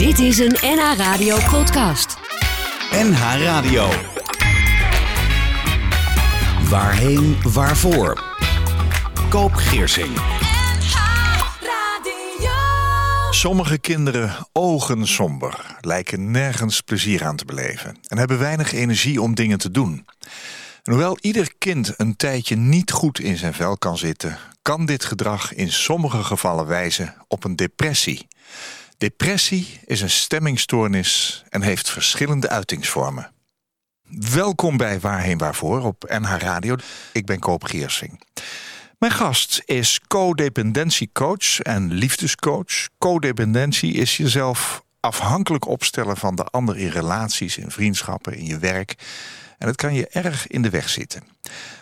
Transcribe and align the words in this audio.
Dit 0.00 0.18
is 0.18 0.38
een 0.38 0.56
NH 0.60 0.96
Radio 0.96 1.36
podcast. 1.50 2.16
NH 2.92 3.20
Radio. 3.42 3.88
Waarheen, 6.68 7.42
waarvoor? 7.42 8.24
Koop 9.28 9.52
Geersing. 9.52 10.18
Sommige 13.30 13.78
kinderen, 13.78 14.46
ogen 14.52 15.06
somber, 15.06 15.76
lijken 15.80 16.30
nergens 16.30 16.80
plezier 16.80 17.24
aan 17.24 17.36
te 17.36 17.44
beleven 17.44 17.98
en 18.08 18.18
hebben 18.18 18.38
weinig 18.38 18.72
energie 18.72 19.22
om 19.22 19.34
dingen 19.34 19.58
te 19.58 19.70
doen. 19.70 20.06
En 20.82 20.92
hoewel 20.92 21.18
ieder 21.20 21.52
kind 21.58 21.94
een 21.96 22.16
tijdje 22.16 22.56
niet 22.56 22.90
goed 22.90 23.18
in 23.18 23.36
zijn 23.36 23.54
vel 23.54 23.78
kan 23.78 23.98
zitten, 23.98 24.38
kan 24.62 24.86
dit 24.86 25.04
gedrag 25.04 25.54
in 25.54 25.72
sommige 25.72 26.24
gevallen 26.24 26.66
wijzen 26.66 27.14
op 27.28 27.44
een 27.44 27.56
depressie. 27.56 28.28
Depressie 29.00 29.80
is 29.84 30.00
een 30.00 30.10
stemmingstoornis 30.10 31.44
en 31.48 31.62
heeft 31.62 31.90
verschillende 31.90 32.48
uitingsvormen. 32.48 33.32
Welkom 34.32 34.76
bij 34.76 35.00
Waarheen 35.00 35.38
Waarvoor 35.38 35.82
op 35.82 36.04
NH 36.08 36.36
Radio. 36.38 36.76
Ik 37.12 37.26
ben 37.26 37.38
Koop 37.38 37.64
Geersing. 37.64 38.20
Mijn 38.98 39.12
gast 39.12 39.62
is 39.64 40.00
codependentiecoach 40.06 41.60
en 41.60 41.92
liefdescoach. 41.92 42.88
Codependentie 42.98 43.92
is 43.92 44.16
jezelf 44.16 44.84
afhankelijk 45.00 45.66
opstellen 45.66 46.16
van 46.16 46.34
de 46.34 46.44
ander 46.44 46.78
in 46.78 46.90
relaties, 46.90 47.56
in 47.56 47.70
vriendschappen, 47.70 48.34
in 48.34 48.46
je 48.46 48.58
werk. 48.58 48.94
En 49.58 49.66
het 49.66 49.76
kan 49.76 49.94
je 49.94 50.08
erg 50.08 50.46
in 50.46 50.62
de 50.62 50.70
weg 50.70 50.88
zitten. 50.88 51.22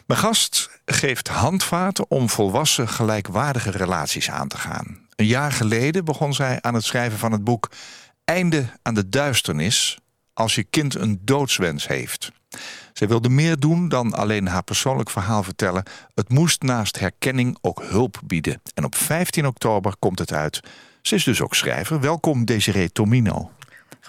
Mijn 0.07 0.21
gast 0.21 0.71
geeft 0.85 1.29
handvaten 1.29 2.11
om 2.11 2.29
volwassen 2.29 2.89
gelijkwaardige 2.89 3.71
relaties 3.71 4.31
aan 4.31 4.49
te 4.49 4.59
gaan. 4.59 5.08
Een 5.19 5.27
jaar 5.27 5.53
geleden 5.53 6.05
begon 6.05 6.35
zij 6.35 6.59
aan 6.61 6.75
het 6.75 6.85
schrijven 6.85 7.19
van 7.19 7.33
het 7.33 7.45
boek 7.45 7.71
Einde 8.25 8.67
aan 8.83 8.95
de 8.95 9.09
duisternis 9.09 9.99
als 10.33 10.55
je 10.55 10.65
kind 10.65 10.95
een 10.95 11.21
doodswens 11.23 11.87
heeft. 11.87 12.33
Zij 12.93 13.09
wilde 13.09 13.29
meer 13.29 13.57
doen 13.57 13.89
dan 13.89 14.13
alleen 14.13 14.47
haar 14.47 14.63
persoonlijk 14.63 15.11
verhaal 15.11 15.43
vertellen. 15.43 15.83
Het 16.15 16.29
moest 16.29 16.63
naast 16.63 16.99
herkenning 16.99 17.59
ook 17.61 17.83
hulp 17.83 18.21
bieden. 18.25 18.63
En 18.75 18.85
op 18.85 18.95
15 18.95 19.47
oktober 19.47 19.97
komt 19.99 20.19
het 20.19 20.33
uit. 20.33 20.61
Ze 21.03 21.15
is 21.15 21.25
dus 21.25 21.41
ook 21.41 21.55
schrijver. 21.55 22.01
Welkom 22.01 22.45
Desiree 22.45 22.93
Tomino. 22.93 23.51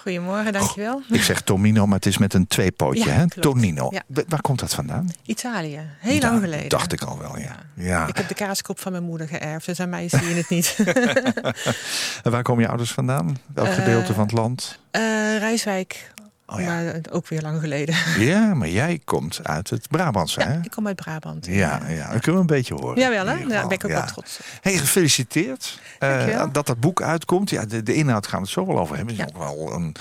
Goedemorgen, 0.00 0.52
dankjewel. 0.52 1.02
Ik 1.10 1.22
zeg 1.22 1.40
Tomino, 1.40 1.86
maar 1.86 1.96
het 1.96 2.06
is 2.06 2.18
met 2.18 2.34
een 2.34 2.46
tweepootje, 2.46 3.04
Ja, 3.04 3.10
hè? 3.10 3.26
klopt. 3.26 3.40
Tonino. 3.42 3.88
Ja. 3.90 4.02
Waar 4.28 4.40
komt 4.40 4.58
dat 4.60 4.74
vandaan? 4.74 5.08
Italië, 5.26 5.80
heel 5.98 6.14
Ja, 6.14 6.30
lang 6.30 6.40
geleden. 6.42 6.68
Dacht 6.68 6.92
ik 6.92 7.02
al 7.02 7.18
wel, 7.18 7.38
ja. 7.38 7.56
ja. 7.74 8.06
Ik 8.06 8.16
heb 8.16 8.28
de 8.28 8.34
kaaskop 8.34 8.78
van 8.80 8.92
mijn 8.92 9.04
moeder 9.04 9.28
geërfd, 9.28 9.66
dus 9.66 9.80
aan 9.80 9.88
mij 9.88 10.08
zie 10.08 10.28
je 10.28 10.34
het 10.34 10.48
niet. 10.48 10.76
En 12.22 12.30
waar 12.30 12.42
komen 12.42 12.62
je 12.62 12.68
ouders 12.68 12.90
vandaan? 12.92 13.38
Welk 13.54 13.66
Eh, 13.68 13.74
gedeelte 13.74 14.12
van 14.14 14.22
het 14.22 14.32
land? 14.32 14.78
Eh 14.90 15.02
Rijswijk, 15.38 16.12
Oh 16.52 16.60
ja. 16.60 16.66
maar 16.66 16.94
ook 17.10 17.28
weer 17.28 17.40
lang 17.42 17.60
geleden. 17.60 17.94
Ja, 18.18 18.54
maar 18.54 18.68
jij 18.68 19.00
komt 19.04 19.40
uit 19.42 19.70
het 19.70 19.88
Brabantse, 19.88 20.40
hè? 20.42 20.52
Ja, 20.52 20.60
ik 20.62 20.70
kom 20.70 20.86
uit 20.86 20.96
Brabant. 20.96 21.46
Ja, 21.46 21.80
ja, 21.88 22.12
dat 22.12 22.20
kunnen 22.20 22.46
we 22.46 22.52
een 22.52 22.56
beetje 22.56 22.74
horen. 22.74 22.98
Jawel, 23.00 23.26
hè? 23.26 23.46
Daar 23.46 23.66
ben 23.66 23.76
ik 23.76 23.84
ook 23.84 23.90
Ja. 23.90 23.96
wel 23.96 24.06
trots 24.06 24.38
op. 24.38 24.44
Hey, 24.60 24.76
gefeliciteerd 24.76 25.80
eh, 25.98 26.44
dat 26.52 26.66
dat 26.66 26.80
boek 26.80 27.02
uitkomt. 27.02 27.50
Ja, 27.50 27.64
de, 27.64 27.82
de 27.82 27.94
inhoud 27.94 28.26
gaan 28.26 28.38
we 28.38 28.44
het 28.44 28.54
zo 28.54 28.66
wel 28.66 28.78
over 28.78 28.96
hebben. 28.96 29.14
Is 29.14 29.20
Ja. 29.20 29.26
ook 29.28 29.38
wel 29.38 29.72
een, 29.74 29.94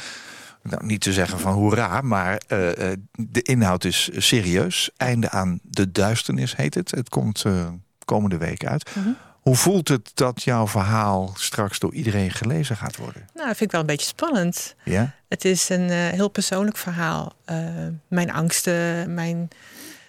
nou, 0.63 0.85
niet 0.85 1.01
te 1.01 1.13
zeggen 1.13 1.39
van 1.39 1.53
hoera, 1.53 2.01
maar 2.01 2.41
eh, 2.47 2.91
eh, 2.91 2.97
de 3.11 3.41
inhoud 3.41 3.83
is 3.83 4.09
serieus. 4.17 4.89
Einde 4.97 5.29
aan 5.29 5.59
de 5.63 5.91
duisternis 5.91 6.55
heet 6.55 6.73
het. 6.73 6.91
Het 6.91 7.09
komt 7.09 7.43
komende 8.05 8.37
week 8.37 8.65
uit. 8.65 8.89
Mhm. 8.95 9.09
Hoe 9.39 9.55
voelt 9.55 9.87
het 9.87 10.11
dat 10.13 10.43
jouw 10.43 10.67
verhaal 10.67 11.33
straks 11.35 11.79
door 11.79 11.93
iedereen 11.93 12.31
gelezen 12.31 12.75
gaat 12.75 12.95
worden? 12.97 13.27
Nou, 13.33 13.47
dat 13.47 13.57
vind 13.57 13.61
ik 13.61 13.71
wel 13.71 13.81
een 13.81 13.85
beetje 13.87 14.07
spannend. 14.07 14.75
Ja? 14.83 15.11
Het 15.29 15.45
is 15.45 15.69
een 15.69 15.89
eh, 15.89 15.97
heel 16.07 16.27
persoonlijk 16.29 16.77
verhaal. 16.77 17.33
Eh, 17.45 17.57
mijn 18.07 18.31
angsten, 18.31 19.13
mijn... 19.13 19.47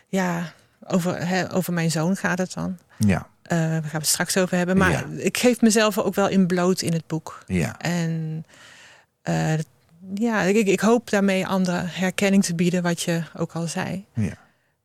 Ja, 0.08 0.52
over, 0.86 1.26
hè, 1.26 1.52
over 1.54 1.72
mijn 1.72 1.90
zoon 1.90 2.16
gaat 2.16 2.38
het 2.38 2.52
dan. 2.54 2.78
Ja, 2.96 3.26
Eh 3.42 3.58
daar 3.58 3.70
gaan 3.82 3.90
we 3.90 3.96
het 3.96 4.06
straks 4.06 4.36
over 4.36 4.56
hebben. 4.56 4.76
Maar 4.76 4.90
Ja. 4.90 5.04
ik 5.16 5.38
geef 5.38 5.60
mezelf 5.60 5.98
ook 5.98 6.14
wel 6.14 6.28
in 6.28 6.46
bloot 6.46 6.80
in 6.82 6.92
het 6.92 7.06
boek. 7.06 7.42
ja. 7.46 7.78
En 7.78 8.44
ja, 10.14 10.42
ik, 10.42 10.66
ik 10.66 10.80
hoop 10.80 11.10
daarmee 11.10 11.46
anderen 11.46 11.88
herkenning 11.88 12.44
te 12.44 12.54
bieden, 12.54 12.82
wat 12.82 13.02
je 13.02 13.22
ook 13.36 13.52
al 13.52 13.66
zei. 13.66 14.04
ja. 14.14 14.32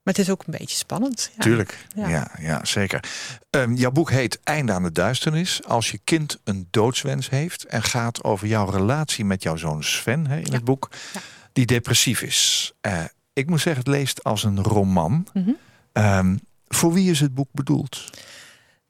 Maar 0.06 0.14
het 0.14 0.24
is 0.24 0.30
ook 0.30 0.44
een 0.46 0.58
beetje 0.58 0.76
spannend. 0.78 1.30
Ja. 1.36 1.42
Tuurlijk, 1.44 1.88
ja, 1.96 2.08
Ja. 2.08 2.32
ja, 2.40 2.66
zeker. 2.66 3.04
Ehm, 3.50 3.74
jouw 3.74 3.92
boek 3.92 4.10
heet 4.12 4.40
Einde 4.44 4.72
aan 4.72 4.84
de 4.84 4.92
duisternis. 4.92 5.64
Als 5.64 5.92
je 5.92 6.00
kind 6.04 6.40
een 6.44 6.68
doodswens 6.72 7.30
heeft 7.30 7.64
en 7.66 7.84
gaat 7.84 8.24
over 8.24 8.48
jouw 8.48 8.70
relatie 8.70 9.26
met 9.26 9.44
jouw 9.44 9.56
zoon 9.56 9.84
Sven 9.84 10.28
in 10.28 10.40
Ja. 10.46 10.52
het 10.52 10.64
boek, 10.64 10.90
Ja. 11.14 11.20
die 11.54 11.66
depressief 11.66 12.22
is. 12.22 12.72
Eh, 12.82 13.04
ik 13.34 13.50
moet 13.50 13.62
zeggen, 13.62 13.84
het 13.84 13.92
leest 13.94 14.24
als 14.24 14.44
een 14.44 14.64
roman. 14.64 15.28
Mhm. 15.34 15.50
Ehm, 15.92 16.36
voor 16.68 16.94
wie 16.94 17.12
is 17.12 17.20
het 17.20 17.34
boek 17.34 17.50
bedoeld? 17.52 18.10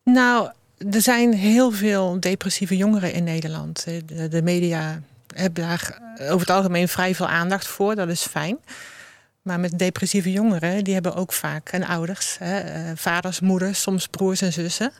Nou, 0.03 0.50
er 0.92 1.02
zijn 1.02 1.34
heel 1.34 1.72
veel 1.72 2.20
depressieve 2.20 2.78
jongeren 2.78 3.14
in 3.14 3.24
Nederland. 3.24 3.84
Eh, 3.88 4.02
De, 4.06 4.28
de 4.28 4.42
media 4.42 5.02
hebben 5.36 5.64
daar 5.64 6.00
over 6.20 6.40
het 6.40 6.50
algemeen 6.50 6.88
vrij 6.88 7.16
veel 7.16 7.28
aandacht 7.28 7.68
voor. 7.68 7.96
Dat 7.96 8.09
is 8.09 8.22
fijn. 8.22 8.58
Maar 9.45 9.59
met 9.59 9.79
depressieve 9.79 10.31
jongeren, 10.31 10.83
die 10.83 10.94
hebben 10.94 11.16
ook 11.16 11.33
vaak 11.33 11.72
een 11.72 11.85
ouders. 11.85 12.35
Hè, 12.39 12.59
eh, 12.59 12.91
vaders, 12.95 13.39
moeders, 13.39 13.81
soms 13.81 14.07
broers 14.07 14.41
en 14.41 14.53
zussen. 14.53 14.91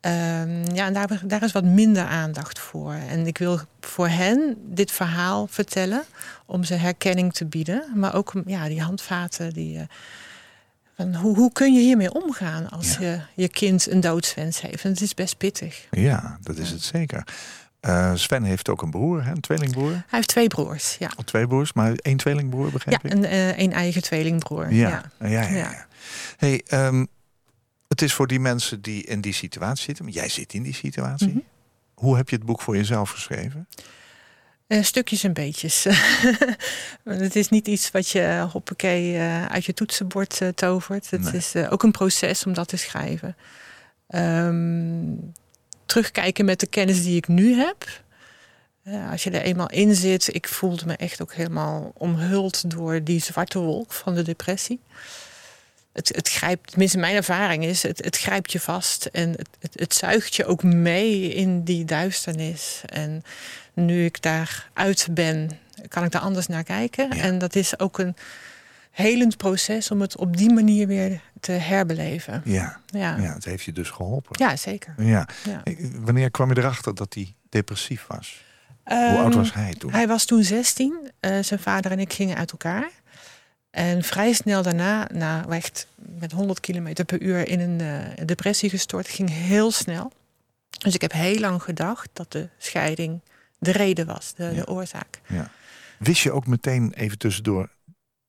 Ehm, 0.00 0.74
ja, 0.74 0.86
en 0.86 0.92
daar, 0.92 1.20
daar 1.24 1.42
is 1.42 1.52
wat 1.52 1.64
minder 1.64 2.04
aandacht 2.04 2.58
voor. 2.58 2.92
En 2.92 3.26
ik 3.26 3.38
wil 3.38 3.60
voor 3.80 4.08
hen 4.08 4.56
dit 4.64 4.92
verhaal 4.92 5.46
vertellen 5.46 6.02
om 6.46 6.64
ze 6.64 6.74
herkenning 6.74 7.32
te 7.32 7.44
bieden. 7.46 7.84
Maar 7.94 8.14
ook 8.14 8.32
ja, 8.46 8.68
die 8.68 8.82
handvaten, 8.82 9.52
die, 9.52 9.78
eh, 9.78 9.84
van 10.96 11.14
hoe, 11.14 11.36
hoe 11.36 11.52
kun 11.52 11.74
je 11.74 11.80
hiermee 11.80 12.14
omgaan 12.14 12.68
als 12.70 12.96
Ja. 12.96 13.00
je, 13.00 13.20
je 13.34 13.48
kind 13.48 13.90
een 13.90 14.00
doodswens 14.00 14.60
heeft? 14.60 14.84
En 14.84 14.90
het 14.90 15.00
is 15.00 15.14
best 15.14 15.36
pittig. 15.36 15.86
Ja, 15.90 16.38
dat 16.42 16.56
is 16.56 16.70
het 16.70 16.82
zeker. 16.82 17.26
Eh, 17.82 18.14
Sven 18.14 18.42
heeft 18.42 18.68
ook 18.68 18.82
een 18.82 18.90
broer, 18.90 19.24
hè, 19.24 19.30
een 19.30 19.40
tweelingbroer. 19.40 19.90
Hij 19.90 20.02
heeft 20.08 20.28
twee 20.28 20.46
broers, 20.48 20.96
ja. 20.98 21.08
Twee 21.24 21.46
broers, 21.46 21.72
maar 21.72 21.92
één 21.94 22.16
tweelingbroer, 22.16 22.64
Ja, 22.66 22.70
begrijp 22.72 23.04
ik? 23.04 23.12
een, 23.12 23.24
eh, 23.24 23.58
een 23.58 23.72
eigen 23.72 24.02
tweelingbroer. 24.02 24.72
Ja, 24.72 24.88
Ja. 24.88 25.28
ja, 25.28 25.28
ja. 25.28 25.48
ja, 25.48 25.56
Ja. 25.70 25.86
Hey, 26.36 26.62
ehm, 26.66 27.04
het 27.88 28.02
is 28.02 28.12
voor 28.14 28.26
die 28.26 28.40
mensen 28.40 28.82
die 28.82 29.04
in 29.04 29.20
die 29.20 29.32
situatie 29.32 29.84
zitten. 29.84 30.04
maar 30.04 30.14
Jij 30.14 30.28
zit 30.28 30.52
in 30.54 30.62
die 30.62 30.74
situatie. 30.74 31.28
Mhm. 31.28 31.38
Hoe 31.94 32.16
heb 32.16 32.28
je 32.28 32.36
het 32.36 32.44
boek 32.44 32.60
voor 32.62 32.76
jezelf 32.76 33.10
geschreven? 33.10 33.68
Eh, 34.66 34.82
stukjes 34.82 35.24
en 35.24 35.32
beetjes. 35.32 35.84
Het 37.04 37.36
is 37.36 37.48
niet 37.48 37.66
iets 37.66 37.90
wat 37.90 38.08
je 38.08 38.46
hoppakee 38.52 39.18
uit 39.48 39.64
je 39.64 39.74
toetsenbord 39.74 40.40
tovert. 40.54 41.10
Het 41.10 41.20
Nee. 41.22 41.32
is 41.32 41.56
ook 41.56 41.82
een 41.82 41.90
proces 41.90 42.46
om 42.46 42.52
dat 42.52 42.68
te 42.68 42.76
schrijven. 42.76 43.36
Ehm, 44.08 45.12
terugkijken 45.92 46.44
met 46.44 46.60
de 46.60 46.66
kennis 46.66 47.02
die 47.02 47.16
ik 47.16 47.28
nu 47.28 47.54
heb. 47.54 48.02
Eh, 48.82 49.10
als 49.10 49.24
je 49.24 49.30
er 49.30 49.42
eenmaal 49.42 49.70
in 49.70 49.94
zit, 49.94 50.34
ik 50.34 50.48
voelde 50.48 50.86
me 50.86 50.96
echt 50.96 51.22
ook 51.22 51.34
helemaal 51.34 51.92
omhuld 51.94 52.70
door 52.70 53.02
die 53.04 53.20
zwarte 53.20 53.58
wolk 53.58 53.92
van 53.92 54.14
de 54.14 54.22
depressie. 54.22 54.80
Het, 55.92 56.08
het 56.14 56.28
grijpt, 56.28 56.70
tenminste 56.70 56.98
mijn 56.98 57.14
ervaring 57.14 57.64
is, 57.64 57.82
het, 57.82 58.04
het 58.04 58.18
grijpt 58.18 58.52
je 58.52 58.60
vast 58.60 59.06
en 59.06 59.30
het, 59.30 59.48
het, 59.60 59.72
het 59.80 59.94
zuigt 59.94 60.34
je 60.34 60.44
ook 60.44 60.62
mee 60.62 61.28
in 61.28 61.64
die 61.64 61.84
duisternis. 61.84 62.80
En 62.86 63.24
nu 63.72 64.04
ik 64.04 64.22
daar 64.22 64.70
uit 64.72 65.08
ben, 65.10 65.50
kan 65.88 66.04
ik 66.04 66.10
daar 66.10 66.22
anders 66.22 66.46
naar 66.46 66.64
kijken. 66.64 67.16
Ja. 67.16 67.22
En 67.22 67.38
dat 67.38 67.54
is 67.54 67.78
ook 67.78 67.98
een 67.98 68.16
helend 68.92 69.36
proces 69.36 69.90
om 69.90 70.00
het 70.00 70.16
op 70.16 70.36
die 70.36 70.52
manier 70.52 70.86
weer 70.86 71.20
te 71.40 71.52
herbeleven. 71.52 72.42
Ja, 72.44 72.80
Ja, 72.86 73.16
ja 73.16 73.32
het 73.34 73.44
heeft 73.44 73.64
je 73.64 73.72
dus 73.72 73.90
geholpen. 73.90 74.36
ja 74.38 74.56
zeker. 74.56 74.94
Ja. 74.98 75.28
Wanneer 76.00 76.30
kwam 76.30 76.48
je 76.48 76.58
erachter 76.58 76.94
dat 76.94 77.14
hij 77.14 77.34
depressief 77.48 78.04
was? 78.08 78.42
Hoe 78.84 78.96
Ehm, 78.96 79.16
oud 79.16 79.34
was 79.34 79.52
hij 79.52 79.74
toen? 79.78 79.92
Hij 79.92 80.06
was 80.08 80.24
toen 80.24 80.42
16. 80.44 81.10
Eh, 81.20 81.38
zijn 81.42 81.60
vader 81.60 81.90
en 81.90 81.98
ik 81.98 82.12
gingen 82.12 82.36
uit 82.36 82.50
elkaar. 82.50 82.90
En 83.70 84.02
vrij 84.02 84.32
snel 84.32 84.62
daarna, 84.62 85.08
na 85.12 85.44
echt 85.48 85.86
met 85.96 86.32
100 86.32 86.60
km 86.60 87.04
per 87.06 87.20
uur 87.22 87.48
in 87.48 87.60
een 87.60 87.80
eh, 87.80 88.26
depressie 88.26 88.70
gestort, 88.70 89.08
ging 89.08 89.30
heel 89.30 89.70
snel. 89.70 90.12
Dus 90.78 90.94
ik 90.94 91.00
heb 91.00 91.12
heel 91.12 91.38
lang 91.38 91.62
gedacht 91.62 92.08
dat 92.12 92.32
de 92.32 92.48
scheiding 92.58 93.20
de 93.58 93.72
reden 93.72 94.06
was, 94.06 94.32
de, 94.36 94.44
Ja. 94.44 94.50
de 94.50 94.66
oorzaak. 94.68 95.20
Ja. 95.26 95.50
Wist 95.98 96.22
je 96.22 96.32
ook 96.32 96.46
meteen 96.46 96.92
even 96.92 97.18
tussendoor 97.18 97.68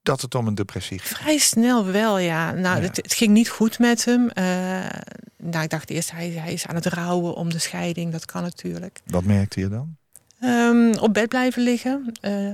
dat 0.03 0.21
het 0.21 0.35
om 0.35 0.47
een 0.47 0.55
depressie 0.55 0.99
ging? 0.99 1.17
Vrij 1.17 1.37
snel 1.37 1.85
wel, 1.85 2.17
ja. 2.17 2.51
Nou, 2.51 2.77
Ja. 2.81 2.87
Het, 2.87 2.95
het 2.97 3.13
ging 3.13 3.31
niet 3.31 3.49
goed 3.49 3.79
met 3.79 4.05
hem. 4.05 4.29
Eh, 4.29 4.45
nou, 5.37 5.63
ik 5.63 5.69
dacht 5.69 5.89
eerst, 5.89 6.11
hij, 6.11 6.29
hij 6.29 6.53
is 6.53 6.67
aan 6.67 6.75
het 6.75 6.85
rouwen 6.85 7.33
om 7.35 7.49
de 7.49 7.59
scheiding. 7.59 8.11
Dat 8.11 8.25
kan 8.25 8.41
natuurlijk. 8.41 8.99
Wat 9.05 9.23
merkte 9.23 9.59
je 9.59 9.69
dan? 9.69 9.95
Ehm, 10.39 10.93
op 10.99 11.13
bed 11.13 11.27
blijven 11.29 11.61
liggen. 11.63 12.11
eh, 12.21 12.49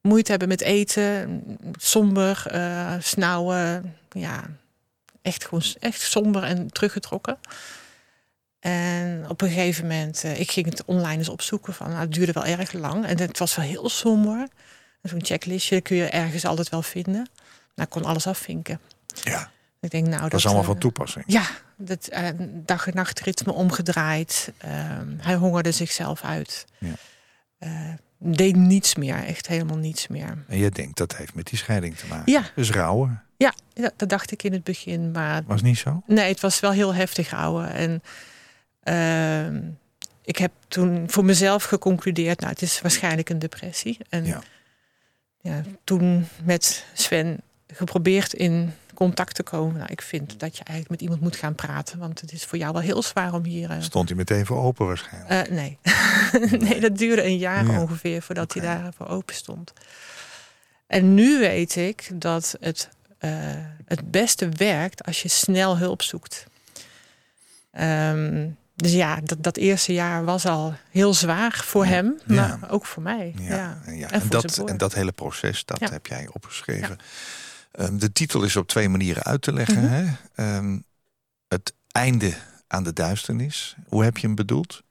moeite 0.00 0.30
hebben 0.30 0.48
met 0.48 0.60
eten. 0.60 1.42
Somber, 1.78 2.42
eh 2.46 2.94
snauwen. 2.98 3.94
Ja, 4.10 4.44
echt, 5.22 5.44
gewoon, 5.44 5.62
echt 5.80 6.00
somber 6.00 6.42
en 6.42 6.68
teruggetrokken. 6.72 7.38
En 8.60 9.24
op 9.28 9.40
een 9.42 9.48
gegeven 9.48 9.86
moment, 9.86 10.22
uh, 10.24 10.40
ik 10.40 10.50
ging 10.50 10.66
het 10.66 10.84
online 10.84 11.18
eens 11.18 11.28
opzoeken. 11.28 11.74
Van, 11.74 11.88
nou, 11.88 12.00
het 12.00 12.12
duurde 12.12 12.32
wel 12.32 12.44
erg 12.44 12.72
lang 12.72 13.06
en 13.06 13.18
het 13.20 13.38
was 13.38 13.56
wel 13.56 13.64
heel 13.64 13.88
somber. 13.88 14.48
Zo'n 15.02 15.24
checklistje 15.24 15.80
kun 15.80 15.96
je 15.96 16.04
ergens 16.04 16.44
altijd 16.44 16.68
wel 16.68 16.82
vinden. 16.82 17.28
Nou, 17.74 17.88
ik 17.88 17.90
kon 17.90 18.04
alles 18.04 18.26
afvinken. 18.26 18.80
Ja. 19.22 19.50
Ik 19.80 19.90
denk, 19.90 20.06
nou, 20.06 20.20
dat, 20.20 20.30
dat 20.30 20.38
is 20.40 20.44
allemaal 20.46 20.64
uh, 20.64 20.68
van 20.70 20.78
toepassing. 20.78 21.24
Ja, 21.26 21.46
dat 21.76 22.08
uh, 22.12 22.28
dag- 22.52 22.86
en 22.86 22.94
nachtritme 22.94 23.52
omgedraaid. 23.52 24.52
Ehm, 24.58 25.08
hij 25.16 25.34
hongerde 25.34 25.72
zichzelf 25.72 26.22
uit. 26.24 26.66
Ja. 26.78 26.94
deed 28.18 28.56
niets 28.56 28.94
meer, 28.94 29.24
echt 29.24 29.46
helemaal 29.46 29.76
niets 29.76 30.08
meer. 30.08 30.44
En 30.48 30.58
je 30.58 30.70
denkt 30.70 30.98
dat 30.98 31.16
heeft 31.16 31.34
met 31.34 31.46
die 31.46 31.58
scheiding 31.58 31.96
te 31.96 32.06
maken. 32.06 32.32
Ja. 32.32 32.42
Dus 32.54 32.70
rouwen. 32.70 33.22
Ja, 33.36 33.52
dat 33.96 34.08
dacht 34.08 34.32
ik 34.32 34.42
in 34.42 34.52
het 34.52 34.64
begin. 34.64 35.10
Maar 35.10 35.42
was 35.46 35.62
niet 35.62 35.78
zo? 35.78 36.02
Nee, 36.06 36.28
het 36.28 36.40
was 36.40 36.60
wel 36.60 36.70
heel 36.72 36.94
heftig 36.94 37.30
rouwen. 37.30 37.72
En 37.72 38.02
uh, 38.84 39.60
ik 40.22 40.36
heb 40.36 40.52
toen 40.68 41.10
voor 41.10 41.24
mezelf 41.24 41.64
geconcludeerd, 41.64 42.40
nou, 42.40 42.52
het 42.52 42.62
is 42.62 42.80
waarschijnlijk 42.80 43.28
een 43.28 43.38
depressie. 43.38 43.98
En 44.08 44.24
ja. 44.24 44.42
Ja, 45.40 45.62
toen 45.84 46.26
met 46.44 46.84
Sven 46.94 47.40
geprobeerd 47.66 48.32
in 48.32 48.72
contact 48.94 49.34
te 49.34 49.42
komen. 49.42 49.76
Nou, 49.76 49.90
ik 49.90 50.02
vind 50.02 50.40
dat 50.40 50.56
je 50.56 50.64
eigenlijk 50.64 50.90
met 50.90 51.00
iemand 51.00 51.20
moet 51.20 51.36
gaan 51.36 51.54
praten, 51.54 51.98
want 51.98 52.20
het 52.20 52.32
is 52.32 52.44
voor 52.44 52.58
jou 52.58 52.72
wel 52.72 52.82
heel 52.82 53.02
zwaar 53.02 53.34
om 53.34 53.44
hier. 53.44 53.70
Uh... 53.70 53.76
Stond 53.80 54.08
hij 54.08 54.16
meteen 54.16 54.46
voor 54.46 54.62
open 54.62 54.86
waarschijnlijk? 54.86 55.50
Uh, 55.50 55.56
nee. 55.60 55.78
nee, 56.68 56.80
dat 56.80 56.98
duurde 56.98 57.24
een 57.24 57.38
jaar 57.38 57.66
ja. 57.66 57.80
ongeveer 57.80 58.22
voordat 58.22 58.56
okay. 58.56 58.68
hij 58.68 58.82
daarvoor 58.82 59.06
open 59.06 59.34
stond. 59.34 59.72
En 60.86 61.14
nu 61.14 61.38
weet 61.38 61.76
ik 61.76 62.10
dat 62.14 62.56
het 62.60 62.88
uh, 63.20 63.30
het 63.84 64.10
beste 64.10 64.48
werkt 64.48 65.04
als 65.04 65.22
je 65.22 65.28
snel 65.28 65.78
hulp 65.78 66.02
zoekt. 66.02 66.46
Um, 67.80 68.56
dus 68.82 68.92
ja, 68.92 69.20
dat, 69.20 69.42
dat 69.42 69.56
eerste 69.56 69.92
jaar 69.92 70.24
was 70.24 70.46
al 70.46 70.74
heel 70.90 71.14
zwaar 71.14 71.62
voor 71.64 71.84
ja. 71.84 71.90
hem, 71.90 72.18
ja. 72.26 72.56
maar 72.60 72.70
ook 72.70 72.86
voor 72.86 73.02
mij. 73.02 73.34
Ja, 73.38 73.82
ja. 73.86 74.10
En, 74.10 74.28
dat, 74.28 74.58
en 74.58 74.76
dat 74.76 74.94
hele 74.94 75.12
proces, 75.12 75.64
dat 75.64 75.80
heb 75.80 76.06
jij 76.06 76.28
opgeschreven. 76.32 76.98
Um, 77.80 77.98
de 77.98 78.12
titel 78.12 78.42
is 78.42 78.56
op 78.56 78.68
twee 78.68 78.88
manieren 78.88 79.22
uit 79.22 79.42
te 79.42 79.52
leggen. 79.52 79.82
Mhm. 79.82 79.92
hè? 80.34 80.56
Um, 80.56 80.84
het 81.48 81.72
einde 81.88 82.34
aan 82.66 82.82
de 82.82 82.92
duisternis. 82.92 83.76
Hoe 83.88 84.04
heb 84.04 84.16
je 84.16 84.26
hem 84.26 84.36
bedoeld? 84.36 84.82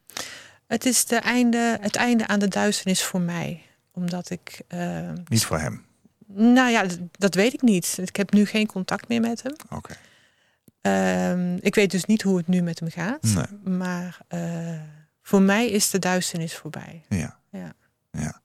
Het 0.68 0.86
is 0.86 1.06
de 1.06 1.16
einde, 1.16 1.78
het 1.82 1.96
einde 1.96 2.28
aan 2.28 2.40
de 2.40 2.48
duisternis 2.48 3.04
voor 3.04 3.22
mij. 3.22 3.62
Omdat 3.92 4.30
ik... 4.30 4.62
Uh, 4.74 5.10
Niet 5.28 5.46
voor 5.46 5.60
hem? 5.60 5.86
Nou 6.28 6.70
ja, 6.72 6.84
dat, 6.84 7.00
dat, 7.12 7.36
weet 7.36 7.54
ik 7.54 7.62
niet. 7.62 7.98
Ik 8.02 8.16
heb 8.16 8.34
nu 8.34 8.46
geen 8.46 8.68
contact 8.68 9.08
meer 9.08 9.22
met 9.22 9.44
hem. 9.44 9.54
Oké. 9.66 9.76
Okay. 9.76 9.98
Um, 10.82 11.58
ik 11.60 11.76
weet 11.76 11.92
dus 11.92 12.06
niet 12.06 12.22
hoe 12.22 12.38
het 12.38 12.48
nu 12.48 12.62
met 12.62 12.80
hem 12.80 12.90
gaat. 12.90 13.24
Nee. 13.24 13.76
Maar 13.78 14.18
uh, 14.30 14.82
voor 15.22 15.42
mij 15.42 15.70
is 15.70 15.90
de 15.90 16.00
duisternis 16.00 16.56
voorbij. 16.56 17.04
Ja. 17.10 17.40
ja. 17.52 17.74
ja. 18.12 18.42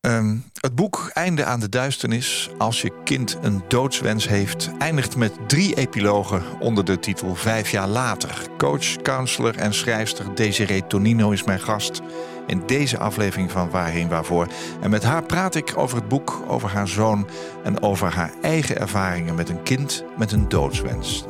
Um, 0.00 0.44
het 0.60 0.74
boek 0.74 1.10
Einde 1.12 1.44
aan 1.44 1.60
de 1.60 1.68
duisternis, 1.68 2.50
als 2.58 2.82
je 2.82 3.02
kind 3.04 3.38
een 3.42 3.62
doodswens 3.68 4.28
heeft, 4.28 4.70
eindigt 4.78 5.16
met 5.16 5.32
drie 5.48 5.76
epilogen 5.76 6.60
onder 6.60 6.84
de 6.84 6.98
titel 6.98 7.34
Vijf 7.34 7.70
jaar 7.70 7.88
later. 7.88 8.46
Coach, 8.56 8.96
counselor 9.02 9.56
en 9.56 9.74
schrijfster 9.74 10.34
Desiree 10.34 10.86
Tonino 10.86 11.30
is 11.30 11.44
mijn 11.44 11.60
gast 11.60 12.00
in 12.46 12.62
deze 12.66 12.98
aflevering 12.98 13.50
van 13.50 13.70
Waarheen 13.70 14.08
Waarvoor. 14.08 14.46
En 14.80 14.90
met 14.90 15.02
haar 15.02 15.22
praat 15.22 15.54
ik 15.54 15.72
over 15.76 15.96
het 15.96 16.08
boek, 16.08 16.42
over 16.48 16.68
haar 16.68 16.88
zoon 16.88 17.26
en 17.62 17.82
over 17.82 18.14
haar 18.14 18.32
eigen 18.42 18.78
ervaringen 18.78 19.34
met 19.34 19.48
een 19.48 19.62
kind 19.62 20.04
met 20.16 20.32
een 20.32 20.48
doodswens. 20.48 21.24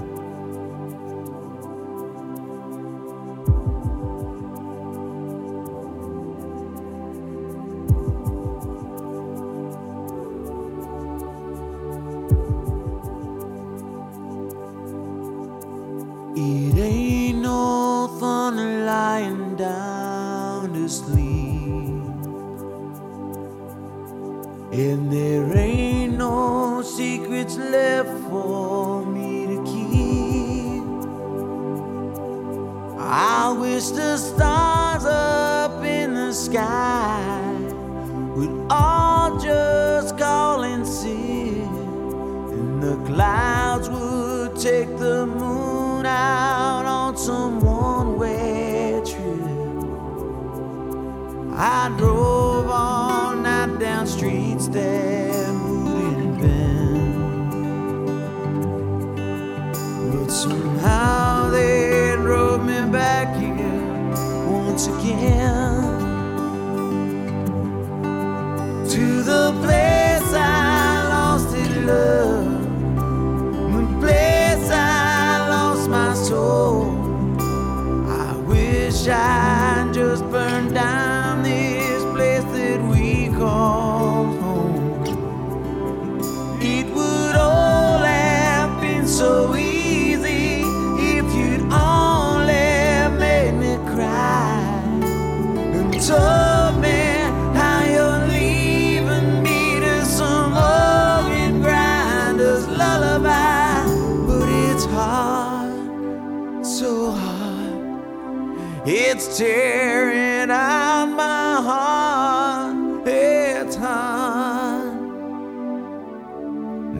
Tearing 110.47 110.51
out 110.51 111.07
my 111.07 111.61
heart. 111.63 113.09
It's 113.09 113.77
hard 113.77 114.95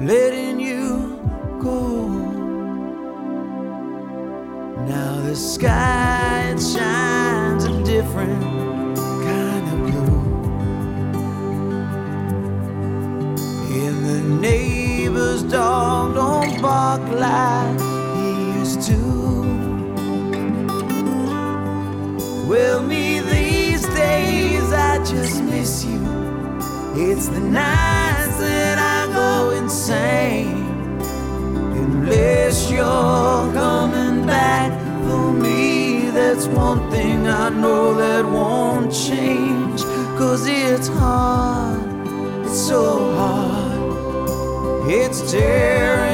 letting 0.05 0.61
you 0.61 1.19
go. 1.61 2.09
Now 4.87 5.21
the 5.23 5.37
sky 5.37 6.53
it 6.55 6.61
shines 6.61 7.65
a 7.65 7.83
different 7.85 8.43
kind 8.97 9.67
of 9.73 9.79
blue. 9.87 10.23
And 13.85 14.07
the 14.07 14.21
neighbor's 14.41 15.43
dog 15.43 16.15
don't 16.15 16.63
bark 16.63 17.03
like 17.13 17.66
the 27.37 27.43
nights 27.43 28.39
that 28.39 28.79
I 28.79 29.13
go 29.13 29.51
insane. 29.51 30.65
Unless 31.85 32.71
you're 32.71 33.53
coming 33.53 34.27
back 34.27 34.73
for 35.05 35.33
me, 35.33 36.11
that's 36.11 36.47
one 36.47 36.91
thing 36.91 37.29
I 37.29 37.51
know 37.51 37.95
that 37.95 38.25
won't 38.25 38.91
change. 38.91 39.83
Cause 40.19 40.47
it's 40.47 40.89
hard, 40.89 41.83
it's 42.47 42.59
so 42.69 43.13
hard. 43.15 44.89
It's 44.89 45.31
tearing 45.31 46.06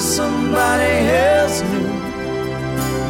nobody 0.00 1.08
else 1.10 1.60
knew. 1.62 1.88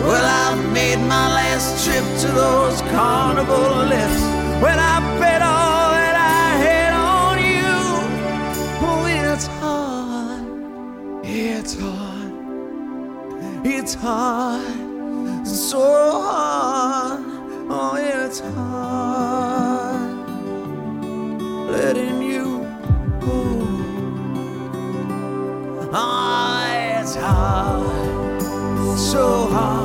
Well, 0.02 0.24
I 0.24 0.54
made 0.72 0.98
my 0.98 1.26
last 1.38 1.84
trip 1.84 2.04
to 2.22 2.28
those 2.32 2.80
carnival 2.82 3.86
lifts 3.86 4.22
when 4.60 4.78
I 4.78 4.98
bet 5.20 5.40
all 5.40 5.92
that 5.92 6.16
I 6.16 6.56
had 6.66 6.92
on 6.92 7.38
you. 7.54 7.76
Oh, 8.88 9.06
it's 9.06 9.46
hard, 9.46 10.42
it's 11.24 11.74
hard, 11.78 12.32
it's 13.64 13.94
hard, 13.94 15.46
so 15.46 15.78
hard. 16.22 17.22
Oh, 17.72 17.94
it's 17.96 18.40
hard 18.40 19.09
so 29.10 29.48
hard. 29.50 29.79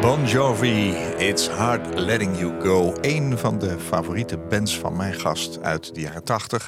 Bon 0.00 0.26
Jovi, 0.26 0.90
It's 1.18 1.48
Hard 1.48 1.98
Letting 1.98 2.38
You 2.38 2.60
Go. 2.60 2.94
Een 3.00 3.38
van 3.38 3.58
de 3.58 3.78
favoriete 3.78 4.38
bands 4.38 4.78
van 4.78 4.96
mijn 4.96 5.14
gast 5.14 5.62
uit 5.62 5.94
de 5.94 6.00
jaren 6.00 6.24
80. 6.24 6.66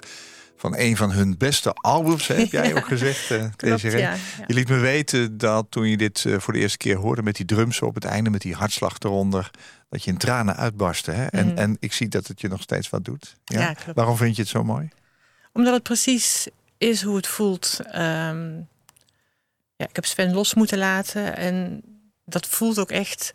Van 0.57 0.75
een 0.77 0.97
van 0.97 1.11
hun 1.11 1.37
beste 1.39 1.73
albums, 1.73 2.27
hè, 2.27 2.35
heb 2.35 2.51
jij 2.51 2.75
ook 2.77 2.87
gezegd, 2.87 3.31
uh, 3.31 3.45
ja, 3.57 3.77
ja. 3.99 4.17
Je 4.47 4.55
liet 4.55 4.69
me 4.69 4.79
weten 4.79 5.39
dat 5.39 5.67
toen 5.69 5.89
je 5.89 5.97
dit 5.97 6.25
eh, 6.25 6.39
voor 6.39 6.53
de 6.53 6.59
eerste 6.59 6.79
keer 6.79 6.97
hoorde... 6.97 7.23
met 7.23 7.37
die 7.37 7.47
drums 7.47 7.83
op 7.83 7.95
het 7.95 8.05
einde, 8.05 8.31
met 8.31 8.41
die 8.41 8.55
hartslag 8.55 8.99
eronder... 8.99 9.51
dat 9.89 10.05
je 10.05 10.11
in 10.11 10.17
tranen 10.17 10.57
uitbarstte. 10.57 11.11
Hè? 11.11 11.27
En, 11.27 11.57
en 11.57 11.77
ik 11.81 11.93
zie 11.93 12.09
dat 12.09 12.27
het 12.27 12.41
je 12.41 12.49
nog 12.49 12.63
steeds 12.63 12.91
wat 12.91 13.05
doet. 13.05 13.37
Ja. 13.45 13.75
Waarom 13.95 14.17
vind 14.17 14.37
je 14.37 14.43
het 14.43 14.51
zo 14.51 14.65
mooi? 14.65 14.89
Omdat 15.53 15.75
het 15.75 15.83
precies 15.83 16.49
is 16.79 17.03
hoe 17.03 17.17
het 17.17 17.27
voelt. 17.27 17.81
Ehm, 17.85 18.57
ja, 19.77 19.87
ik 19.89 19.97
heb 19.97 20.05
Sven 20.05 20.33
los 20.33 20.55
moeten 20.55 20.79
laten. 20.79 21.37
En 21.37 21.83
dat 22.31 22.47
voelt 22.47 22.79
ook 22.79 22.91
echt 22.91 23.33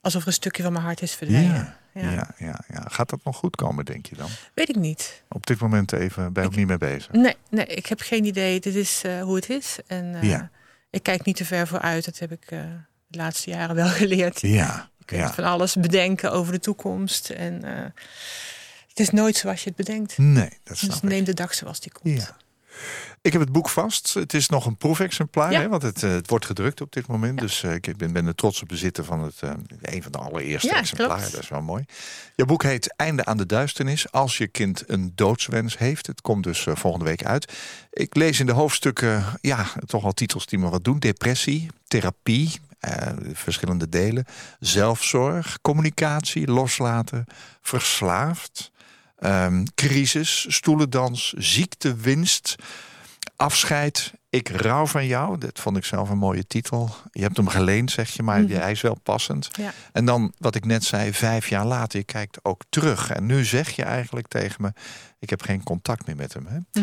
alsof 0.00 0.20
er 0.22 0.26
een 0.26 0.32
stukje 0.32 0.62
van 0.62 0.72
mijn 0.72 0.84
hart 0.84 1.02
is 1.02 1.14
verdwenen. 1.14 1.74
Ja, 1.94 2.10
ja, 2.10 2.34
ja, 2.38 2.60
ja. 2.68 2.84
Gaat 2.88 3.10
dat 3.10 3.24
nog 3.24 3.36
goed 3.36 3.56
komen, 3.56 3.84
denk 3.84 4.06
je 4.06 4.16
dan? 4.16 4.28
Weet 4.54 4.68
ik 4.68 4.76
niet. 4.76 5.22
Op 5.28 5.46
dit 5.46 5.58
moment 5.60 5.92
even 5.92 6.32
ben 6.32 6.44
ook 6.44 6.54
niet 6.56 6.66
mee 6.66 6.78
bezig. 6.78 7.10
Nee, 7.12 7.36
nee, 7.50 7.66
ik 7.66 7.86
heb 7.86 8.00
geen 8.00 8.24
idee. 8.24 8.60
Dit 8.60 8.74
is 8.74 9.02
eh, 9.04 9.22
hoe 9.22 9.34
het 9.36 9.50
is. 9.50 9.78
En 9.86 10.14
eh, 10.14 10.22
Ja. 10.22 10.50
ik 10.90 11.02
kijk 11.02 11.24
niet 11.24 11.36
te 11.36 11.44
ver 11.44 11.66
vooruit. 11.66 12.04
Dat 12.04 12.18
heb 12.18 12.32
ik 12.32 12.44
eh, 12.50 12.60
de 13.06 13.18
laatste 13.18 13.50
jaren 13.50 13.74
wel 13.74 13.88
geleerd. 14.02 14.40
Ja, 14.40 14.90
Je 14.98 15.04
kunt 15.04 15.20
ja. 15.20 15.32
van 15.32 15.44
alles 15.44 15.74
bedenken 15.74 16.32
over 16.32 16.52
de 16.52 16.60
toekomst. 16.60 17.30
En 17.30 17.62
het 18.88 19.00
is 19.00 19.10
nooit 19.10 19.36
zoals 19.36 19.62
je 19.62 19.68
het 19.68 19.76
bedenkt. 19.76 20.18
Nee, 20.18 20.50
dat 20.64 20.76
snap 20.78 20.90
Dus 20.90 20.98
ik. 21.02 21.08
neem 21.08 21.24
de 21.24 21.34
dag 21.34 21.54
zoals 21.54 21.80
die 21.80 21.92
komt. 21.92 22.20
Ja. 22.20 22.36
Ik 23.22 23.32
heb 23.32 23.40
het 23.40 23.52
boek 23.52 23.68
vast. 23.68 24.14
Het 24.14 24.34
is 24.34 24.48
nog 24.48 24.66
een 24.66 24.76
proefexemplaar, 24.76 25.52
Ja. 25.52 25.60
hè, 25.60 25.68
want 25.68 25.82
het, 25.82 26.02
eh, 26.02 26.10
het 26.10 26.30
wordt 26.30 26.46
gedrukt 26.46 26.80
op 26.80 26.92
dit 26.92 27.06
moment. 27.06 27.38
Dus 27.38 27.62
eh, 27.62 27.74
ik 27.74 27.96
ben, 27.96 28.12
ben 28.12 28.26
er 28.26 28.34
trots 28.34 28.62
op 28.62 28.68
bezitter 28.68 29.04
van 29.04 29.22
het, 29.22 29.34
eh, 29.40 29.50
een 29.82 30.02
van 30.02 30.12
de 30.12 30.18
allereerste 30.18 30.68
Ja, 30.68 30.76
exemplaren. 30.76 31.16
klopt. 31.16 31.32
Dat 31.32 31.42
is 31.42 31.48
wel 31.48 31.62
mooi. 31.62 31.84
Je 32.34 32.44
boek 32.44 32.62
heet 32.62 32.94
Einde 32.96 33.24
aan 33.24 33.36
de 33.36 33.46
duisternis. 33.46 34.12
Als 34.12 34.38
je 34.38 34.46
kind 34.46 34.82
een 34.86 35.12
doodswens 35.14 35.78
heeft. 35.78 36.06
Het 36.06 36.20
komt 36.20 36.44
dus 36.44 36.66
volgende 36.74 37.04
week 37.06 37.24
uit. 37.24 37.52
Ik 37.90 38.14
lees 38.14 38.40
in 38.40 38.46
de 38.46 38.52
hoofdstukken 38.52 39.24
ja, 39.40 39.66
toch 39.86 40.02
wel 40.02 40.12
titels 40.12 40.46
die 40.46 40.58
me 40.58 40.68
wat 40.68 40.84
doen. 40.84 40.98
Depressie, 40.98 41.68
therapie, 41.88 42.60
verschillende 43.32 43.88
delen. 43.88 44.24
Zelfzorg, 44.60 45.58
communicatie, 45.60 46.46
loslaten, 46.50 47.24
verslaafd. 47.60 48.70
Ehm, 49.22 49.64
crisis, 49.74 50.46
stoelendans, 50.48 51.32
ziekte, 51.36 51.94
winst, 51.94 52.54
afscheid. 53.36 54.12
Ik 54.30 54.48
rouw 54.48 54.86
van 54.86 55.06
jou. 55.06 55.38
Dat 55.38 55.60
vond 55.60 55.76
ik 55.76 55.84
zelf 55.84 56.08
een 56.10 56.18
mooie 56.18 56.46
titel. 56.46 56.94
Je 57.12 57.22
hebt 57.22 57.36
hem 57.36 57.48
geleend, 57.48 57.90
zeg 57.90 58.10
je, 58.10 58.22
maar 58.22 58.40
Mhm. 58.42 58.52
hij 58.52 58.70
is 58.70 58.80
wel 58.80 58.98
passend. 59.02 59.48
Ja. 59.52 59.72
En 59.92 60.04
dan, 60.04 60.32
wat 60.38 60.54
ik 60.54 60.64
net 60.64 60.84
zei, 60.84 61.12
vijf 61.12 61.48
jaar 61.48 61.66
later, 61.66 61.98
je 61.98 62.04
kijkt 62.04 62.38
ook 62.44 62.62
terug. 62.68 63.10
En 63.10 63.26
nu 63.26 63.44
zeg 63.44 63.70
je 63.70 63.82
eigenlijk 63.82 64.28
tegen 64.28 64.62
me, 64.62 64.72
ik 65.22 65.30
heb 65.30 65.42
geen 65.42 65.62
contact 65.62 66.06
meer 66.06 66.16
met 66.16 66.32
hem. 66.32 66.46
Hè? 66.46 66.82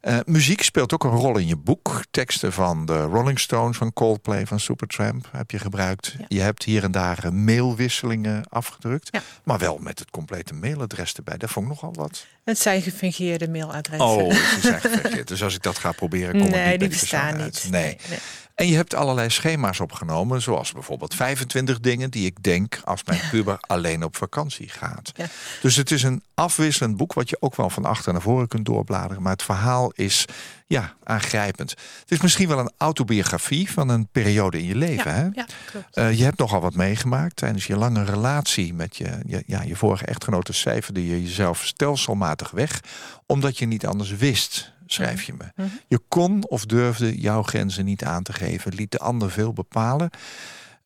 Eh, 0.00 0.18
muziek 0.24 0.62
speelt 0.62 0.92
ook 0.92 1.04
een 1.04 1.10
rol 1.10 1.38
in 1.38 1.46
je 1.46 1.56
boek. 1.56 2.02
Teksten 2.10 2.52
van 2.52 2.86
de 2.86 3.02
Rolling 3.02 3.38
Stones, 3.38 3.76
van 3.76 3.92
Coldplay, 3.92 4.46
van 4.46 4.60
Supertramp 4.60 5.28
heb 5.32 5.50
je 5.50 5.58
gebruikt. 5.58 6.14
Ja. 6.18 6.24
Je 6.28 6.40
hebt 6.40 6.64
hier 6.64 6.84
en 6.84 6.90
daar 6.90 7.24
eh, 7.24 7.30
mailwisselingen 7.30 8.48
afgedrukt. 8.48 9.08
Ja. 9.10 9.22
Maar 9.44 9.58
wel 9.58 9.78
met 9.78 9.98
het 9.98 10.10
complete 10.10 10.54
mailadres 10.54 11.14
erbij. 11.14 11.36
Dat 11.36 11.50
vond 11.50 11.66
ik 11.66 11.72
nogal 11.72 11.94
wat. 11.94 12.26
Het 12.44 12.58
zijn 12.58 12.82
gefingeerde 12.82 13.48
mailadressen. 13.48 14.08
Oh, 14.08 14.28
het 14.28 15.00
verkeerd. 15.00 15.28
Dus 15.28 15.42
als 15.42 15.54
ik 15.54 15.62
dat 15.62 15.78
ga 15.78 15.92
proberen, 15.92 16.32
kom 16.32 16.40
ik 16.40 16.50
nee, 16.50 16.68
niet 16.68 16.78
bij 16.78 16.88
die 16.88 16.88
bestaan 16.88 17.36
niet. 17.36 17.66
Nee. 17.70 17.98
nee. 18.08 18.18
En 18.60 18.66
je 18.66 18.74
hebt 18.74 18.94
allerlei 18.94 19.30
schema's 19.30 19.80
opgenomen, 19.80 20.42
zoals 20.42 20.72
bijvoorbeeld 20.72 21.14
25 21.14 21.80
dingen 21.80 22.10
die 22.10 22.26
ik 22.26 22.42
denk 22.42 22.80
als 22.84 23.04
mijn 23.04 23.20
puber 23.30 23.56
alleen 23.60 24.04
op 24.04 24.16
vakantie 24.16 24.68
gaat. 24.68 25.12
Ja. 25.16 25.26
Dus 25.62 25.76
het 25.76 25.90
is 25.90 26.02
een 26.02 26.22
afwisselend 26.34 26.96
boek 26.96 27.12
wat 27.12 27.30
je 27.30 27.36
ook 27.40 27.56
wel 27.56 27.70
van 27.70 27.84
achter 27.84 28.12
naar 28.12 28.22
voren 28.22 28.48
kunt 28.48 28.66
doorbladeren. 28.66 29.22
Maar 29.22 29.32
het 29.32 29.42
verhaal 29.42 29.92
is 29.94 30.24
ja, 30.66 30.94
aangrijpend. 31.04 31.70
Het 31.70 32.10
is 32.10 32.20
misschien 32.20 32.48
wel 32.48 32.58
een 32.58 32.72
autobiografie 32.76 33.70
van 33.70 33.88
een 33.88 34.08
periode 34.12 34.58
in 34.58 34.66
je 34.66 34.76
leven. 34.76 35.14
hè? 35.14 35.28
Ja, 35.32 35.46
klopt. 35.70 35.96
Eh, 35.96 36.18
je 36.18 36.24
hebt 36.24 36.38
nogal 36.38 36.60
wat 36.60 36.74
meegemaakt 36.74 37.36
tijdens 37.36 37.66
je 37.66 37.76
lange 37.76 38.04
relatie 38.04 38.74
met 38.74 38.96
je, 38.96 39.18
je, 39.26 39.42
ja, 39.46 39.62
je 39.62 39.76
vorige 39.76 40.04
echtgenote. 40.04 40.52
Cijferde 40.52 41.06
je 41.06 41.22
jezelf 41.22 41.64
stelselmatig 41.64 42.50
weg, 42.50 42.80
omdat 43.26 43.58
je 43.58 43.66
niet 43.66 43.86
anders 43.86 44.10
wist, 44.16 44.72
schrijf 44.92 45.22
je 45.22 45.32
me. 45.32 45.44
Mhm. 45.54 45.68
Je 45.88 46.00
kon 46.08 46.48
of 46.48 46.66
durfde 46.66 47.20
jouw 47.20 47.42
grenzen 47.42 47.84
niet 47.84 48.04
aan 48.04 48.22
te 48.22 48.32
geven, 48.32 48.74
liet 48.74 48.90
de 48.92 48.98
ander 48.98 49.30
veel 49.30 49.52
bepalen. 49.52 50.10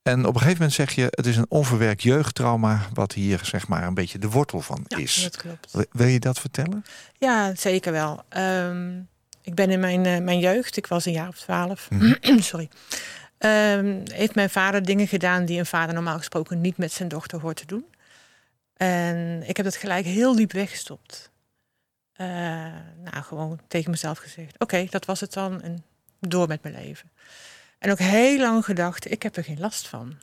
En 0.02 0.18
op 0.26 0.34
een 0.34 0.40
gegeven 0.40 0.56
moment 0.58 0.72
zeg 0.72 0.92
je, 0.94 1.06
het 1.10 1.26
is 1.26 1.36
een 1.36 1.46
onverwerkt 1.50 2.02
jeugdtrauma, 2.02 2.80
wat 2.92 3.12
hier 3.12 3.40
zeg 3.42 3.68
maar 3.68 3.82
een 3.86 3.94
beetje 3.94 4.18
de 4.18 4.28
wortel 4.28 4.60
van 4.60 4.84
ja, 4.86 4.96
is. 4.96 5.22
dat 5.22 5.36
klopt. 5.36 5.76
Wil- 5.92 6.06
je 6.06 6.20
dat 6.20 6.38
vertellen? 6.40 6.84
Ja, 7.18 7.54
zeker 7.54 7.92
wel. 7.92 8.22
Ehm, 8.28 8.98
ik 9.42 9.54
ben 9.54 9.70
in 9.70 9.80
mijn, 9.80 10.06
eh, 10.06 10.18
mijn 10.20 10.38
jeugd, 10.38 10.76
ik 10.76 10.86
was 10.86 11.04
een 11.06 11.12
jaar 11.12 11.28
of 11.28 11.38
twaalf, 11.38 11.90
Mhm. 11.90 12.14
sorry. 12.50 12.68
Ehm, 13.38 14.00
heeft 14.12 14.34
mijn 14.34 14.50
vader 14.50 14.82
dingen 14.84 15.08
gedaan 15.08 15.44
die 15.44 15.58
een 15.58 15.66
vader 15.66 15.94
normaal 15.94 16.16
gesproken 16.18 16.60
niet 16.60 16.76
met 16.76 16.92
zijn 16.92 17.08
dochter 17.08 17.40
hoort 17.40 17.56
te 17.56 17.66
doen. 17.66 17.84
En 18.76 19.42
ik 19.46 19.56
heb 19.56 19.64
dat 19.66 19.76
gelijk 19.76 20.04
heel 20.04 20.34
diep 20.36 20.52
weggestopt. 20.52 21.30
Eh, 22.14 22.26
nou, 23.04 23.22
gewoon 23.22 23.60
tegen 23.68 23.90
mezelf 23.90 24.18
gezegd: 24.18 24.58
Oké, 24.58 24.86
dat 24.90 25.04
was 25.04 25.20
het 25.20 25.32
dan. 25.32 25.62
En 25.62 25.84
door 26.20 26.48
met 26.48 26.62
mijn 26.62 26.74
leven. 26.74 27.10
En 27.78 27.90
ook 27.90 27.98
heel 27.98 28.38
lang 28.38 28.64
gedacht: 28.64 29.10
Ik 29.10 29.22
heb 29.22 29.36
er 29.36 29.44
geen 29.44 29.60
last 29.60 29.88
van. 29.88 30.14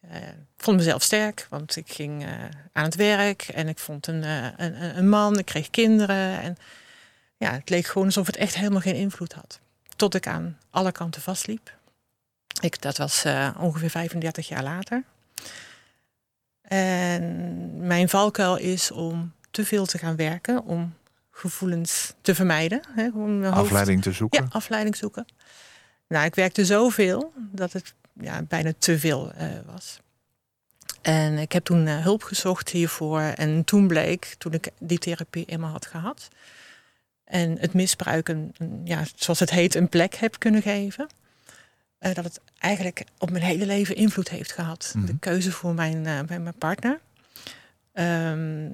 Eh, 0.00 0.18
vond 0.56 0.76
mezelf 0.76 1.02
sterk, 1.02 1.46
want 1.50 1.76
ik 1.76 1.92
ging 1.92 2.24
eh, 2.24 2.32
aan 2.72 2.84
het 2.84 2.94
werk 2.94 3.42
en 3.42 3.68
ik 3.68 3.78
vond 3.78 4.06
een, 4.06 4.22
een, 4.22 4.96
een- 4.98 5.08
man, 5.08 5.38
ik 5.38 5.44
kreeg 5.44 5.70
kinderen. 5.70 6.40
En 6.40 6.56
ja, 7.36 7.52
het 7.52 7.70
leek 7.70 7.86
gewoon 7.86 8.06
alsof 8.06 8.26
het 8.26 8.36
echt 8.36 8.54
helemaal 8.54 8.80
geen 8.80 8.94
invloed 8.94 9.32
had. 9.32 9.60
Tot 9.96 10.14
ik 10.14 10.26
aan 10.26 10.58
alle 10.70 10.92
kanten 10.92 11.22
vastliep. 11.22 11.72
Ik, 12.60 12.82
dat 12.82 12.96
was 12.96 13.24
ongeveer 13.58 13.90
35 13.90 14.48
jaar 14.48 14.62
later. 14.62 15.02
En 16.62 17.86
mijn 17.86 18.08
valkuil 18.08 18.56
is 18.56 18.90
om 18.90 19.32
te 19.50 19.64
veel 19.64 19.86
te 19.86 19.98
gaan 19.98 20.16
werken, 20.16 20.64
om 20.64 20.94
gevoelens 21.50 22.12
te 22.20 22.34
vermijden. 22.34 22.80
Hè, 22.94 23.08
om 23.14 23.44
Afleiding 23.44 24.02
te 24.02 24.12
zoeken. 24.12 24.42
Ja, 24.42 24.48
afleiding 24.50 24.96
zoeken. 24.96 25.26
Nou, 26.08 26.24
ik 26.24 26.34
werkte 26.34 26.64
zoveel 26.64 27.32
dat 27.50 27.72
het 27.72 27.94
ja, 28.20 28.42
bijna 28.42 28.72
te 28.78 28.98
veel 28.98 29.32
eh, 29.32 29.48
was. 29.66 30.00
En 31.02 31.38
ik 31.38 31.52
heb 31.52 31.64
toen 31.64 31.86
eh, 31.86 32.02
hulp 32.02 32.22
gezocht 32.22 32.68
hiervoor. 32.68 33.20
En 33.20 33.64
toen 33.64 33.86
bleek, 33.86 34.34
toen 34.38 34.52
ik 34.52 34.68
die 34.78 34.98
therapie 34.98 35.44
eenmaal 35.44 35.70
had 35.72 35.86
gehad... 35.86 36.28
en 37.24 37.58
het 37.58 37.72
misbruik, 37.74 38.28
een, 38.28 38.54
een- 38.58 38.80
ja, 38.84 39.02
zoals 39.14 39.40
het 39.40 39.50
heet, 39.50 39.74
een 39.74 39.88
plek 39.88 40.14
heb 40.14 40.38
kunnen 40.38 40.62
geven... 40.62 41.06
eh, 41.98 42.14
dat 42.14 42.24
het 42.24 42.40
eigenlijk 42.58 43.04
op 43.18 43.30
mijn 43.30 43.44
hele 43.44 43.66
leven 43.66 43.96
invloed 43.96 44.28
heeft 44.28 44.52
gehad. 44.52 44.92
Mhm. 44.96 45.06
De 45.06 45.18
keuze 45.18 45.52
voor 45.52 45.74
mijn, 45.74 46.02
bij 46.26 46.38
mijn 46.40 46.58
partner. 46.58 47.00
Ehm, 47.92 48.68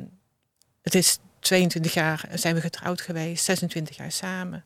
het 0.82 0.94
is 0.94 1.18
22 1.40 1.94
jaar 1.94 2.28
zijn 2.34 2.54
we 2.54 2.60
getrouwd 2.60 3.00
geweest, 3.00 3.44
26 3.44 3.96
jaar 3.96 4.12
samen. 4.12 4.64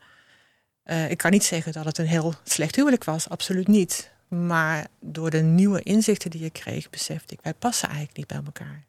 Eh, 0.82 1.10
ik 1.10 1.18
kan 1.18 1.30
niet 1.30 1.44
zeggen 1.44 1.72
dat 1.72 1.84
het 1.84 1.98
een 1.98 2.06
heel 2.06 2.34
slecht 2.44 2.76
huwelijk 2.76 3.04
was, 3.04 3.28
absoluut 3.28 3.68
niet. 3.68 4.10
Maar 4.28 4.86
door 5.00 5.30
de 5.30 5.42
nieuwe 5.42 5.82
inzichten 5.82 6.30
die 6.30 6.44
ik 6.44 6.52
kreeg, 6.52 6.90
besefte 6.90 7.34
ik, 7.34 7.40
wij 7.42 7.54
passen 7.54 7.88
eigenlijk 7.88 8.16
niet 8.16 8.26
bij 8.26 8.40
elkaar. 8.44 8.84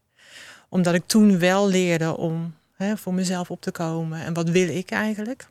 Omdat 0.70 0.94
ik 0.94 1.04
toen 1.06 1.40
wel 1.40 1.68
leerde 1.68 2.18
om 2.18 2.56
hè, 2.76 2.98
voor 2.98 3.14
mezelf 3.14 3.52
op 3.52 3.62
te 3.62 3.72
komen. 3.72 4.22
En 4.22 4.34
wat 4.34 4.50
wil 4.50 4.68
ik 4.68 4.92
eigenlijk? 4.92 5.48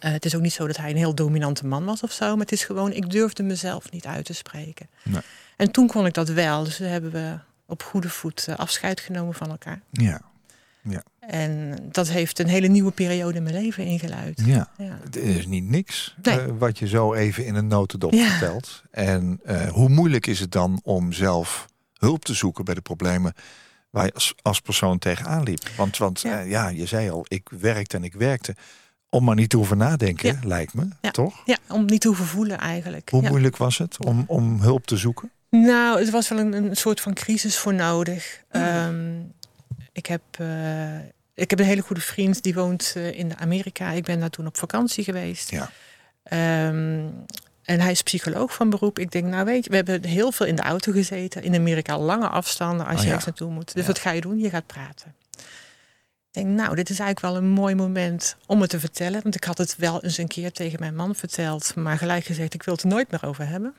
Eh, 0.00 0.12
het 0.12 0.24
is 0.24 0.34
ook 0.34 0.42
niet 0.42 0.52
zo 0.52 0.66
dat 0.66 0.76
hij 0.76 0.90
een 0.90 0.96
heel 0.96 1.14
dominante 1.14 1.66
man 1.66 1.84
was 1.84 2.02
of 2.02 2.12
zo. 2.12 2.30
Maar 2.30 2.44
het 2.44 2.52
is 2.52 2.64
gewoon, 2.64 2.92
ik 2.92 3.10
durfde 3.10 3.42
mezelf 3.42 3.90
niet 3.90 4.06
uit 4.06 4.24
te 4.24 4.32
spreken. 4.32 4.88
Nee. 5.02 5.22
En 5.56 5.70
toen 5.70 5.86
kon 5.86 6.06
ik 6.06 6.14
dat 6.14 6.28
wel. 6.28 6.64
Dus 6.64 6.78
hebben 6.78 7.10
we 7.10 7.38
op 7.66 7.82
goede 7.82 8.08
voet 8.08 8.48
eh, 8.48 8.56
afscheid 8.56 9.00
genomen 9.00 9.34
van 9.34 9.50
elkaar. 9.50 9.80
Ja. 9.90 10.20
En 11.20 11.78
dat 11.92 12.08
heeft 12.08 12.38
een 12.38 12.48
hele 12.48 12.66
nieuwe 12.68 12.90
periode 12.90 13.36
in 13.36 13.42
mijn 13.42 13.54
leven 13.54 13.84
ingeluid. 13.84 14.42
ja. 14.44 14.68
Ja. 14.78 14.98
Het 15.04 15.16
is 15.16 15.46
niet 15.46 15.64
niks 15.68 16.14
Nee. 16.22 16.40
eh, 16.40 16.46
wat 16.58 16.78
je 16.78 16.86
zo 16.88 17.14
even 17.14 17.44
in 17.44 17.54
een 17.54 17.66
notendop 17.66 18.12
Ja. 18.12 18.28
vertelt. 18.28 18.82
En 18.90 19.40
eh, 19.44 19.68
hoe 19.68 19.88
moeilijk 19.88 20.26
is 20.26 20.40
het 20.40 20.52
dan 20.52 20.80
om 20.82 21.12
zelf 21.12 21.66
hulp 21.98 22.24
te 22.24 22.34
zoeken 22.34 22.64
bij 22.64 22.74
de 22.74 22.80
problemen 22.80 23.32
waar 23.90 24.04
je 24.04 24.12
als, 24.14 24.34
als 24.42 24.60
persoon 24.60 24.98
tegenaan 24.98 25.42
liep? 25.42 25.68
Want, 25.76 25.96
want 25.96 26.20
Ja. 26.20 26.38
ja. 26.38 26.44
ja, 26.44 26.68
je 26.68 26.86
zei 26.86 27.10
al, 27.10 27.24
ik 27.28 27.48
werkte 27.60 27.96
en 27.96 28.04
ik 28.04 28.14
werkte. 28.14 28.54
Om 29.10 29.24
maar 29.24 29.34
niet 29.34 29.50
te 29.50 29.56
hoeven 29.56 29.76
nadenken, 29.78 30.28
Ja. 30.28 30.38
lijkt 30.48 30.74
me, 30.74 30.88
Ja. 31.00 31.10
toch? 31.10 31.42
Ja, 31.44 31.56
om 31.68 31.84
niet 31.84 32.00
te 32.00 32.06
hoeven 32.08 32.26
voelen 32.26 32.58
eigenlijk. 32.58 33.10
Hoe 33.10 33.22
ja. 33.22 33.28
moeilijk 33.28 33.56
was 33.56 33.78
het 33.78 34.04
om, 34.04 34.24
om 34.26 34.60
hulp 34.60 34.86
te 34.86 34.96
zoeken? 34.96 35.30
Nou, 35.50 35.98
het 35.98 36.10
was 36.10 36.28
wel 36.28 36.38
een, 36.38 36.52
een 36.52 36.76
soort 36.76 37.00
van 37.00 37.14
crisis 37.14 37.58
voor 37.58 37.74
nodig. 37.74 38.42
Ehm, 38.48 39.20
ik, 39.98 40.06
heb, 40.06 40.22
eh, 40.38 40.98
ik 41.34 41.50
heb 41.50 41.58
een 41.58 41.64
hele 41.64 41.80
goede 41.82 42.00
vriend 42.02 42.42
die 42.42 42.54
woont 42.54 42.92
eh, 42.96 43.18
in 43.18 43.36
Amerika. 43.36 43.90
Ik 43.90 44.04
ben 44.04 44.20
daar 44.20 44.30
toen 44.30 44.46
op 44.46 44.56
vakantie 44.56 45.04
geweest. 45.04 45.50
Ja. 45.50 45.70
Ehm, 46.22 47.06
en 47.62 47.80
hij 47.80 47.90
is 47.90 48.02
psycholoog 48.02 48.54
van 48.54 48.70
beroep. 48.70 48.98
Ik 48.98 49.10
denk, 49.10 49.24
nou 49.26 49.44
weet 49.44 49.64
je, 49.64 49.70
we 49.70 49.76
hebben 49.76 50.04
heel 50.04 50.32
veel 50.32 50.46
in 50.46 50.56
de 50.56 50.62
auto 50.62 50.92
gezeten. 50.92 51.42
In 51.42 51.54
Amerika 51.54 51.98
lange 51.98 52.28
afstanden 52.28 52.86
als 52.86 52.94
Oh 52.94 53.00
je 53.00 53.06
ja. 53.06 53.14
ergens 53.14 53.26
naartoe 53.26 53.50
moet. 53.50 53.74
Dus 53.74 53.82
Ja. 53.82 53.88
wat 53.88 53.98
ga 53.98 54.10
je 54.10 54.20
doen? 54.20 54.38
Je 54.38 54.50
gaat 54.50 54.66
praten. 54.66 55.14
Ik 56.30 56.44
denk, 56.44 56.46
nou, 56.46 56.74
dit 56.74 56.90
is 56.90 56.98
eigenlijk 56.98 57.34
wel 57.34 57.36
een 57.42 57.50
mooi 57.50 57.74
moment 57.74 58.36
om 58.46 58.60
het 58.60 58.70
te 58.70 58.80
vertellen. 58.80 59.22
Want 59.22 59.34
ik 59.34 59.44
had 59.44 59.58
het 59.58 59.76
wel 59.76 60.02
eens 60.02 60.18
een 60.18 60.26
keer 60.28 60.52
tegen 60.52 60.80
mijn 60.80 60.94
man 60.94 61.14
verteld. 61.14 61.74
Maar 61.74 61.98
gelijk 61.98 62.24
gezegd, 62.24 62.54
ik 62.54 62.62
wil 62.62 62.74
het 62.74 62.82
er 62.82 62.88
nooit 62.88 63.10
meer 63.10 63.24
over 63.26 63.46
hebben. 63.48 63.74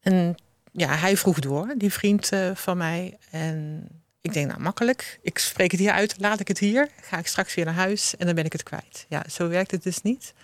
En 0.00 0.34
ja, 0.72 0.94
hij 0.96 1.16
vroeg 1.16 1.38
door, 1.38 1.74
die 1.76 1.92
vriend 1.92 2.32
eh, 2.32 2.50
van 2.54 2.76
mij. 2.76 3.18
En 3.30 3.88
ik 4.26 4.32
denk, 4.32 4.48
nou 4.48 4.60
makkelijk. 4.60 5.18
Ik 5.22 5.38
spreek 5.38 5.70
het 5.70 5.80
hier 5.80 5.92
uit, 5.92 6.14
laat 6.18 6.40
ik 6.40 6.48
het 6.48 6.58
hier. 6.58 6.88
Ga 7.02 7.18
ik 7.18 7.26
straks 7.26 7.54
weer 7.54 7.64
naar 7.64 7.74
huis 7.74 8.16
en 8.16 8.26
dan 8.26 8.34
ben 8.34 8.44
ik 8.44 8.52
het 8.52 8.62
kwijt. 8.62 9.06
Ja, 9.08 9.24
zo 9.30 9.48
werkt 9.48 9.70
het 9.70 9.82
dus 9.82 10.02
niet. 10.02 10.34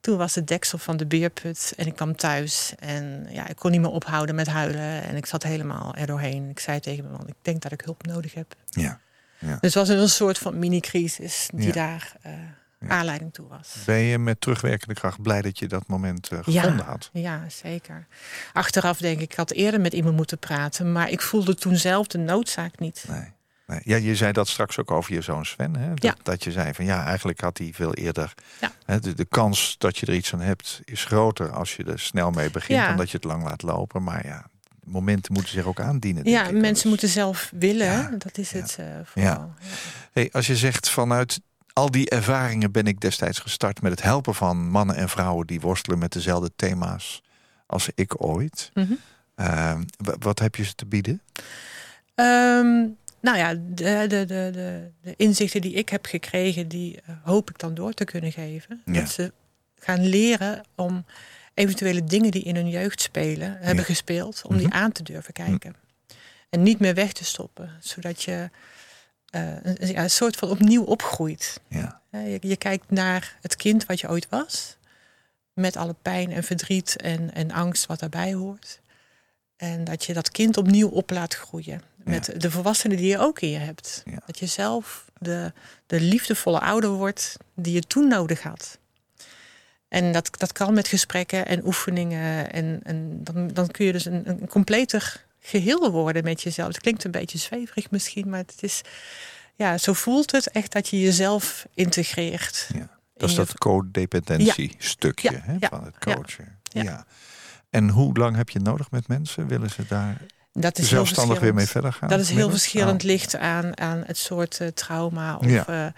Toen 0.00 0.16
was 0.16 0.34
het 0.34 0.46
deksel 0.46 0.78
van 0.78 0.96
de 0.96 1.06
beerput 1.06 1.72
en 1.76 1.86
ik 1.86 1.94
kwam 1.94 2.16
thuis. 2.16 2.72
En 2.78 3.26
ja, 3.30 3.48
ik 3.48 3.56
kon 3.56 3.70
niet 3.70 3.80
meer 3.80 3.90
ophouden 3.90 4.34
met 4.34 4.46
huilen. 4.46 5.02
En 5.02 5.16
ik 5.16 5.26
zat 5.26 5.42
helemaal 5.42 5.94
er 5.94 6.06
doorheen. 6.06 6.50
Ik 6.50 6.60
zei 6.60 6.80
tegen 6.80 7.04
mijn 7.04 7.16
man, 7.16 7.28
ik 7.28 7.34
denk 7.42 7.62
dat 7.62 7.72
ik 7.72 7.80
hulp 7.80 8.06
nodig 8.06 8.34
heb. 8.34 8.54
Ja. 8.70 9.00
Dus 9.38 9.58
het 9.60 9.74
was 9.74 9.88
een 9.88 10.08
soort 10.08 10.38
van 10.38 10.58
mini-crisis 10.58 11.48
die 11.54 11.66
Ja. 11.66 11.72
daar 11.72 12.12
eh, 12.22 12.32
Ja. 12.80 12.88
aanleiding 12.88 13.32
toe 13.34 13.48
was. 13.48 13.74
Ben 13.86 13.98
je 13.98 14.18
met 14.18 14.40
terugwerkende 14.40 14.94
kracht 14.94 15.22
blij 15.22 15.42
dat 15.42 15.58
je 15.58 15.66
dat 15.66 15.86
moment 15.86 16.28
eh, 16.28 16.38
gevonden 16.42 16.84
had? 16.84 17.10
Ja, 17.12 17.44
zeker. 17.48 18.06
Achteraf 18.52 18.98
denk 18.98 19.20
ik, 19.20 19.30
ik 19.30 19.36
had 19.36 19.50
eerder 19.50 19.80
met 19.80 19.92
iemand 19.92 20.16
moeten 20.16 20.38
praten, 20.38 20.92
maar 20.92 21.10
ik 21.10 21.20
voelde 21.20 21.54
toen 21.54 21.76
zelf 21.76 22.06
de 22.06 22.18
noodzaak 22.18 22.78
niet. 22.78 23.04
Nee. 23.08 23.32
nee. 23.66 23.80
Ja, 23.84 23.96
je 23.96 24.16
zei 24.16 24.32
dat 24.32 24.48
straks 24.48 24.78
ook 24.78 24.90
over 24.90 25.12
je 25.14 25.20
zoon 25.20 25.46
Sven. 25.46 25.76
Hè? 25.76 25.88
Dat, 25.88 26.02
Ja. 26.02 26.14
dat 26.22 26.44
je 26.44 26.52
zei 26.52 26.74
van 26.74 26.84
ja, 26.84 27.04
eigenlijk 27.04 27.40
had 27.40 27.58
hij 27.58 27.70
veel 27.74 27.94
eerder. 27.94 28.34
Ja. 28.60 28.70
Hè, 28.84 29.00
de, 29.00 29.14
de 29.14 29.24
kans 29.24 29.74
dat 29.78 29.98
je 29.98 30.06
er 30.06 30.14
iets 30.14 30.32
aan 30.34 30.40
hebt 30.40 30.80
is 30.84 31.04
groter 31.04 31.50
als 31.50 31.76
je 31.76 31.84
er 31.84 31.98
snel 31.98 32.30
mee 32.30 32.50
begint 32.50 32.78
Ja. 32.78 32.88
dan 32.88 32.96
dat 32.96 33.10
je 33.10 33.16
het 33.16 33.26
lang 33.26 33.42
laat 33.44 33.62
lopen. 33.62 34.02
Maar 34.02 34.26
ja, 34.26 34.46
momenten 34.84 35.32
moeten 35.32 35.52
zich 35.52 35.64
ook 35.64 35.80
aandienen. 35.80 36.24
Ja, 36.30 36.46
ik 36.46 36.54
mensen 36.60 36.88
moeten 36.88 37.08
zelf 37.08 37.50
willen, 37.54 37.86
Ja, 37.86 38.10
dat 38.18 38.38
is 38.38 38.50
ja. 38.50 38.58
het 38.60 38.76
eh 38.78 38.86
vooral. 39.04 39.32
Ja. 39.32 39.54
Hey, 40.12 40.28
als 40.32 40.46
je 40.46 40.56
zegt 40.56 40.90
vanuit 40.90 41.40
al 41.78 41.90
die 41.90 42.10
ervaringen 42.10 42.72
ben 42.72 42.86
ik 42.86 43.00
destijds 43.00 43.38
gestart 43.38 43.82
met 43.82 43.90
het 43.90 44.02
helpen 44.02 44.34
van 44.34 44.68
mannen 44.68 44.96
en 44.96 45.08
vrouwen 45.08 45.46
die 45.46 45.60
worstelen 45.60 45.98
met 45.98 46.12
dezelfde 46.12 46.50
thema's 46.56 47.22
als 47.66 47.88
ik 47.94 48.24
ooit. 48.24 48.70
Mhm. 48.74 48.92
Ehm, 49.34 49.82
wa- 49.96 50.16
wat 50.18 50.38
heb 50.38 50.54
je 50.54 50.64
ze 50.64 50.74
te 50.74 50.86
bieden? 50.86 51.22
Ehm, 52.14 52.86
nou 53.20 53.36
ja, 53.36 53.54
de, 53.54 54.04
de, 54.08 54.24
de, 54.24 54.50
de, 55.02 55.14
inzichten 55.16 55.60
die 55.60 55.72
ik 55.72 55.88
heb 55.88 56.06
gekregen, 56.06 56.68
die 56.68 57.00
eh, 57.00 57.14
hoop 57.22 57.50
ik 57.50 57.58
dan 57.58 57.74
door 57.74 57.92
te 57.92 58.04
kunnen 58.04 58.32
geven. 58.32 58.82
Ja. 58.84 58.92
Dat 58.92 59.10
ze 59.10 59.32
gaan 59.78 60.06
leren 60.06 60.62
om 60.74 61.04
eventuele 61.54 62.04
dingen 62.04 62.30
die 62.30 62.42
in 62.42 62.54
hun 62.56 62.68
jeugd 62.68 63.00
spelen, 63.00 63.50
hebben 63.60 63.76
Ja. 63.76 63.82
gespeeld, 63.82 64.42
om 64.46 64.54
Mhm. 64.54 64.64
die 64.64 64.72
aan 64.72 64.92
te 64.92 65.02
durven 65.02 65.32
kijken. 65.32 65.74
En 66.50 66.62
niet 66.62 66.78
meer 66.78 66.94
weg 66.94 67.12
te 67.12 67.24
stoppen, 67.24 67.70
zodat 67.80 68.22
je 68.22 68.50
een, 69.30 69.76
ja, 69.86 70.02
een 70.02 70.10
soort 70.10 70.36
van 70.36 70.50
opnieuw 70.50 70.82
opgroeit. 70.82 71.60
Ja, 71.68 72.00
Je, 72.10 72.38
je 72.40 72.56
kijkt 72.56 72.90
naar 72.90 73.36
het 73.40 73.56
kind 73.56 73.86
wat 73.86 74.00
je 74.00 74.08
ooit 74.08 74.28
was. 74.28 74.76
Met 75.52 75.76
alle 75.76 75.94
pijn 76.02 76.32
en 76.32 76.44
verdriet 76.44 76.96
en, 76.96 77.34
en 77.34 77.50
angst 77.50 77.86
wat 77.86 78.00
daarbij 78.00 78.34
hoort. 78.34 78.80
En 79.56 79.84
dat 79.84 80.04
je 80.04 80.12
dat 80.12 80.30
kind 80.30 80.56
opnieuw 80.56 80.88
op 80.88 81.10
laat 81.10 81.34
groeien. 81.34 81.82
Met 82.04 82.40
de 82.40 82.50
volwassenen 82.50 82.96
die 82.96 83.06
je 83.06 83.18
ook 83.18 83.40
in 83.40 83.50
je 83.50 83.58
hebt. 83.58 84.02
Ja. 84.04 84.22
Dat 84.26 84.38
je 84.38 84.46
zelf 84.46 85.04
de, 85.18 85.52
de 85.86 86.00
liefdevolle 86.00 86.60
ouder 86.60 86.90
wordt 86.90 87.36
die 87.54 87.74
je 87.74 87.80
toen 87.80 88.08
nodig 88.08 88.42
had. 88.42 88.78
En 89.88 90.12
dat, 90.12 90.28
dat 90.38 90.52
kan 90.52 90.74
met 90.74 90.88
gesprekken 90.88 91.46
en 91.46 91.66
oefeningen. 91.66 92.52
En, 92.52 92.80
en 92.82 93.24
dan, 93.24 93.48
dan 93.48 93.68
kun 93.68 93.86
je 93.86 93.92
dus 93.92 94.04
een, 94.04 94.28
een 94.28 94.48
completer 94.48 95.26
geheel 95.48 95.90
worden 95.90 96.24
met 96.24 96.42
jezelf. 96.42 96.68
Het 96.68 96.80
klinkt 96.80 97.04
een 97.04 97.10
beetje 97.10 97.38
zweverig 97.38 97.90
misschien, 97.90 98.28
maar 98.28 98.38
het 98.38 98.56
is... 98.60 98.80
Ja, 99.54 99.78
zo 99.78 99.92
voelt 99.92 100.32
het 100.32 100.50
echt 100.50 100.72
dat 100.72 100.88
je 100.88 101.00
jezelf 101.00 101.66
integreert. 101.74 102.68
ja. 102.74 102.98
Dat 103.18 103.28
is 103.28 103.34
dat 103.34 103.58
codependentie 103.58 104.74
stukje 104.78 105.42
Ja, 105.60 105.68
van 105.68 105.84
het 105.84 105.98
coachen. 105.98 106.58
Ja. 106.62 106.82
ja. 106.82 107.06
En 107.70 107.88
hoe 107.88 108.18
lang 108.18 108.36
heb 108.36 108.50
je 108.50 108.58
nodig 108.60 108.90
met 108.90 109.08
mensen? 109.08 109.46
Willen 109.46 109.70
ze 109.70 109.86
daar 109.88 110.20
Dat 110.52 110.78
is 110.78 110.88
zelfstandig 110.88 111.40
weer 111.40 111.54
mee 111.54 111.66
verder 111.66 111.92
gaan? 111.92 112.08
Dat 112.08 112.20
is 112.20 112.30
heel 112.30 112.50
verschillend. 112.50 113.02
Oh. 113.02 113.08
Ligt 113.08 113.36
aan, 113.36 113.78
aan 113.78 114.02
het 114.06 114.16
soort 114.16 114.60
eh, 114.60 114.68
trauma. 114.68 115.36
Of 115.36 115.46
Ja. 115.46 115.64
ja. 115.66 115.92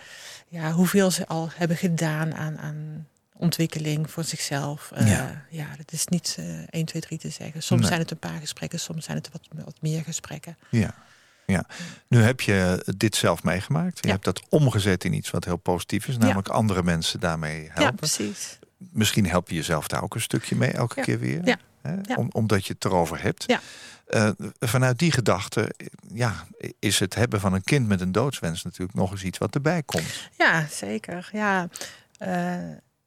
ja, 0.48 0.72
hoeveel 0.72 1.10
ze 1.10 1.26
al 1.26 1.48
hebben 1.54 1.76
gedaan 1.76 2.34
aan, 2.34 2.58
aan 2.58 3.06
ontwikkeling 3.40 4.10
voor 4.10 4.24
zichzelf. 4.24 4.90
Eh, 4.94 5.08
Ja. 5.08 5.44
ja. 5.50 5.66
dat 5.76 5.92
is 5.92 6.06
niet 6.06 6.36
eh 6.38 6.46
1, 6.70 6.84
2, 6.84 7.02
3 7.02 7.18
te 7.18 7.30
zeggen. 7.30 7.62
Soms 7.62 7.80
Nee. 7.80 7.88
zijn 7.88 8.00
het 8.00 8.10
een 8.10 8.18
paar 8.18 8.40
gesprekken, 8.40 8.80
soms 8.80 9.04
zijn 9.04 9.16
het 9.16 9.28
wat, 9.32 9.48
wat 9.64 9.76
meer 9.80 10.02
gesprekken. 10.02 10.56
Ja. 10.70 10.94
ja. 11.46 11.64
Nu 12.08 12.22
heb 12.22 12.40
je 12.40 12.84
dit 12.96 13.16
zelf 13.16 13.42
meegemaakt. 13.42 13.98
Je 14.00 14.06
Ja. 14.06 14.12
hebt 14.12 14.24
dat 14.24 14.42
omgezet 14.48 15.04
in 15.04 15.12
iets 15.12 15.30
wat 15.30 15.44
heel 15.44 15.56
positief 15.56 16.08
is. 16.08 16.18
Namelijk 16.18 16.48
andere 16.48 16.82
mensen 16.82 17.20
daarmee 17.20 17.62
Ja, 17.62 17.70
helpen. 17.74 17.94
precies. 17.94 18.58
Misschien 18.78 19.26
help 19.26 19.48
je 19.48 19.54
jezelf 19.54 19.88
daar 19.88 20.02
ook 20.02 20.14
een 20.14 20.20
stukje 20.20 20.56
mee 20.56 20.70
elke 20.70 20.94
Ja. 20.96 21.02
keer 21.02 21.18
weer. 21.18 21.40
Ja. 21.44 21.56
Hè? 21.82 21.92
Ja. 22.02 22.14
Om, 22.16 22.28
omdat 22.32 22.66
je 22.66 22.72
het 22.72 22.84
erover 22.84 23.22
hebt. 23.22 23.44
Ja. 23.46 23.60
Eh, 24.06 24.30
vanuit 24.60 24.98
die 24.98 25.12
gedachte 25.12 25.74
ja, 26.12 26.46
is 26.78 26.98
het 26.98 27.14
hebben 27.14 27.40
van 27.40 27.52
een 27.52 27.62
kind 27.64 27.88
met 27.88 28.00
een 28.00 28.12
doodswens 28.12 28.62
natuurlijk 28.62 28.98
nog 28.98 29.10
eens 29.10 29.22
iets 29.22 29.38
wat 29.38 29.54
erbij 29.54 29.82
komt. 29.82 30.28
Ja, 30.38 30.66
zeker. 30.70 31.28
Ja, 31.32 31.68
eh, 32.18 32.58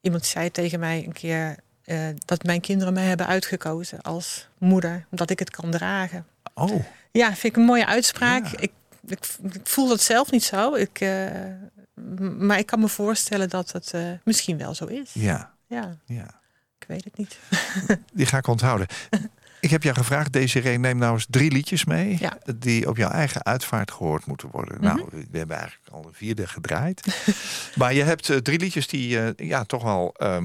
iemand 0.04 0.26
zei 0.26 0.50
tegen 0.50 0.80
mij 0.80 1.04
een 1.06 1.12
keer 1.12 1.56
eh, 1.84 1.98
dat 2.24 2.42
mijn 2.42 2.60
kinderen 2.60 2.92
mij 2.92 3.04
hebben 3.04 3.26
uitgekozen 3.26 4.00
als 4.02 4.48
moeder, 4.58 5.06
omdat 5.10 5.30
ik 5.30 5.38
het 5.38 5.50
kan 5.50 5.70
dragen. 5.70 6.26
Oh, 6.54 6.84
Ja, 7.10 7.26
vind 7.26 7.44
ik 7.44 7.56
een 7.56 7.62
mooie 7.64 7.86
uitspraak. 7.86 8.46
Ja. 8.46 8.58
Ik, 8.58 8.72
ik, 9.06 9.18
ik 9.52 9.60
voel 9.66 9.88
dat 9.88 10.00
zelf 10.00 10.30
niet 10.30 10.44
zo. 10.44 10.74
Ik, 10.74 11.00
eh, 11.00 11.30
maar 12.38 12.58
ik 12.58 12.66
kan 12.66 12.80
me 12.80 12.88
voorstellen 12.88 13.48
dat 13.48 13.72
het 13.72 13.92
eh, 13.92 14.10
misschien 14.24 14.58
wel 14.58 14.74
zo 14.74 14.84
is. 14.84 15.10
ja, 15.12 15.54
Ja, 15.66 15.96
ja. 16.04 16.40
ik 16.78 16.84
weet 16.86 17.04
het 17.04 17.16
niet. 17.16 17.38
Die 18.12 18.26
ga 18.26 18.38
ik 18.38 18.46
onthouden. 18.46 18.86
Ik 19.64 19.70
heb 19.70 19.82
jou 19.82 19.96
gevraagd, 19.96 20.32
Desiree, 20.32 20.78
neem 20.78 20.98
nou 20.98 21.14
eens 21.14 21.26
drie 21.30 21.50
liedjes 21.52 21.84
mee... 21.84 22.16
Ja. 22.20 22.38
die 22.56 22.88
op 22.88 22.96
jouw 22.96 23.10
eigen 23.10 23.44
uitvaart 23.44 23.90
gehoord 23.90 24.26
moeten 24.26 24.48
worden. 24.50 24.74
Mhm. 24.74 24.84
Nou, 24.84 25.08
we 25.30 25.38
hebben 25.38 25.56
eigenlijk 25.56 25.88
al 25.90 26.04
een 26.06 26.12
vierde 26.14 26.46
gedraaid. 26.46 27.02
maar 27.78 27.94
je 27.94 28.02
hebt 28.02 28.30
eh, 28.30 28.36
drie 28.36 28.58
liedjes 28.58 28.86
die 28.86 29.20
eh, 29.20 29.48
ja, 29.48 29.64
toch 29.64 29.82
wel 29.82 30.14
ehm, 30.16 30.44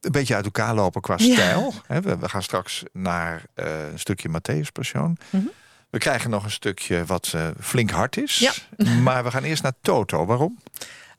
een 0.00 0.10
beetje 0.12 0.34
uit 0.34 0.44
elkaar 0.44 0.74
lopen 0.74 1.00
qua 1.00 1.14
Ja. 1.18 1.32
stijl. 1.34 1.74
We, 1.86 2.18
we 2.18 2.28
gaan 2.28 2.42
straks 2.42 2.82
naar 2.92 3.42
eh, 3.54 3.66
een 3.92 3.98
stukje 3.98 4.28
Matthäus 4.28 4.72
Passion. 4.72 5.18
Mhm. 5.30 5.44
We 5.90 5.98
krijgen 5.98 6.30
nog 6.30 6.44
een 6.44 6.50
stukje 6.50 7.04
wat 7.04 7.34
flink 7.60 7.90
hard 7.90 8.16
is. 8.16 8.38
Ja. 8.38 8.52
maar 9.06 9.24
we 9.24 9.30
gaan 9.30 9.44
eerst 9.44 9.62
naar 9.62 9.74
Toto. 9.80 10.26
Waarom? 10.26 10.58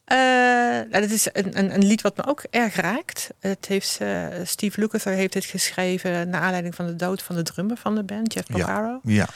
Nou, 0.06 1.02
dat 1.02 1.10
is 1.10 1.28
een, 1.34 1.58
een, 1.58 1.74
een 1.74 1.86
lied 1.86 2.02
wat 2.02 2.18
me 2.18 2.26
ook 2.26 2.44
erg 2.50 2.76
raakt. 2.76 3.30
Het 3.40 3.66
heeft, 3.66 3.98
eh, 4.02 4.28
Steve 4.44 4.80
Lukather 4.80 5.14
heeft 5.14 5.34
het 5.34 5.46
geschreven 5.46 6.30
naar 6.30 6.42
aanleiding 6.42 6.76
van 6.76 6.86
de 6.86 6.96
dood 6.96 7.22
van 7.22 7.36
de 7.36 7.44
drummer 7.44 7.78
van 7.78 7.96
de 7.96 8.04
band, 8.04 8.34
Jeff. 8.34 8.48
Porcaro. 8.48 9.00
Ja. 9.04 9.28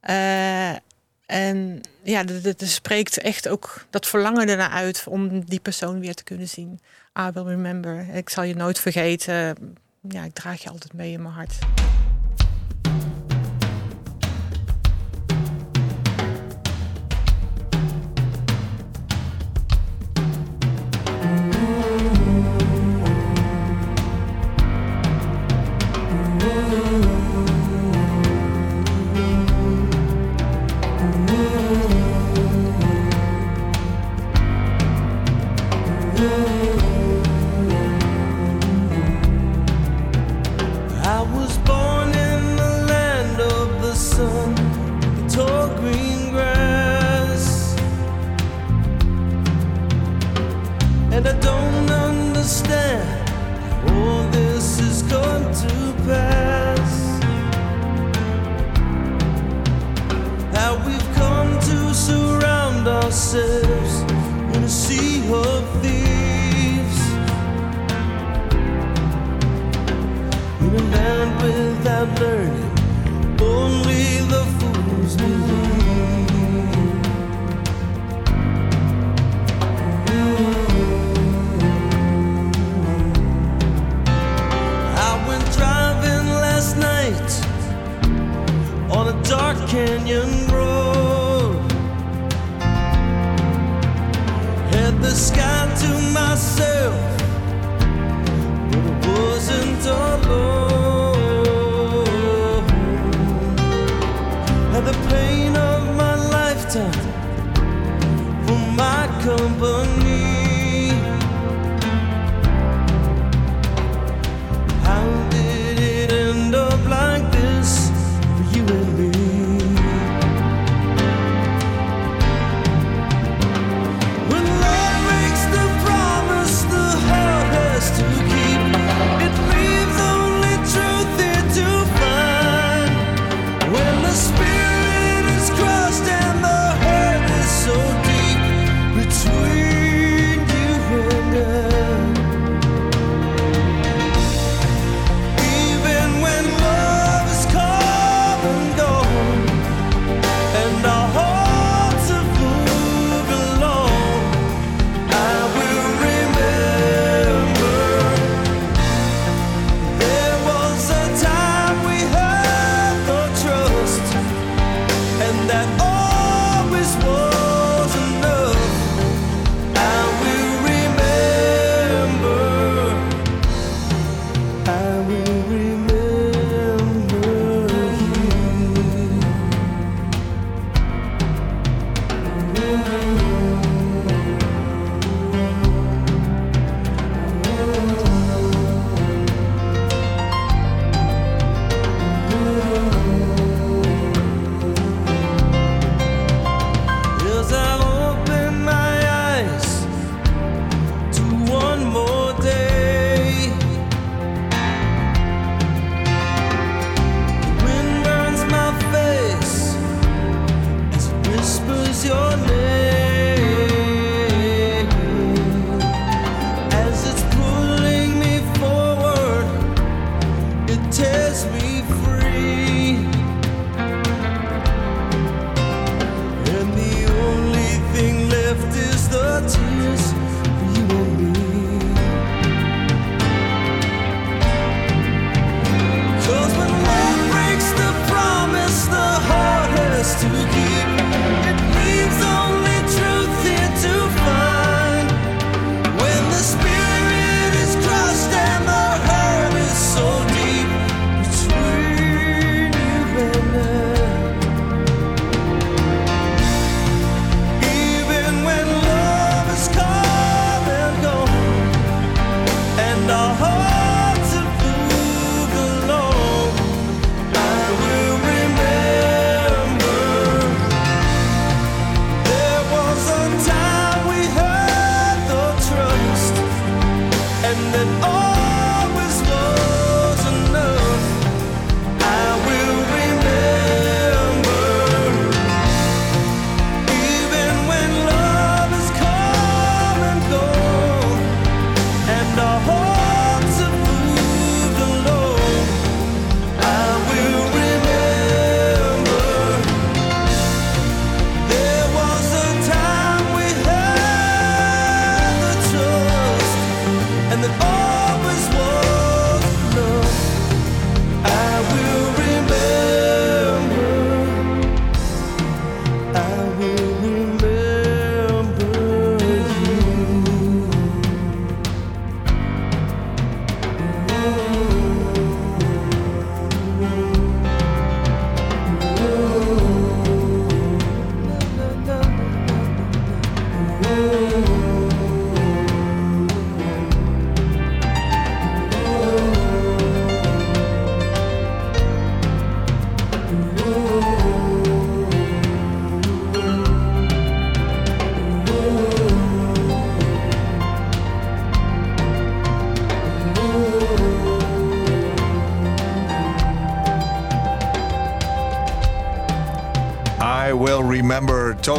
Eh, 0.00 0.78
en 1.26 1.80
ja, 2.02 2.24
het 2.42 2.62
spreekt 2.64 3.18
echt 3.18 3.48
ook 3.48 3.86
dat 3.90 4.06
verlangen 4.06 4.48
ernaar 4.48 4.70
uit 4.70 5.04
om 5.08 5.44
die 5.44 5.60
persoon 5.60 6.00
weer 6.00 6.14
te 6.14 6.24
kunnen 6.24 6.48
zien. 6.48 6.80
I 7.18 7.30
will 7.32 7.42
remember. 7.42 8.06
Ik 8.14 8.28
zal 8.28 8.42
je 8.42 8.54
nooit 8.54 8.80
vergeten. 8.80 9.56
Ja, 10.08 10.24
ik 10.24 10.34
draag 10.34 10.62
je 10.62 10.70
altijd 10.70 10.92
mee 10.92 11.12
in 11.12 11.22
mijn 11.22 11.34
hart. 11.34 11.58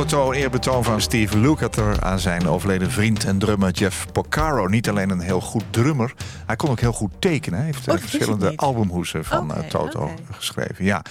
Toto, 0.07 0.31
eerbetoon 0.31 0.83
van 0.83 1.01
Steve 1.01 1.37
Lukather 1.37 2.03
aan 2.03 2.19
zijn 2.19 2.47
overleden 2.47 2.91
vriend 2.91 3.23
en 3.23 3.39
drummer 3.39 3.71
Jeff 3.71 4.11
Porcaro. 4.11 4.67
Niet 4.67 4.89
alleen 4.89 5.09
een 5.09 5.19
heel 5.19 5.41
goed 5.41 5.63
drummer, 5.69 6.13
hij 6.45 6.55
kon 6.55 6.69
ook 6.69 6.79
heel 6.79 6.91
goed 6.91 7.11
tekenen. 7.19 7.59
Hij 7.59 7.67
heeft 7.67 7.87
eh, 7.87 7.93
Oh, 7.93 7.99
ik 7.99 8.07
verschillende 8.09 8.53
albumhoesen 8.55 9.25
van 9.25 9.53
eh, 9.53 9.63
Toto 9.63 10.11
geschreven. 10.31 10.85
Ja. 10.85 11.01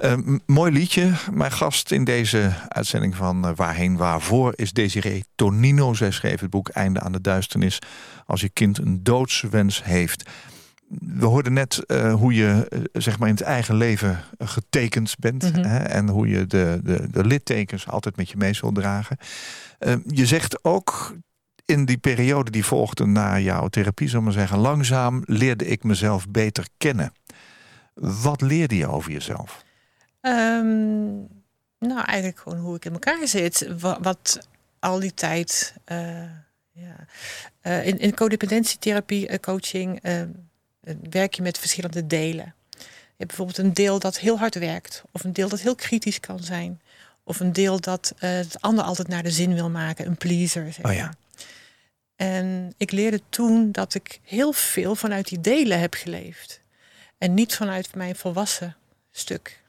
Eh, 0.00 0.12
mooi 0.46 0.72
liedje. 0.72 1.12
Mijn 1.32 1.52
gast 1.52 1.90
in 1.90 2.04
deze 2.04 2.52
uitzending 2.68 3.16
van 3.16 3.46
eh, 3.46 3.52
Waarheen 3.54 3.96
Waarvoor 3.96 4.52
is 4.56 4.72
Desiree 4.72 5.24
Tonino. 5.34 5.94
Zij 5.94 6.10
schreef 6.10 6.40
het 6.40 6.50
boek 6.50 6.68
Einde 6.68 7.00
aan 7.00 7.12
de 7.12 7.20
Duisternis. 7.20 7.78
Als 8.26 8.40
je 8.40 8.48
kind 8.48 8.78
een 8.78 9.02
doodswens 9.02 9.84
heeft. 9.84 10.30
We 11.00 11.26
hoorden 11.26 11.52
net 11.52 11.84
eh, 11.86 12.14
hoe 12.14 12.34
je 12.34 12.66
eh, 12.68 12.80
zeg 12.92 13.18
maar 13.18 13.28
in 13.28 13.34
het 13.34 13.42
eigen 13.44 13.74
leven 13.74 14.20
eh, 14.38 14.48
getekend 14.48 15.14
bent. 15.18 15.52
Mhm. 15.52 15.64
hè, 15.64 15.78
en 15.78 16.08
hoe 16.08 16.28
je 16.28 16.46
de, 16.46 16.80
de, 16.84 17.10
de 17.10 17.24
littekens 17.24 17.88
altijd 17.88 18.16
met 18.16 18.28
je 18.30 18.36
mee 18.36 18.52
zult 18.54 18.74
dragen. 18.74 19.16
Eh, 19.78 19.94
je 20.06 20.26
zegt 20.26 20.64
ook 20.64 21.16
in 21.64 21.84
die 21.84 21.98
periode 21.98 22.50
die 22.50 22.64
volgde 22.64 23.06
na 23.06 23.38
jouw 23.38 23.68
therapie, 23.68 24.08
zullen 24.08 24.24
maar 24.24 24.32
zeggen, 24.32 24.58
langzaam 24.58 25.22
leerde 25.26 25.66
ik 25.66 25.84
mezelf 25.84 26.28
beter 26.28 26.66
kennen. 26.76 27.12
Wat 27.94 28.40
leerde 28.40 28.76
je 28.76 28.86
over 28.86 29.12
jezelf? 29.12 29.64
Ehm, 30.20 31.10
nou, 31.78 32.00
eigenlijk 32.04 32.38
gewoon 32.38 32.58
hoe 32.58 32.76
ik 32.76 32.84
in 32.84 32.92
elkaar 32.92 33.28
zit. 33.28 33.68
Wat, 33.80 33.98
wat 34.02 34.48
al 34.78 35.00
die 35.00 35.14
tijd. 35.14 35.74
eh, 35.84 36.22
ja. 36.72 36.96
In, 37.82 37.98
in 37.98 38.14
codependentietherapie, 38.14 39.40
coaching, 39.40 40.00
eh, 40.02 40.20
eh, 40.20 40.28
werk 41.10 41.34
je 41.34 41.42
met 41.42 41.58
verschillende 41.58 42.06
delen. 42.06 42.54
Je 42.70 43.28
hebt 43.28 43.36
bijvoorbeeld 43.36 43.58
een 43.58 43.74
deel 43.74 43.98
dat 43.98 44.18
heel 44.18 44.38
hard 44.38 44.54
werkt, 44.54 45.02
of 45.12 45.24
een 45.24 45.32
deel 45.32 45.48
dat 45.48 45.60
heel 45.60 45.74
kritisch 45.74 46.20
kan 46.20 46.42
zijn, 46.42 46.80
of 47.24 47.40
een 47.40 47.52
deel 47.52 47.80
dat 47.80 48.14
eh, 48.18 48.30
het 48.30 48.60
ander 48.60 48.84
altijd 48.84 49.08
naar 49.08 49.22
de 49.22 49.30
zin 49.30 49.54
wil 49.54 49.70
maken, 49.70 50.06
een 50.06 50.16
pleaser. 50.16 50.72
Zeg 50.72 50.84
Oh 50.84 50.92
ja. 50.92 51.04
maar. 51.04 51.14
En 52.16 52.74
ik 52.76 52.90
leerde 52.90 53.20
toen 53.28 53.72
dat 53.72 53.94
ik 53.94 54.20
heel 54.22 54.52
veel 54.52 54.94
vanuit 54.94 55.28
die 55.28 55.40
delen 55.40 55.80
heb 55.80 55.94
geleefd. 55.94 56.60
En 57.18 57.34
niet 57.34 57.54
vanuit 57.54 57.94
mijn 57.94 58.16
volwassen 58.16 58.76
stuk. 59.10 59.62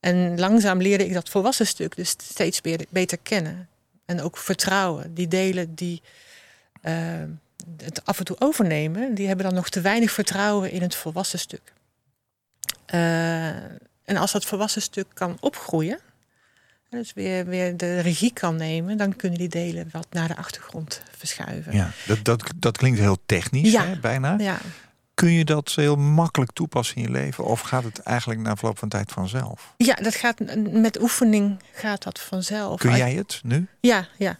En 0.00 0.38
langzaam 0.38 0.82
leerde 0.82 1.06
ik 1.06 1.12
dat 1.12 1.28
volwassen 1.28 1.66
stuk 1.66 1.96
dus 1.96 2.10
steeds 2.10 2.60
beter, 2.60 2.86
beter 2.88 3.18
kennen. 3.22 3.68
En 4.04 4.20
ook 4.20 4.36
vertrouwen. 4.36 5.14
Die 5.14 5.28
delen 5.28 5.74
die 5.74 6.02
eh, 6.82 7.22
het 7.76 8.04
af 8.04 8.18
en 8.18 8.24
toe 8.24 8.36
overnemen, 8.38 9.14
die 9.14 9.26
hebben 9.26 9.44
dan 9.46 9.54
nog 9.54 9.68
te 9.68 9.80
weinig 9.80 10.10
vertrouwen 10.10 10.70
in 10.70 10.82
het 10.82 10.94
volwassen 10.94 11.38
stuk. 11.38 11.72
Eh, 12.86 13.46
en 14.04 14.16
als 14.16 14.32
dat 14.32 14.44
volwassen 14.44 14.82
stuk 14.82 15.06
kan 15.14 15.36
opgroeien, 15.40 15.98
dus 16.90 17.12
weer, 17.12 17.46
weer 17.46 17.76
de 17.76 18.00
regie 18.00 18.32
kan 18.32 18.56
nemen, 18.56 18.96
dan 18.96 19.16
kunnen 19.16 19.38
die 19.38 19.48
delen 19.48 19.88
wat 19.92 20.06
naar 20.10 20.28
de 20.28 20.36
achtergrond 20.36 21.02
verschuiven. 21.16 21.72
Ja, 21.72 21.90
dat, 22.06 22.24
dat, 22.24 22.44
dat 22.56 22.76
klinkt 22.76 22.98
heel 22.98 23.18
technisch, 23.26 23.72
Ja. 23.72 23.86
hè, 23.86 23.98
bijna. 23.98 24.34
Ja. 24.38 24.58
Kun 25.14 25.30
je 25.32 25.44
dat 25.44 25.72
heel 25.74 25.96
makkelijk 25.96 26.52
toepassen 26.52 26.96
in 26.96 27.02
je 27.02 27.10
leven? 27.10 27.44
Of 27.44 27.60
gaat 27.60 27.84
het 27.84 27.98
eigenlijk 28.00 28.40
na 28.40 28.56
verloop 28.56 28.78
van 28.78 28.88
tijd 28.88 29.12
vanzelf? 29.12 29.74
Ja, 29.76 29.94
dat 29.94 30.14
gaat 30.14 30.40
met 30.70 31.00
oefening 31.00 31.62
gaat 31.72 32.02
dat 32.02 32.20
vanzelf. 32.20 32.80
Kun 32.80 32.96
jij 32.96 33.14
het 33.14 33.40
nu? 33.44 33.66
Ja, 33.80 34.06
ja. 34.18 34.38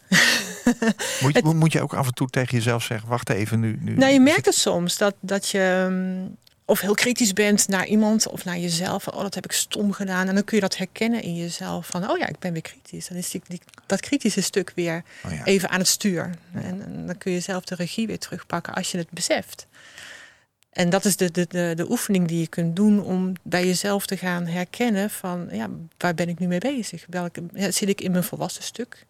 Moet 1.22 1.34
je, 1.34 1.42
moet 1.54 1.72
je 1.72 1.80
ook 1.80 1.94
af 1.94 2.06
en 2.06 2.14
toe 2.14 2.28
tegen 2.28 2.56
jezelf 2.56 2.82
zeggen, 2.82 3.08
wacht 3.08 3.30
even 3.30 3.60
nu. 3.60 3.78
nu 3.80 3.96
Nou, 3.96 4.12
je 4.12 4.20
merkt 4.20 4.46
het 4.46 4.54
soms 4.54 4.98
dat, 4.98 5.14
dat 5.20 5.48
je 5.48 5.86
mm, 5.90 6.36
of 6.64 6.80
heel 6.80 6.94
kritisch 6.94 7.32
bent 7.32 7.68
naar 7.68 7.86
iemand 7.86 8.28
of 8.28 8.44
naar 8.44 8.58
jezelf. 8.58 9.02
Van, 9.02 9.14
oh, 9.14 9.22
dat 9.22 9.34
heb 9.34 9.44
ik 9.44 9.52
stom 9.52 9.92
gedaan. 9.92 10.28
En 10.28 10.34
dan 10.34 10.44
kun 10.44 10.56
je 10.56 10.62
dat 10.62 10.76
herkennen 10.76 11.22
in 11.22 11.36
jezelf. 11.36 11.86
Van, 11.86 12.10
oh 12.10 12.18
ja, 12.18 12.28
ik 12.28 12.38
ben 12.38 12.52
weer 12.52 12.62
kritisch. 12.62 13.08
Dan 13.08 13.16
is 13.16 13.30
die, 13.30 13.42
die, 13.46 13.60
dat 13.86 14.00
kritische 14.00 14.42
stuk 14.42 14.72
weer 14.74 15.02
Oh 15.24 15.32
ja. 15.32 15.44
even 15.44 15.70
aan 15.70 15.78
het 15.78 15.88
stuur. 15.88 16.30
En, 16.52 16.84
en 16.84 17.06
dan 17.06 17.18
kun 17.18 17.32
je 17.32 17.40
zelf 17.40 17.64
de 17.64 17.74
regie 17.74 18.06
weer 18.06 18.18
terugpakken 18.18 18.74
als 18.74 18.90
je 18.90 18.98
het 18.98 19.10
beseft. 19.10 19.66
En 20.76 20.90
dat 20.90 21.04
is 21.04 21.16
de, 21.16 21.30
de, 21.30 21.46
de, 21.48 21.72
de 21.76 21.90
oefening 21.90 22.28
die 22.28 22.40
je 22.40 22.46
kunt 22.46 22.76
doen 22.76 23.02
om 23.02 23.32
bij 23.42 23.66
jezelf 23.66 24.06
te 24.06 24.16
gaan 24.16 24.46
herkennen 24.46 25.10
van 25.10 25.48
ja, 25.50 25.68
waar 25.98 26.14
ben 26.14 26.28
ik 26.28 26.38
nu 26.38 26.46
mee 26.46 26.58
bezig? 26.58 27.04
Welke, 27.08 27.42
zit 27.52 27.88
ik 27.88 28.00
in 28.00 28.10
mijn 28.10 28.24
volwassen 28.24 28.62
stuk? 28.62 29.06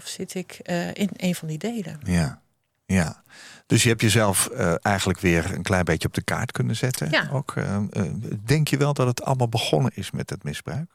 Of 0.00 0.06
zit 0.08 0.34
ik 0.34 0.52
eh, 0.62 0.94
in 0.94 1.10
een 1.16 1.34
van 1.34 1.48
die 1.48 1.58
delen? 1.58 2.00
Ja, 2.04 2.40
ja. 2.86 3.22
Dus 3.66 3.82
je 3.82 3.88
hebt 3.88 4.00
jezelf 4.00 4.46
eh, 4.46 4.74
eigenlijk 4.82 5.20
weer 5.20 5.54
een 5.54 5.62
klein 5.62 5.84
beetje 5.84 6.08
op 6.08 6.14
de 6.14 6.22
kaart 6.22 6.52
kunnen 6.52 6.76
zetten. 6.76 7.10
Ja. 7.10 7.28
Ook, 7.32 7.56
eh, 7.56 7.78
denk 8.44 8.68
je 8.68 8.76
wel 8.76 8.94
dat 8.94 9.06
het 9.06 9.22
allemaal 9.22 9.48
begonnen 9.48 9.92
is 9.94 10.10
met 10.10 10.30
het 10.30 10.42
misbruik? 10.42 10.94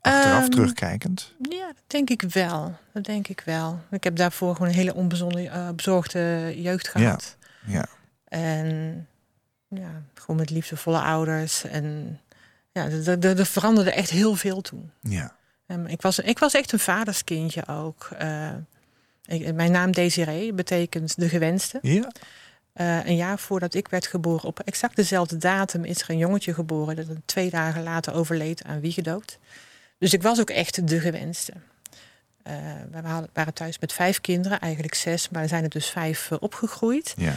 Achteraf 0.00 0.42
Ehm, 0.42 0.50
terugkijkend. 0.50 1.34
Ja, 1.50 1.66
dat 1.66 1.84
denk 1.86 2.10
ik 2.10 2.22
wel. 2.22 2.76
Dat 2.92 3.04
denk 3.04 3.28
ik 3.28 3.42
wel. 3.44 3.80
Ik 3.90 4.04
heb 4.04 4.16
daarvoor 4.16 4.52
gewoon 4.52 4.68
een 4.68 4.74
hele 4.74 4.94
onbezonde, 4.94 5.48
eh, 5.48 5.68
bezorgde 5.70 6.52
jeugd 6.56 6.88
gehad. 6.88 7.36
Ja. 7.66 7.86
En 8.24 9.06
ja, 9.68 10.02
gewoon 10.14 10.36
met 10.36 10.50
liefdevolle 10.50 11.00
ouders. 11.00 11.64
En 11.64 12.20
ja, 12.72 12.88
er 13.20 13.46
veranderde 13.46 13.92
echt 13.92 14.10
heel 14.10 14.34
veel 14.34 14.60
toen. 14.60 14.90
Ja. 15.00 15.38
En 15.70 15.86
ik, 15.86 16.02
was, 16.02 16.18
ik 16.18 16.38
was 16.38 16.54
echt 16.54 16.72
een 16.72 16.78
vaderskindje 16.78 17.66
ook. 17.68 18.08
Eh, 18.18 18.50
ik- 19.24 19.54
mijn 19.54 19.72
naam 19.72 19.90
Desiree 19.92 20.52
betekent 20.52 21.16
de 21.20 21.28
gewenste. 21.28 21.78
Ja. 21.82 22.10
Eh, 22.72 23.06
een 23.06 23.16
jaar 23.16 23.38
voordat 23.38 23.74
ik 23.74 23.88
werd 23.88 24.06
geboren, 24.06 24.44
op 24.48 24.60
exact 24.60 24.96
dezelfde 24.96 25.36
datum, 25.36 25.84
is 25.84 26.00
er 26.02 26.10
een 26.10 26.18
jongetje 26.18 26.54
geboren 26.54 26.96
dat 26.96 27.08
een 27.08 27.22
twee 27.24 27.50
dagen 27.50 27.82
later 27.82 28.14
overleed 28.14 28.64
aan 28.64 28.80
wiegedood. 28.80 29.38
Dus 29.98 30.12
ik 30.12 30.22
was 30.22 30.40
ook 30.40 30.50
echt 30.50 30.88
de 30.88 31.00
gewenste. 31.00 31.52
Eh, 32.42 32.54
we 32.90 33.00
waren- 33.02 33.28
waren 33.32 33.54
thuis 33.54 33.78
met 33.78 33.92
vijf 33.92 34.20
kinderen, 34.20 34.60
eigenlijk 34.60 34.94
zes, 34.94 35.28
maar 35.28 35.42
er 35.42 35.48
zijn 35.48 35.62
er 35.64 35.68
dus 35.70 35.90
vijf 35.90 36.32
opgegroeid. 36.32 37.14
Ja. 37.16 37.34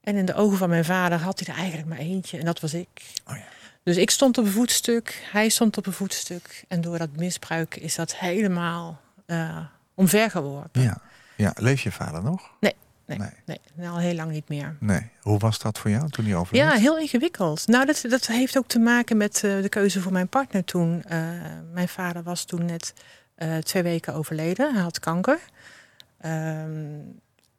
En 0.00 0.16
in 0.16 0.24
de 0.24 0.34
ogen 0.34 0.58
van 0.58 0.68
mijn 0.68 0.84
vader 0.84 1.18
had 1.18 1.38
hij 1.40 1.54
er 1.54 1.60
eigenlijk 1.60 1.88
maar 1.88 1.98
eentje 1.98 2.38
en 2.38 2.44
dat 2.44 2.60
was 2.60 2.74
ik. 2.74 2.88
Oh 3.26 3.36
ja. 3.36 3.44
Dus 3.86 3.96
ik 3.96 4.10
stond 4.10 4.38
op 4.38 4.44
een 4.44 4.50
voetstuk, 4.50 5.26
hij 5.32 5.48
stond 5.48 5.76
op 5.76 5.86
een 5.86 5.92
voetstuk. 5.92 6.64
En 6.68 6.80
door 6.80 6.98
dat 6.98 7.16
misbruik 7.16 7.76
is 7.76 7.94
dat 7.94 8.16
helemaal 8.16 9.00
eh, 9.26 9.58
omver 9.94 10.30
geworpen. 10.30 10.82
Ja. 10.82 10.98
ja. 11.36 11.52
Leef 11.56 11.82
je 11.82 11.92
vader 11.92 12.22
nog? 12.22 12.50
Nee, 12.60 12.74
Nee. 13.06 13.18
nee, 13.74 13.88
al 13.88 13.98
heel 13.98 14.14
lang 14.14 14.30
niet 14.30 14.48
meer. 14.48 14.76
Nee. 14.80 15.10
Hoe 15.20 15.38
was 15.38 15.58
dat 15.58 15.78
voor 15.78 15.90
jou 15.90 16.08
toen 16.10 16.24
hij 16.24 16.34
overleed? 16.34 16.62
Ja, 16.62 16.72
heel 16.72 16.98
ingewikkeld. 16.98 17.66
Nou, 17.66 17.86
dat, 17.86 18.04
dat 18.08 18.26
heeft 18.26 18.58
ook 18.58 18.68
te 18.68 18.78
maken 18.78 19.16
met 19.16 19.44
eh, 19.44 19.62
de 19.62 19.68
keuze 19.68 20.00
voor 20.00 20.12
mijn 20.12 20.28
partner 20.28 20.64
toen. 20.64 21.02
Eh, 21.02 21.18
mijn 21.72 21.88
vader 21.88 22.22
was 22.22 22.44
toen 22.44 22.64
net 22.64 22.92
eh, 23.34 23.56
twee 23.56 23.82
weken 23.82 24.14
overleden. 24.14 24.74
Hij 24.74 24.82
had 24.82 24.98
kanker. 24.98 25.38
Ehm, 26.20 26.98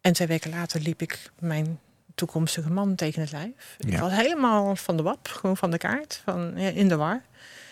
en 0.02 0.13
twee 0.13 0.28
weken 0.28 0.50
later 0.50 0.82
liep 0.82 1.02
ik 1.02 1.32
mijn 1.40 1.80
toekomstige 2.17 2.69
man 2.69 2.95
tegen 2.95 3.21
het 3.21 3.32
lijf. 3.32 3.75
Ik 3.77 3.89
Ja. 3.89 3.99
was 3.99 4.12
helemaal 4.12 4.75
van 4.75 4.97
de 4.97 5.03
wap, 5.03 5.27
gewoon 5.27 5.58
van 5.58 5.71
de 5.71 5.77
kaart, 5.77 6.21
van, 6.23 6.53
ja, 6.56 6.69
in 6.69 6.88
de 6.88 6.95
war. 6.95 7.21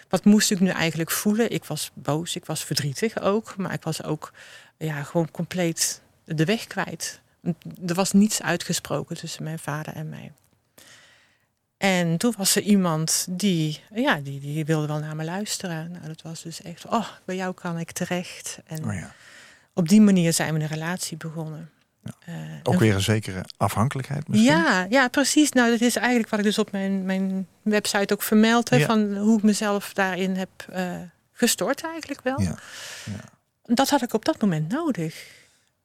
Wat 0.10 0.24
moest 0.26 0.52
ik 0.52 0.60
nu 0.60 0.70
eigenlijk 0.70 1.12
voelen? 1.12 1.52
Ik 1.52 1.66
was 1.66 1.92
boos, 1.94 2.36
ik 2.36 2.46
was 2.46 2.64
verdrietig 2.64 3.20
ook, 3.22 3.58
maar 3.58 3.74
ik 3.74 3.84
was 3.84 4.04
ook 4.04 4.32
ja, 4.78 5.04
gewoon 5.04 5.32
compleet 5.32 6.02
de 6.26 6.46
weg 6.46 6.68
kwijt. 6.68 7.20
Er 7.88 7.94
was 7.94 8.12
niets 8.12 8.42
uitgesproken 8.42 9.18
tussen 9.18 9.44
mijn 9.44 9.60
vader 9.60 9.94
en 9.94 10.10
mij. 10.10 10.32
En 11.78 12.18
toen 12.18 12.34
was 12.38 12.56
er 12.56 12.62
iemand 12.62 13.26
die, 13.30 13.80
ja, 13.94 14.16
die, 14.20 14.40
die 14.40 14.66
wilde 14.66 14.88
wel 14.88 15.00
naar 15.00 15.16
me 15.16 15.24
luisteren. 15.24 15.92
Nou, 15.92 16.08
dat 16.08 16.22
was 16.22 16.42
dus 16.42 16.62
echt, 16.62 16.86
oh, 16.86 17.08
bij 17.26 17.36
jou 17.36 17.54
kan 17.54 17.80
ik 17.80 17.92
terecht. 17.92 18.60
En 18.66 18.86
Oh 18.86 18.94
ja. 18.94 19.14
op 19.74 19.90
die 19.90 20.02
manier 20.02 20.34
zijn 20.34 20.54
we 20.54 20.60
een 20.60 20.68
relatie 20.68 21.18
begonnen. 21.18 21.70
Eh, 22.26 22.34
Ook 22.64 22.80
weer 22.80 22.94
een 22.96 23.02
zekere 23.02 23.46
afhankelijkheid 23.58 24.28
misschien? 24.28 24.52
ja, 24.52 24.86
ja, 24.90 25.08
precies. 25.08 25.52
Nou, 25.52 25.70
dat 25.72 25.82
is 25.82 25.96
eigenlijk 25.96 26.30
wat 26.30 26.40
ik 26.40 26.46
dus 26.46 26.58
op 26.58 26.72
mijn, 26.72 27.06
mijn 27.06 27.48
website 27.62 28.14
ook 28.14 28.22
vermeld 28.22 28.70
heb. 28.70 28.80
Ja. 28.80 28.86
Van 28.86 29.18
hoe 29.18 29.38
ik 29.38 29.44
mezelf 29.44 29.94
daarin 29.94 30.36
heb 30.36 30.50
eh, 30.72 30.96
gestort 31.32 31.84
eigenlijk 31.84 32.22
wel. 32.22 32.42
Ja. 32.42 32.56
Dat 33.64 33.90
had 33.90 34.02
ik 34.02 34.14
op 34.14 34.26
dat 34.26 34.42
moment 34.42 34.72
nodig. 34.72 35.28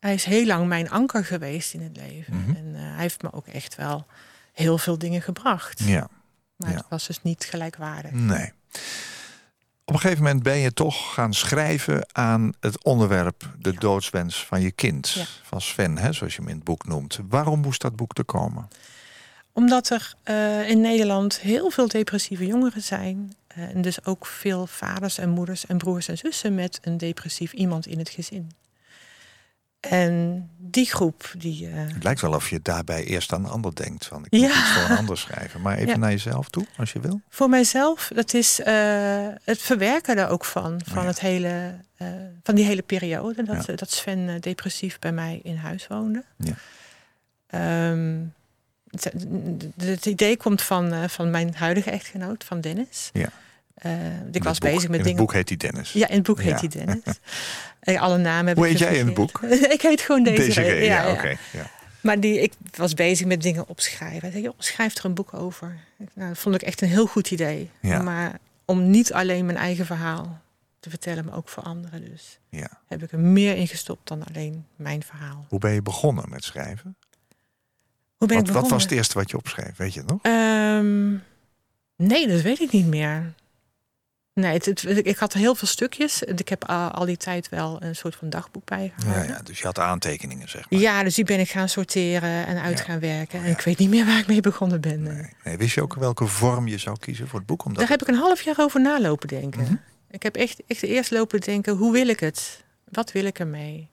Hij 0.00 0.14
is 0.14 0.24
heel 0.24 0.46
lang 0.46 0.66
mijn 0.66 0.90
anker 0.90 1.24
geweest 1.24 1.74
in 1.74 1.82
het 1.82 1.96
leven. 1.96 2.36
Mhm. 2.36 2.56
En 2.56 2.72
eh, 2.74 2.80
hij 2.80 3.00
heeft 3.00 3.22
me 3.22 3.32
ook 3.32 3.46
echt 3.46 3.74
wel 3.76 4.06
heel 4.52 4.78
veel 4.78 4.98
dingen 4.98 5.22
gebracht. 5.22 5.80
Ja, 5.84 6.08
Maar 6.56 6.70
ja. 6.70 6.76
het 6.76 6.86
was 6.88 7.06
dus 7.06 7.22
niet 7.22 7.44
gelijkwaardig. 7.44 8.10
nee. 8.12 8.52
Op 9.90 9.96
een 9.96 10.02
gegeven 10.02 10.24
moment 10.24 10.42
ben 10.42 10.56
je 10.56 10.72
toch 10.72 11.14
gaan 11.14 11.34
schrijven 11.34 12.06
aan 12.12 12.52
het 12.60 12.84
onderwerp 12.84 13.48
de 13.58 13.72
doodswens 13.74 14.44
van 14.46 14.60
je 14.60 14.70
kind. 14.70 15.10
Ja. 15.10 15.24
Van 15.42 15.60
Sven, 15.60 15.98
hè, 15.98 16.12
zoals 16.12 16.34
je 16.34 16.40
hem 16.40 16.48
in 16.48 16.54
het 16.54 16.64
boek 16.64 16.86
noemt. 16.86 17.18
Waarom 17.28 17.60
moest 17.60 17.80
dat 17.80 17.96
boek 17.96 18.18
er 18.18 18.24
komen? 18.24 18.68
Omdat 19.52 19.90
er 19.90 20.14
eh, 20.22 20.68
in 20.68 20.80
Nederland 20.80 21.40
heel 21.40 21.70
veel 21.70 21.88
depressieve 21.88 22.46
jongeren 22.46 22.82
zijn. 22.82 23.34
eh, 23.46 23.62
en 23.62 23.82
dus 23.82 24.04
ook 24.04 24.26
veel 24.26 24.66
vaders 24.66 25.18
en 25.18 25.28
moeders 25.28 25.66
en 25.66 25.78
broers 25.78 26.08
en 26.08 26.18
zussen 26.18 26.54
met 26.54 26.78
een 26.82 26.96
depressief 26.96 27.52
iemand 27.52 27.86
in 27.86 27.98
het 27.98 28.08
gezin. 28.08 28.50
En 29.80 30.48
die 30.58 30.86
groep, 30.86 31.32
die. 31.38 31.66
eh, 31.68 31.72
Het 31.76 32.02
lijkt 32.04 32.20
wel 32.20 32.34
of 32.34 32.50
je 32.50 32.60
daarbij 32.62 33.04
eerst 33.04 33.32
aan 33.32 33.44
een 33.44 33.50
ander 33.50 33.74
denkt. 33.74 34.06
Van, 34.06 34.24
ik 34.24 34.30
moet 34.30 34.40
Ja. 34.40 34.46
iets 34.48 34.70
voor 34.72 34.90
een 34.90 34.96
ander 34.96 35.18
schrijven. 35.18 35.60
Maar 35.60 35.76
even 35.76 35.88
Ja. 35.88 35.96
naar 35.96 36.10
jezelf 36.10 36.48
toe, 36.48 36.66
als 36.76 36.92
je 36.92 37.00
wil. 37.00 37.20
voor 37.28 37.48
mijzelf, 37.48 38.10
dat 38.14 38.34
is 38.34 38.60
eh, 38.60 39.26
het 39.44 39.58
verwerken 39.62 40.16
er 40.18 40.28
ook 40.28 40.44
van. 40.44 40.80
Van, 40.84 40.96
Oh 40.96 41.02
ja. 41.02 41.08
het 41.08 41.20
hele, 41.20 41.74
eh, 41.96 42.06
van 42.42 42.54
die 42.54 42.64
hele 42.64 42.82
periode 42.82 43.42
dat, 43.42 43.66
dat 43.78 43.90
Sven 43.90 44.40
depressief 44.40 44.98
bij 44.98 45.12
mij 45.12 45.40
in 45.42 45.56
huis 45.56 45.86
woonde. 45.86 46.24
Ja. 46.36 46.54
Ehm, 47.46 48.18
het, 48.90 49.12
het 49.84 50.06
idee 50.06 50.36
komt 50.36 50.62
van, 50.62 51.10
van 51.10 51.30
mijn 51.30 51.54
huidige 51.54 51.90
echtgenoot, 51.90 52.44
van 52.44 52.60
Dennis. 52.60 53.10
Ja. 53.12 53.28
Eh, 53.80 53.92
ik 53.92 54.34
In 54.34 54.42
was 54.42 54.54
het 54.54 54.60
boek- 54.60 54.72
bezig 54.72 54.88
met 54.88 54.98
in 54.98 55.04
dingen. 55.04 55.06
het 55.06 55.16
boek 55.16 55.32
heet 55.32 55.48
hij 55.48 55.56
Dennis. 55.56 55.92
Ja, 55.92 56.08
in 56.08 56.14
het 56.16 56.26
boek 56.26 56.40
heet 56.40 56.60
Ja. 56.60 56.68
hij 56.68 56.68
Dennis. 56.68 57.02
Eh, 57.80 58.00
Alle 58.00 58.18
namen 58.18 58.46
heb 58.46 58.56
Hoe 58.56 58.64
ik 58.66 58.70
heet 58.70 58.80
jij 58.80 58.98
in 58.98 59.06
het 59.08 59.30
gefuseerd. 59.32 59.72
ik 59.76 59.82
heet 59.82 60.00
gewoon 60.00 60.22
deze. 60.22 60.42
Deze 60.42 60.62
ja, 60.62 61.10
oké. 61.12 61.28
ja. 61.52 61.70
Maar 62.00 62.20
die, 62.20 62.40
ik 62.40 62.52
was 62.76 62.94
bezig 62.94 63.26
met 63.26 63.42
dingen 63.42 63.68
opschrijven. 63.68 64.20
Hij 64.20 64.30
zei, 64.30 64.42
joh, 64.42 64.54
schrijf 64.58 64.96
er 64.96 65.04
een 65.04 65.14
boek 65.14 65.34
over. 65.34 65.76
Ik- 65.98 66.08
Nou, 66.14 66.28
dat 66.28 66.38
vond 66.38 66.54
ik 66.54 66.62
echt 66.62 66.80
een 66.80 66.88
heel 66.88 67.06
goed 67.06 67.30
idee. 67.30 67.70
Ja. 67.80 68.02
Maar 68.02 68.38
om 68.64 68.90
niet 68.90 69.12
alleen 69.12 69.46
mijn 69.46 69.58
eigen 69.58 69.86
verhaal 69.86 70.40
te 70.80 70.90
vertellen, 70.90 71.24
maar 71.24 71.36
ook 71.36 71.48
voor 71.48 71.62
anderen. 71.62 72.04
Dus 72.10 72.38
ja. 72.48 72.68
heb 72.88 73.02
ik 73.02 73.12
er 73.12 73.18
meer 73.18 73.56
in 73.56 73.68
gestopt 73.68 74.08
dan 74.08 74.24
alleen 74.24 74.66
mijn 74.76 75.02
verhaal. 75.02 75.44
Hoe 75.48 75.58
ben 75.58 75.72
je 75.72 75.82
begonnen 75.82 76.24
met 76.28 76.44
schrijven? 76.44 76.96
Hoe 78.16 78.28
ben 78.28 78.36
Wat, 78.38 78.46
ik 78.46 78.52
wat 78.52 78.62
begonnen? 78.62 78.70
was 78.70 78.82
het 78.82 78.92
eerste 78.92 79.14
wat 79.18 79.30
je 79.30 79.36
opschreef? 79.36 79.76
Weet 79.76 79.94
je 79.94 80.00
het 80.00 80.08
nog? 80.08 80.18
Ehm, 80.22 81.10
nee, 81.96 82.28
dat 82.28 82.40
weet 82.40 82.60
ik 82.60 82.72
niet 82.72 82.86
meer. 82.86 83.32
Nee, 84.34 84.52
het, 84.52 84.64
het- 84.66 85.06
ik 85.06 85.16
had 85.16 85.32
heel 85.32 85.54
veel 85.54 85.68
stukjes. 85.68 86.22
Ik 86.22 86.48
heb 86.48 86.64
al, 86.68 86.88
al 86.90 87.04
die 87.04 87.16
tijd 87.16 87.48
wel 87.48 87.82
een 87.82 87.96
soort 87.96 88.16
van 88.16 88.30
dagboek 88.30 88.64
bijgehouden. 88.64 89.26
ja, 89.28 89.40
dus 89.42 89.58
je 89.58 89.64
had 89.64 89.78
aantekeningen, 89.78 90.48
zeg 90.48 90.70
maar. 90.70 90.80
Ja, 90.80 91.02
dus 91.02 91.14
die 91.14 91.24
ben 91.24 91.40
ik 91.40 91.50
gaan 91.50 91.68
sorteren 91.68 92.46
en 92.46 92.60
uit 92.62 92.78
Ja. 92.78 92.84
gaan 92.84 93.00
werken. 93.00 93.38
Oh, 93.38 93.44
En 93.44 93.50
ja. 93.50 93.56
ik 93.56 93.62
weet 93.64 93.78
niet 93.78 93.90
meer 93.90 94.06
waar 94.06 94.18
ik 94.18 94.26
mee 94.26 94.40
begonnen 94.40 94.80
ben. 94.80 95.02
Nee. 95.02 95.26
Nee, 95.44 95.56
wist 95.56 95.74
je 95.74 95.82
ook 95.82 95.94
welke 95.94 96.26
vorm 96.26 96.68
je 96.68 96.78
zou 96.78 96.98
kiezen 96.98 97.28
voor 97.28 97.38
het 97.38 97.48
boek? 97.48 97.64
Omdat 97.64 97.80
Daar 97.80 97.90
heb 97.90 98.02
ik 98.02 98.08
een 98.08 98.14
half 98.20 98.42
jaar 98.42 98.58
over 98.58 98.80
nalopen 98.80 99.28
denken. 99.28 99.60
Mhm. 99.62 99.74
Ik 100.10 100.22
heb 100.22 100.36
echt, 100.36 100.62
echt 100.66 100.82
eerst 100.82 101.10
lopen 101.10 101.40
denken, 101.40 101.76
hoe 101.76 101.92
wil 101.92 102.08
ik 102.08 102.20
het? 102.20 102.64
Wat 102.84 103.12
wil 103.12 103.24
ik 103.24 103.38
ermee? 103.38 103.88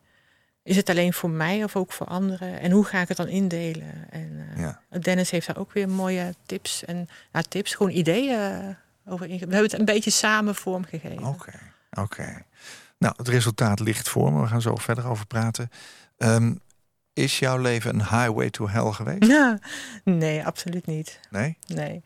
Is 0.64 0.76
het 0.76 0.90
alleen 0.90 1.14
voor 1.14 1.30
mij 1.30 1.64
of 1.64 1.76
ook 1.76 1.92
voor 1.92 2.08
anderen? 2.08 2.60
En 2.60 2.72
hoe 2.72 2.86
ga 2.86 3.02
ik 3.02 3.08
het 3.08 3.18
dan 3.18 3.28
indelen? 3.28 4.08
En 4.10 4.48
eh. 4.92 5.00
Dennis 5.02 5.30
heeft 5.32 5.48
daar 5.48 5.58
ook 5.58 5.72
weer 5.74 5.90
mooie 5.90 6.34
tips 6.46 6.86
en 6.86 7.08
nou, 7.32 7.46
tips, 7.50 7.74
gewoon 7.76 7.92
ideeën 7.92 8.40
eh, 8.40 8.68
over 9.10 9.26
inge- 9.26 9.46
We 9.46 9.54
hebben 9.54 9.72
het 9.72 9.80
een 9.80 9.86
beetje 9.86 10.12
samen 10.12 10.56
vormgegeven. 10.56 11.26
Oké, 11.26 11.54
oké. 11.92 12.42
Nou, 12.98 13.14
het 13.18 13.28
resultaat 13.28 13.80
ligt 13.80 14.10
voor 14.10 14.34
me. 14.34 14.42
We 14.42 14.48
gaan 14.48 14.62
zo 14.62 14.76
verder 14.76 15.08
over 15.08 15.26
praten. 15.28 15.70
Ehm, 16.18 16.54
is 17.14 17.40
jouw 17.40 17.58
leven 17.58 17.94
een 17.94 18.02
highway 18.02 18.50
to 18.50 18.68
hell 18.70 18.92
geweest? 18.92 19.24
Ja, 19.26 19.60
nee, 20.04 20.46
absoluut 20.46 20.86
niet. 20.86 21.20
Nee? 21.30 21.58
Nee. 21.68 22.04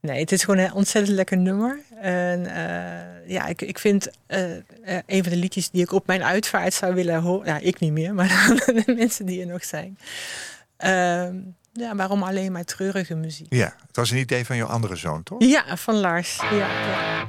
Nee, 0.00 0.20
het 0.20 0.32
is 0.32 0.44
gewoon 0.44 0.60
een 0.64 0.72
ontzettend 0.72 1.16
lekker 1.16 1.36
nummer. 1.36 1.80
En 2.00 2.46
eh, 2.46 3.28
ja, 3.28 3.46
ik, 3.46 3.62
ik 3.62 3.78
vind 3.78 4.10
eh, 4.26 4.56
eh, 4.56 4.62
een 5.06 5.22
van 5.22 5.32
de 5.32 5.38
liedjes 5.38 5.70
die 5.70 5.82
ik 5.82 5.92
op 5.92 6.06
mijn 6.06 6.22
uitvaart 6.22 6.74
zou 6.74 6.94
willen 6.94 7.20
horen. 7.22 7.46
Ja, 7.46 7.58
ik 7.58 7.80
niet 7.80 7.92
meer, 7.92 8.14
maar 8.14 8.28
de 8.86 8.92
mensen 8.96 9.26
die 9.26 9.40
er 9.40 9.46
nog 9.46 9.64
zijn. 9.64 9.98
Ja, 11.72 11.94
waarom 11.96 12.22
alleen 12.22 12.52
maar 12.52 12.64
treurige 12.64 13.14
muziek? 13.14 13.46
Ja, 13.54 13.74
het 13.86 13.96
was 13.96 14.10
een 14.10 14.18
idee 14.18 14.46
van 14.46 14.56
jouw 14.56 14.68
andere 14.68 14.96
zoon, 14.96 15.22
toch? 15.22 15.42
Ja, 15.44 15.76
van 15.76 15.94
Lars. 15.94 16.40
Ja, 16.50 16.50
ja. 16.52 17.28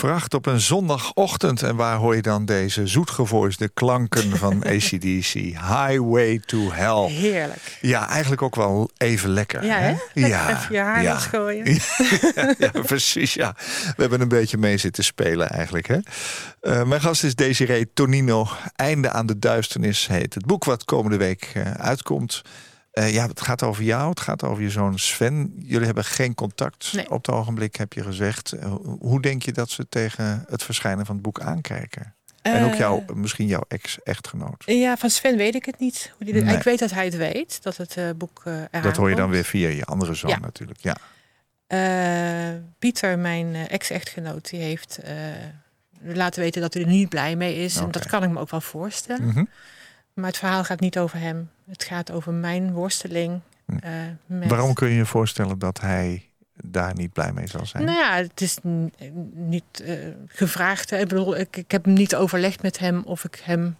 Kwart 0.00 0.12
voor 0.12 0.22
acht 0.22 0.34
op 0.34 0.46
een 0.46 0.60
zondagochtend. 0.60 1.62
En 1.62 1.76
waar 1.76 1.96
hoor 1.96 2.16
je 2.16 2.22
dan 2.22 2.44
deze 2.44 2.86
zoetgevoisde 2.86 3.68
klanken 3.68 4.36
van 4.36 4.64
ACDC? 4.74 5.32
Highway 5.32 6.40
to 6.46 6.70
Hell. 6.72 7.12
Heerlijk. 7.12 7.78
Ja, 7.80 8.08
eigenlijk 8.08 8.42
ook 8.42 8.56
wel 8.56 8.90
even 8.96 9.30
lekker. 9.30 9.64
Ja, 9.64 9.78
hè? 9.78 9.94
Lekker 10.14 10.50
even 10.50 10.74
je 10.74 10.78
haar 10.78 11.02
ja. 11.02 11.12
losgooien. 11.12 11.64
ja, 12.58 12.70
precies. 12.86 13.34
Ja. 13.34 13.54
We 13.96 14.00
hebben 14.02 14.20
een 14.20 14.28
beetje 14.28 14.58
mee 14.58 14.76
zitten 14.76 15.04
spelen 15.04 15.50
eigenlijk. 15.50 15.86
Hè? 15.86 15.98
Eh, 16.60 16.82
mijn 16.82 17.00
gast 17.00 17.24
is 17.24 17.34
Desiree 17.34 17.92
Tonino. 17.94 18.48
Einde 18.76 19.10
aan 19.10 19.26
de 19.26 19.38
duisternis 19.38 20.06
heet 20.06 20.34
het 20.34 20.46
boek 20.46 20.64
wat 20.64 20.84
komende 20.84 21.16
week 21.16 21.50
eh, 21.54 21.70
uitkomt. 21.70 22.42
Eh, 22.90 23.12
ja, 23.12 23.26
het 23.26 23.40
gaat 23.40 23.62
over 23.62 23.82
jou, 23.82 24.10
het 24.10 24.20
gaat 24.20 24.42
over 24.44 24.62
je 24.62 24.70
zoon 24.70 24.98
Sven. 24.98 25.52
Jullie 25.56 25.86
hebben 25.86 26.04
geen 26.04 26.34
contact 26.34 26.92
Nee. 26.92 27.10
op 27.10 27.26
het 27.26 27.34
ogenblik, 27.34 27.76
heb 27.76 27.92
je 27.92 28.02
gezegd. 28.02 28.52
Eh, 28.52 28.74
hoe 28.98 29.22
denk 29.22 29.42
je 29.42 29.52
dat 29.52 29.70
ze 29.70 29.86
tegen 29.88 30.44
het 30.48 30.62
verschijnen 30.62 31.06
van 31.06 31.14
het 31.14 31.24
boek 31.24 31.40
aankijken? 31.40 32.14
en 32.42 32.64
ook 32.64 32.72
Eh, 32.72 32.78
jouw, 32.78 33.04
misschien 33.14 33.46
jouw 33.46 33.64
ex-echtgenoot. 33.68 34.62
Ja, 34.66 34.96
van 34.96 35.10
Sven 35.10 35.36
weet 35.36 35.54
ik 35.54 35.64
het 35.64 35.78
niet. 35.78 36.12
Hoe 36.16 36.24
die 36.24 36.34
dit- 36.34 36.44
Nee. 36.44 36.56
Ik 36.56 36.62
weet 36.62 36.78
dat 36.78 36.90
hij 36.90 37.04
het 37.04 37.16
weet, 37.16 37.62
dat 37.62 37.76
het 37.76 37.96
eh, 37.96 38.04
boek 38.16 38.42
eh 38.44 38.52
eraan 38.54 38.82
Dat 38.82 38.96
hoor 38.96 39.08
je 39.08 39.14
dan 39.14 39.24
komt. 39.24 39.34
weer 39.34 39.44
via 39.44 39.68
je 39.68 39.84
andere 39.84 40.14
zoon 40.14 40.30
Ja. 40.30 40.38
natuurlijk. 40.38 40.78
Ja. 40.82 40.96
Eh, 41.66 42.60
Pieter, 42.78 43.18
mijn 43.18 43.54
eh, 43.54 43.70
ex-echtgenoot, 43.72 44.50
die 44.50 44.60
heeft 44.60 44.98
eh, 44.98 45.14
laten 46.02 46.40
weten 46.42 46.60
dat 46.60 46.74
hij 46.74 46.82
er 46.82 46.88
niet 46.88 47.08
blij 47.08 47.36
mee 47.36 47.56
is. 47.56 47.76
En 47.76 47.90
dat 47.90 48.06
kan 48.06 48.22
ik 48.22 48.30
me 48.30 48.38
ook 48.40 48.50
wel 48.50 48.60
voorstellen. 48.60 49.26
Mhm. 49.26 49.44
Maar 50.20 50.28
het 50.28 50.38
verhaal 50.38 50.64
gaat 50.64 50.80
niet 50.80 50.98
over 50.98 51.18
hem. 51.18 51.50
Het 51.70 51.84
gaat 51.84 52.10
over 52.10 52.32
mijn 52.32 52.72
worsteling. 52.72 53.40
Hm. 53.66 53.76
eh, 53.76 53.92
met... 54.26 54.48
Waarom 54.48 54.74
kun 54.74 54.88
je 54.88 54.94
je 54.96 55.06
voorstellen 55.06 55.58
dat 55.58 55.80
hij 55.80 56.28
daar 56.62 56.94
niet 56.94 57.12
blij 57.12 57.32
mee 57.32 57.46
zal 57.46 57.66
zijn? 57.66 57.84
Nou 57.84 57.98
ja, 57.98 58.14
het 58.16 58.40
is 58.40 58.58
niet 59.34 59.80
eh, 59.84 59.96
gevraagd. 60.26 60.90
Ik 60.92 61.08
bedoel, 61.08 61.36
ik, 61.36 61.56
ik 61.56 61.70
heb 61.70 61.86
niet 61.86 62.14
overlegd 62.14 62.62
met 62.62 62.78
hem 62.78 63.02
of 63.04 63.24
ik 63.24 63.40
hem 63.44 63.76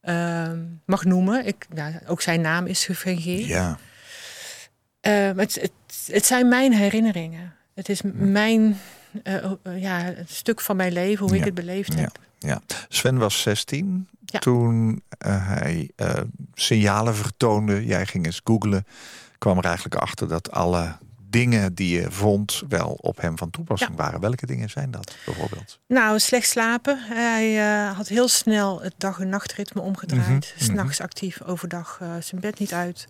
ehm, 0.00 0.58
mag 0.84 1.04
noemen. 1.04 1.46
Ik, 1.46 1.66
ja, 1.74 2.00
ook 2.06 2.20
zijn 2.22 2.40
naam 2.40 2.66
is 2.66 2.84
gefingeerd. 2.84 3.46
Ja, 3.46 3.78
Eh, 5.00 5.30
het, 5.36 5.54
het, 5.60 5.72
het 6.06 6.26
zijn 6.26 6.48
mijn 6.48 6.72
herinneringen. 6.72 7.54
Het 7.74 7.88
is 7.88 8.02
m- 8.02 8.10
mijn 8.32 8.76
ja, 9.76 10.06
een 10.08 10.26
stuk 10.28 10.60
van 10.60 10.76
mijn 10.76 10.92
leven, 10.92 11.24
hoe 11.26 11.34
Ja. 11.34 11.38
ik 11.40 11.44
het 11.44 11.54
beleefd 11.54 11.92
Ja. 11.94 11.98
heb. 12.00 12.18
ja. 12.38 12.60
Sven 12.88 13.18
was 13.18 13.42
16 13.42 14.08
Ja. 14.34 14.40
toen 14.40 15.02
eh, 15.18 15.46
hij 15.48 15.90
eh, 15.96 16.20
signalen 16.54 17.14
vertoonde. 17.16 17.84
Jij 17.86 18.06
ging 18.06 18.26
eens 18.26 18.40
googlen. 18.44 18.86
Kwam 19.38 19.58
er 19.58 19.64
eigenlijk 19.64 19.94
achter 19.94 20.28
dat 20.28 20.50
alle 20.50 20.96
dingen 21.28 21.74
die 21.74 22.00
je 22.00 22.10
vond 22.10 22.62
wel 22.68 22.98
op 23.00 23.20
hem 23.20 23.38
van 23.38 23.50
toepassing 23.50 23.90
Ja. 23.90 23.96
waren. 23.96 24.20
Welke 24.20 24.46
dingen 24.46 24.70
zijn 24.70 24.90
dat 24.90 25.16
bijvoorbeeld? 25.24 25.78
Nou, 25.88 26.18
slecht 26.18 26.48
slapen. 26.48 26.98
Hij 27.08 27.58
eh, 27.88 27.96
had 27.96 28.08
heel 28.08 28.28
snel 28.28 28.82
het 28.82 28.94
dag- 28.98 29.20
en 29.20 29.28
nachtritme 29.28 29.80
omgedraaid. 29.80 30.54
Mhm, 30.56 30.64
S'nachts 30.64 31.00
actief, 31.00 31.42
overdag 31.42 32.00
zijn 32.20 32.40
bed 32.40 32.58
niet 32.58 32.72
uit. 32.72 33.08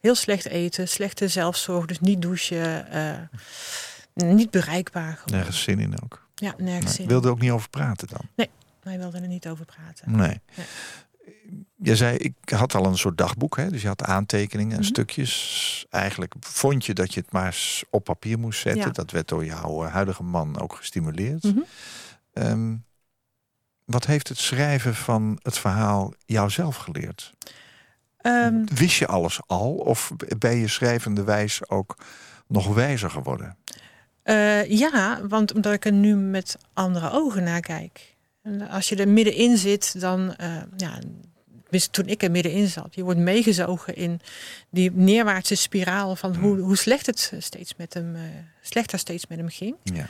Heel 0.00 0.14
slecht 0.14 0.46
eten, 0.46 0.88
slechte 0.88 1.28
zelfzorg, 1.28 1.86
dus 1.86 2.00
niet 2.00 2.22
douchen. 2.22 2.86
niet 4.14 4.50
bereikbaar. 4.50 5.12
gewoon. 5.22 5.38
Nergens 5.38 5.62
zin 5.62 5.78
in 5.80 6.02
ook. 6.02 6.26
Ja, 6.34 6.54
nergens 6.58 6.84
Nee. 6.84 6.94
zin. 6.94 7.06
Wilde 7.06 7.28
ook 7.30 7.40
niet 7.40 7.50
over 7.50 7.68
praten 7.70 8.08
dan? 8.08 8.46
Hij 8.82 8.98
wilde 8.98 9.18
er 9.20 9.26
niet 9.28 9.48
over 9.48 9.64
praten. 9.64 10.16
Nee. 10.16 10.40
Nee. 10.56 10.66
Je 11.76 11.96
zei, 11.96 12.16
ik 12.16 12.34
had 12.44 12.74
al 12.74 12.84
een 12.86 12.98
soort 12.98 13.18
dagboek, 13.18 13.56
hè? 13.56 13.70
dus 13.70 13.82
je 13.82 13.88
had 13.88 14.02
aantekeningen 14.02 14.72
en 14.72 14.78
Mhm. 14.80 14.88
stukjes. 14.88 15.86
Eigenlijk 15.90 16.34
vond 16.40 16.84
je 16.86 16.94
dat 16.94 17.14
je 17.14 17.20
het 17.20 17.32
maar 17.32 17.56
op 17.90 18.04
papier 18.04 18.38
moest 18.38 18.60
zetten. 18.60 18.82
Ja. 18.84 18.90
Dat 18.90 19.10
werd 19.10 19.28
door 19.28 19.44
jouw 19.44 19.84
eh, 19.84 19.92
huidige 19.92 20.22
man 20.22 20.60
ook 20.60 20.74
gestimuleerd. 20.74 21.42
Mhm. 21.42 21.58
Ehm, 22.32 22.76
wat 23.84 24.06
heeft 24.06 24.28
het 24.28 24.38
schrijven 24.38 24.94
van 24.94 25.38
het 25.42 25.58
verhaal 25.58 26.12
jou 26.26 26.50
zelf 26.50 26.76
geleerd? 26.76 27.32
Ehm, 28.16 28.64
Wist 28.74 28.96
je 28.98 29.06
alles 29.06 29.40
al? 29.46 29.72
Of 29.74 30.12
ben 30.38 30.56
je 30.56 30.68
schrijvende 30.68 31.24
wijs 31.24 31.68
ook 31.68 31.96
nog 32.46 32.74
wijzer 32.74 33.10
geworden? 33.10 33.56
Eh, 34.22 34.70
ja, 34.70 35.26
want 35.26 35.54
omdat 35.54 35.72
ik 35.72 35.84
er 35.84 35.92
nu 35.92 36.14
met 36.14 36.56
andere 36.72 37.10
ogen 37.10 37.42
naar 37.42 37.60
kijk. 37.60 38.09
En 38.42 38.68
als 38.68 38.88
je 38.88 38.96
er 38.96 39.08
middenin 39.08 39.56
zit, 39.56 40.00
dan, 40.00 40.34
eh, 40.36 40.56
ja, 40.76 40.98
toen 41.90 42.06
ik 42.06 42.22
er 42.22 42.30
middenin 42.30 42.68
zat, 42.68 42.94
je 42.94 43.02
wordt 43.04 43.18
meegezogen 43.20 43.96
in 43.96 44.20
die 44.70 44.90
neerwaartse 44.94 45.54
spiraal 45.54 46.16
van 46.16 46.34
hoe, 46.36 46.58
hoe 46.58 46.76
slecht 46.76 47.06
het 47.06 47.32
steeds 47.38 47.74
met 47.76 47.94
hem, 47.94 48.14
eh, 48.14 48.20
slechter 48.60 48.98
steeds 48.98 49.26
met 49.26 49.38
hem 49.38 49.48
ging. 49.48 49.74
Ja. 49.82 50.06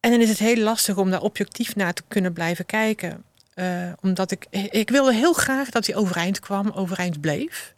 En 0.00 0.10
dan 0.10 0.20
is 0.20 0.28
het 0.28 0.38
heel 0.38 0.56
lastig 0.56 0.96
om 0.96 1.10
daar 1.10 1.22
objectief 1.22 1.76
naar 1.76 1.92
te 1.94 2.02
kunnen 2.08 2.32
blijven 2.32 2.66
kijken. 2.66 3.24
Eh, 3.54 3.92
omdat 4.00 4.30
ik, 4.30 4.46
ik 4.70 4.90
wilde 4.90 5.14
heel 5.14 5.32
graag 5.32 5.70
dat 5.70 5.86
hij 5.86 5.96
overeind 5.96 6.38
kwam, 6.40 6.70
overeind 6.70 7.20
bleef. 7.20 7.74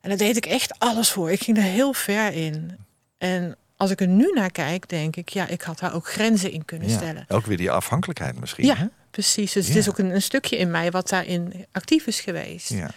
En 0.00 0.08
daar 0.08 0.18
deed 0.18 0.36
ik 0.36 0.46
echt 0.46 0.78
alles 0.78 1.10
voor. 1.10 1.30
Ik 1.30 1.42
ging 1.42 1.56
er 1.56 1.62
heel 1.62 1.92
ver 1.92 2.32
in. 2.32 2.76
En 3.18 3.56
als 3.76 3.90
ik 3.90 4.00
er 4.00 4.06
nu 4.08 4.30
naar 4.34 4.50
kijk, 4.50 4.88
denk 4.88 5.16
ik, 5.16 5.28
ja, 5.28 5.46
ik 5.48 5.62
had 5.62 5.78
daar 5.78 5.94
ook 5.94 6.08
grenzen 6.08 6.50
in 6.52 6.64
kunnen 6.64 6.88
Ja. 6.88 6.96
stellen. 6.96 7.24
Ook 7.28 7.46
weer 7.46 7.56
die 7.56 7.70
afhankelijkheid 7.70 8.40
misschien. 8.40 8.64
Ja, 8.66 8.76
hè? 8.76 8.86
Precies. 9.12 9.52
Dus 9.52 9.66
Ja. 9.66 9.72
het 9.72 9.78
is 9.82 9.88
ook 9.88 9.98
een, 9.98 10.10
een 10.14 10.22
stukje 10.22 10.56
in 10.56 10.70
mij 10.70 10.90
wat 10.90 11.08
daarin 11.08 11.66
actief 11.72 12.06
is 12.06 12.20
geweest. 12.20 12.68
ja. 12.68 12.90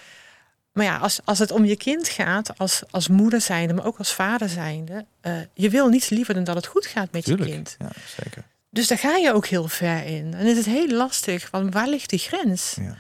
Maar 0.72 0.86
ja, 0.86 0.98
als, 0.98 1.20
als 1.24 1.40
het 1.40 1.52
om 1.52 1.66
je 1.66 1.76
kind 1.76 2.08
gaat, 2.10 2.58
als, 2.58 2.82
als 2.90 3.08
moeder 3.08 3.42
zijnde, 3.42 3.74
maar 3.74 3.86
ook 3.86 3.98
als 3.98 4.14
vader 4.14 4.50
zijnde, 4.50 5.06
eh, 5.22 5.34
je 5.54 5.70
wil 5.70 5.88
niets 5.88 6.10
liever 6.10 6.34
dan 6.34 6.44
dat 6.44 6.56
het 6.56 6.66
goed 6.66 6.86
gaat 6.86 7.12
met 7.12 7.24
Tuurlijk. 7.24 7.50
je 7.50 7.54
kind. 7.56 7.76
Ja, 7.80 7.90
zeker. 8.24 8.44
Dus 8.70 8.88
daar 8.88 8.98
ga 8.98 9.16
je 9.16 9.34
ook 9.34 9.46
heel 9.48 9.68
ver 9.68 10.06
in. 10.06 10.34
En 10.34 10.46
is 10.46 10.58
het 10.58 10.66
heel 10.66 10.88
lastig, 10.88 11.50
want 11.52 11.74
waar 11.74 11.88
ligt 11.88 12.10
die 12.10 12.20
grens? 12.20 12.76
Ja. 12.80 12.96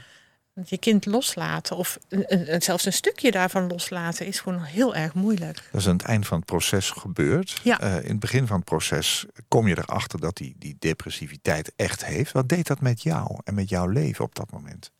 Want 0.56 0.70
je 0.70 0.78
kind 0.78 1.06
loslaten 1.06 1.76
of 1.76 1.98
een, 2.10 2.62
zelfs 2.62 2.86
een 2.86 2.94
stukje 2.94 3.32
daarvan 3.32 3.68
loslaten 3.68 4.26
is 4.26 4.40
gewoon 4.40 4.64
heel 4.64 4.96
erg 4.96 5.14
moeilijk. 5.14 5.70
Dat 5.72 5.82
is 5.82 5.88
aan 5.88 5.98
het 5.98 6.06
eind 6.06 6.28
van 6.28 6.38
het 6.38 6.46
proces 6.46 6.90
gebeurd. 6.90 7.60
Ja. 7.64 7.80
Eh, 7.80 8.04
in 8.04 8.10
het 8.10 8.20
begin 8.20 8.48
van 8.48 8.56
het 8.56 8.66
proces 8.66 9.26
kom 9.48 9.68
je 9.68 9.78
erachter 9.78 10.20
dat 10.20 10.38
die, 10.38 10.56
die 10.60 10.76
depressiviteit 10.80 11.72
echt 11.76 12.06
heeft. 12.06 12.32
Wat 12.32 12.50
deed 12.50 12.68
dat 12.68 12.82
met 12.82 13.04
jou 13.04 13.40
en 13.44 13.54
met 13.54 13.70
jouw 13.70 13.88
leven 13.88 14.26
op 14.26 14.36
dat 14.36 14.52
moment? 14.52 14.92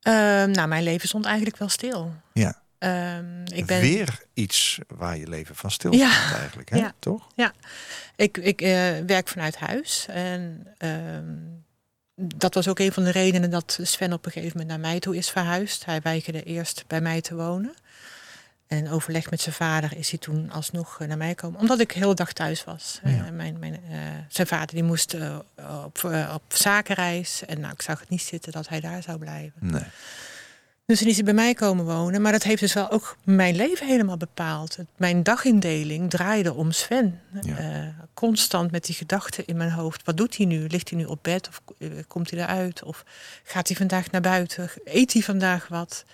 Ehm, 0.00 0.50
nou, 0.50 0.68
mijn 0.68 0.82
leven 0.82 1.08
stond 1.08 1.24
eigenlijk 1.24 1.56
wel 1.56 1.68
stil. 1.68 2.12
Ja. 2.32 2.62
Ehm, 2.78 3.42
ik 3.44 3.66
ben, 3.66 3.80
Weer 3.80 4.22
iets 4.34 4.78
waar 4.96 5.18
je 5.18 5.28
leven 5.28 5.56
van 5.56 5.70
stil 5.70 5.92
Ja. 5.92 6.10
staat 6.10 6.38
eigenlijk, 6.38 6.70
hè? 6.70 6.76
Ja. 6.76 6.92
toch? 6.98 7.26
Ik, 8.16 8.38
ik 8.38 8.60
eh, 8.60 8.98
werk 9.06 9.28
vanuit 9.28 9.56
huis. 9.56 10.06
En 10.08 10.66
ehm, 10.78 11.34
dat 12.14 12.54
was 12.54 12.68
ook 12.68 12.78
een 12.78 12.92
van 12.92 13.04
de 13.04 13.10
redenen 13.10 13.50
dat 13.50 13.78
Sven 13.82 14.12
op 14.12 14.26
een 14.26 14.32
gegeven 14.32 14.58
moment 14.58 14.80
naar 14.80 14.90
mij 14.90 15.00
toe 15.00 15.16
is 15.16 15.30
verhuisd. 15.30 15.84
Hij 15.84 16.00
weigerde 16.00 16.42
eerst 16.42 16.84
bij 16.86 17.00
mij 17.00 17.20
te 17.20 17.34
wonen. 17.34 17.74
En 18.66 18.78
in 18.78 18.90
overleg 18.90 19.30
met 19.30 19.40
zijn 19.40 19.54
vader 19.54 19.96
is 19.96 20.10
hij 20.10 20.18
toen 20.18 20.50
alsnog 20.50 21.00
eh, 21.00 21.08
naar 21.08 21.16
mij 21.16 21.34
komen. 21.34 21.60
Omdat 21.60 21.80
ik 21.80 21.92
de 21.92 21.98
hele 21.98 22.14
dag 22.14 22.32
thuis 22.32 22.64
was. 22.64 23.00
Ja. 23.04 23.10
Eh, 23.10 23.30
mijn, 23.30 23.58
mijn, 23.58 23.74
eh, 23.74 23.98
zijn 24.28 24.46
vader 24.46 24.74
die 24.74 24.84
moest 24.84 25.16
op, 25.84 26.04
op 26.34 26.42
zakenreis. 26.48 27.44
En 27.46 27.60
nou, 27.60 27.72
ik 27.72 27.82
zag 27.82 28.00
het 28.00 28.08
niet 28.08 28.22
zitten 28.22 28.52
dat 28.52 28.68
hij 28.68 28.80
daar 28.80 29.02
zou 29.02 29.18
blijven. 29.18 29.52
Nee. 29.58 29.84
Dus 30.86 30.98
toen 30.98 31.08
is 31.08 31.14
hij 31.14 31.24
bij 31.24 31.34
mij 31.34 31.54
komen 31.54 31.84
wonen. 31.84 32.22
Maar 32.22 32.32
dat 32.32 32.42
heeft 32.42 32.60
dus 32.60 32.72
wel 32.72 32.90
ook 32.90 33.16
mijn 33.24 33.56
leven 33.56 33.86
helemaal 33.86 34.16
bepaald. 34.16 34.78
Mijn 34.96 35.22
dagindeling 35.22 36.10
draaide 36.10 36.52
om 36.52 36.72
Sven. 36.72 37.20
Ja. 37.42 37.56
Eh, 37.56 37.88
constant 38.14 38.70
met 38.70 38.84
die 38.84 38.94
gedachten 38.94 39.46
in 39.46 39.56
mijn 39.56 39.70
hoofd. 39.70 40.04
Wat 40.04 40.16
doet 40.16 40.36
hij 40.36 40.46
nu? 40.46 40.66
Ligt 40.66 40.90
hij 40.90 40.98
nu 40.98 41.04
op 41.04 41.18
bed? 41.22 41.48
Of 41.48 41.62
eh, 41.78 41.88
komt 42.08 42.30
hij 42.30 42.40
eruit? 42.40 42.82
Of 42.82 43.04
gaat 43.44 43.68
hij 43.68 43.76
vandaag 43.76 44.10
naar 44.10 44.20
buiten? 44.20 44.70
Eet 44.84 45.12
hij 45.12 45.22
vandaag 45.22 45.68
wat? 45.68 46.04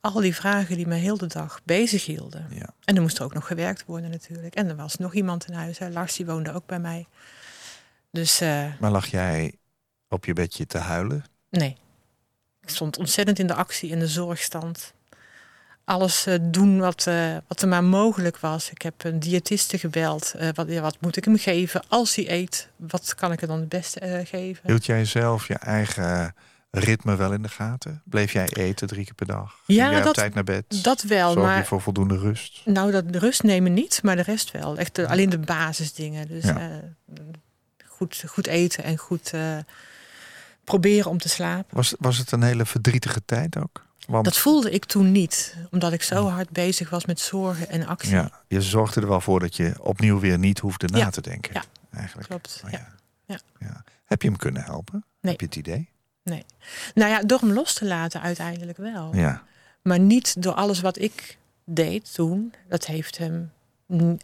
Al 0.00 0.20
die 0.20 0.34
vragen 0.34 0.76
die 0.76 0.86
me 0.86 0.94
heel 0.94 1.18
de 1.18 1.26
dag 1.26 1.60
bezig 1.64 2.04
hielden. 2.06 2.46
Ja. 2.50 2.74
En 2.84 2.96
er 2.96 3.02
moest 3.02 3.18
er 3.18 3.24
ook 3.24 3.34
nog 3.34 3.46
gewerkt 3.46 3.84
worden 3.86 4.10
natuurlijk. 4.10 4.54
En 4.54 4.68
er 4.68 4.76
was 4.76 4.96
nog 4.96 5.14
iemand 5.14 5.46
in 5.46 5.54
huis. 5.54 5.78
Hè. 5.78 5.88
Lars 5.90 6.16
die 6.16 6.26
woonde 6.26 6.52
ook 6.52 6.66
bij 6.66 6.78
mij. 6.78 7.06
Dus 8.10 8.40
eh, 8.40 8.66
Maar 8.80 8.90
lag 8.90 9.06
jij 9.06 9.54
op 10.08 10.24
je 10.24 10.32
bedje 10.32 10.66
te 10.66 10.78
huilen? 10.78 11.24
Nee. 11.50 11.76
Ik 12.70 12.76
stond 12.76 12.98
ontzettend 12.98 13.38
in 13.38 13.46
de 13.46 13.54
actie, 13.54 13.90
in 13.90 13.98
de 13.98 14.06
zorgstand. 14.08 14.92
Alles 15.84 16.26
eh, 16.26 16.34
doen 16.42 16.78
wat, 16.78 17.06
eh, 17.06 17.36
wat 17.46 17.62
er 17.62 17.68
maar 17.68 17.84
mogelijk 17.84 18.38
was. 18.38 18.70
Ik 18.70 18.82
heb 18.82 19.04
een 19.04 19.18
diëtiste 19.20 19.78
gebeld. 19.78 20.34
Eh, 20.38 20.48
wat, 20.54 20.68
ja, 20.68 20.80
wat 20.80 20.96
moet 21.00 21.16
ik 21.16 21.24
hem 21.24 21.38
geven 21.38 21.82
als 21.88 22.14
hij 22.14 22.30
eet? 22.30 22.68
Wat 22.76 23.14
kan 23.14 23.32
ik 23.32 23.40
er 23.42 23.46
dan 23.48 23.58
het 23.60 23.68
beste 23.68 24.22
geven? 24.26 24.62
Hield 24.66 24.86
jij 24.86 25.04
zelf 25.04 25.46
je 25.48 25.54
eigen 25.54 26.34
ritme 26.70 27.16
wel 27.16 27.32
in 27.32 27.42
de 27.42 27.48
gaten? 27.48 28.02
Bleef 28.04 28.32
jij 28.32 28.48
eten 28.52 28.86
drie 28.88 29.04
keer 29.04 29.14
per 29.14 29.26
dag? 29.26 29.54
Ging 29.64 29.78
Ja, 29.78 29.88
jij 29.90 29.98
op 29.98 30.04
dat- 30.04 30.14
tijd 30.14 30.34
naar 30.34 30.44
bed? 30.44 30.64
Dat 30.84 31.02
wel, 31.02 31.32
Zorg 31.32 31.46
je 31.48 31.54
maar 31.54 31.66
voor 31.66 31.80
voldoende 31.80 32.18
rust? 32.18 32.60
nou, 32.64 32.90
dat 32.90 33.04
rust 33.10 33.42
nemen 33.42 33.74
niet, 33.74 34.02
maar 34.02 34.16
de 34.16 34.22
rest 34.22 34.50
wel. 34.50 34.76
Echt 34.76 34.94
de- 34.94 35.08
alleen 35.08 35.30
de 35.30 35.38
basisdingen. 35.38 36.28
Dus 36.28 36.44
Ja. 36.44 36.80
goed, 37.86 38.24
goed 38.26 38.46
eten 38.46 38.84
en 38.84 38.96
goed 38.96 39.32
proberen 40.70 41.10
om 41.10 41.18
te 41.18 41.28
slapen. 41.28 41.76
Was, 41.76 41.94
was 41.98 42.18
het 42.18 42.32
een 42.32 42.42
hele 42.42 42.66
verdrietige 42.66 43.22
tijd 43.24 43.56
ook? 43.58 43.88
Want 44.06 44.24
Dat 44.24 44.36
voelde 44.36 44.70
ik 44.70 44.84
toen 44.84 45.12
niet, 45.12 45.56
omdat 45.70 45.92
ik 45.92 46.02
zo 46.02 46.28
hard 46.28 46.50
bezig 46.50 46.90
was 46.90 47.04
met 47.06 47.20
zorgen 47.20 47.68
en 47.68 47.86
actie. 47.86 48.10
ja, 48.10 48.30
je 48.48 48.62
zorgde 48.62 49.00
er 49.00 49.08
wel 49.08 49.20
voor 49.20 49.40
dat 49.40 49.56
je 49.56 49.74
opnieuw 49.80 50.18
weer 50.20 50.38
niet 50.38 50.58
hoefde 50.58 50.86
na 50.88 50.98
Ja. 50.98 51.10
te 51.10 51.20
denken. 51.20 51.52
Ja. 51.54 51.64
Eigenlijk. 51.92 52.28
Klopt. 52.28 52.62
Oh, 52.64 52.70
ja. 52.70 52.88
Ja. 53.26 53.38
Ja. 53.58 53.84
Heb 54.04 54.22
je 54.22 54.28
hem 54.28 54.36
kunnen 54.36 54.62
helpen? 54.62 55.04
Nee. 55.20 55.32
Heb 55.32 55.40
je 55.40 55.46
het 55.46 55.56
idee? 55.56 55.88
Nou 56.94 57.10
ja, 57.10 57.22
door 57.22 57.38
hem 57.38 57.52
los 57.52 57.74
te 57.74 57.84
laten 57.86 58.20
uiteindelijk 58.20 58.78
wel. 58.78 59.14
Ja. 59.14 59.42
Maar 59.82 59.98
niet 59.98 60.42
door 60.42 60.52
alles 60.54 60.80
wat 60.80 60.98
ik 60.98 61.38
deed 61.64 62.14
toen. 62.14 62.54
Dat 62.68 62.86
heeft 62.86 63.18
hem 63.18 63.52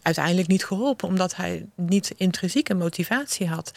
uiteindelijk 0.01 0.47
niet 0.47 0.65
geholpen, 0.65 1.07
omdat 1.07 1.35
hij 1.35 1.65
niet 1.75 2.13
intrinsieke 2.17 2.73
motivatie 2.73 3.47
had. 3.47 3.71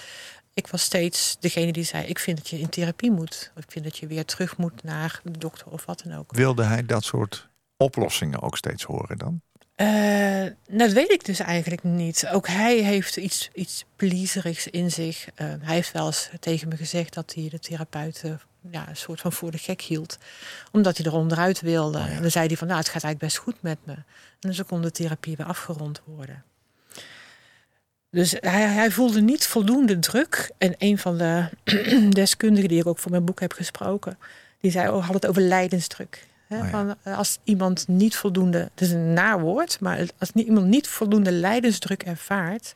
Ik 0.61 0.67
was 0.67 0.83
steeds 0.83 1.37
degene 1.41 1.73
die 1.73 1.85
zei: 1.85 2.05
Ik 2.07 2.19
vind 2.19 2.37
dat 2.37 2.49
je 2.49 2.59
in 2.59 2.69
therapie 2.69 3.11
moet. 3.11 3.53
Of 3.57 3.63
ik 3.63 3.71
vind 3.71 3.85
dat 3.85 3.99
je 3.99 4.07
weer 4.07 4.25
terug 4.25 4.57
moet 4.57 4.83
naar 4.83 5.21
de 5.25 5.39
dokter 5.39 5.67
of 5.67 5.85
wat 5.85 6.03
dan 6.05 6.19
ook. 6.19 6.35
Wilde 6.35 6.63
hij 6.63 6.87
dat 6.87 7.05
soort 7.05 7.49
oplossingen 7.77 8.41
ook 8.41 8.57
steeds 8.57 8.85
horen 8.85 9.19
dan? 9.19 9.41
Eh, 9.75 10.47
dat 10.69 10.93
weet 10.93 11.11
ik 11.11 11.25
dus 11.25 11.39
eigenlijk 11.39 11.83
niet. 11.83 12.29
Ook 12.33 12.49
hij 12.49 12.77
heeft 12.79 13.17
iets, 13.17 13.51
iets 13.55 13.85
pleaserigs 13.97 14.67
in 14.67 14.91
zich. 14.91 15.29
Eh, 15.35 15.47
hij 15.61 15.75
heeft 15.75 15.93
wel 15.93 16.07
eens 16.07 16.31
tegen 16.41 16.69
me 16.69 16.77
gezegd 16.77 17.15
dat 17.15 17.35
hij 17.35 17.49
de 17.49 17.59
therapeuten 17.59 18.41
ja, 18.71 18.89
een 18.89 18.97
soort 18.97 19.21
van 19.21 19.33
voor 19.33 19.51
de 19.51 19.59
gek 19.59 19.81
hield. 19.81 20.19
Omdat 20.73 20.97
hij 20.97 21.07
er 21.07 21.15
onderuit 21.15 21.61
wilde. 21.61 21.99
Oh 21.99 22.07
ja. 22.07 22.11
En 22.11 22.23
dan 22.23 22.31
zei 22.31 22.47
hij 22.47 22.57
van, 22.57 22.67
nou, 22.67 22.79
het 22.79 22.89
gaat 22.89 23.05
eigenlijk 23.05 23.33
best 23.33 23.45
goed 23.45 23.63
met 23.63 23.79
me. 23.85 23.93
En 23.93 24.05
dus 24.49 24.57
dan 24.57 24.67
kon 24.67 24.83
de 24.83 24.91
therapie 24.91 25.37
weer 25.37 25.47
afgerond 25.47 26.03
worden. 26.05 26.45
Dus 28.11 28.35
hij, 28.41 28.63
hij 28.63 28.91
voelde 28.91 29.21
niet 29.21 29.47
voldoende 29.47 29.99
druk. 29.99 30.51
En 30.59 30.75
een 30.79 30.99
van 30.99 31.19
de 31.19 31.49
deskundigen 32.11 32.69
die 32.69 32.79
ik 32.79 32.87
ook 32.87 32.99
voor 32.99 33.11
mijn 33.11 33.25
boek 33.25 33.41
heb 33.41 33.53
gesproken... 33.53 34.19
die 34.61 34.71
zei, 34.71 34.89
oh, 34.89 35.05
had 35.05 35.15
het 35.15 35.27
over 35.27 35.43
lijdensdruk. 35.43 36.29
Oh 36.49 36.59
ja. 36.59 36.69
van, 36.69 36.95
eh, 37.03 37.19
als 37.19 37.39
iemand 37.45 37.89
niet 37.89 38.17
voldoende, 38.17 38.59
het 38.59 38.81
is 38.81 38.91
een 38.91 39.13
naar 39.13 39.41
woord, 39.41 39.81
maar 39.81 40.07
als 40.19 40.31
iemand 40.31 40.67
niet 40.67 40.89
voldoende 40.89 41.33
lijdensdruk 41.33 42.03
ervaart, 42.03 42.75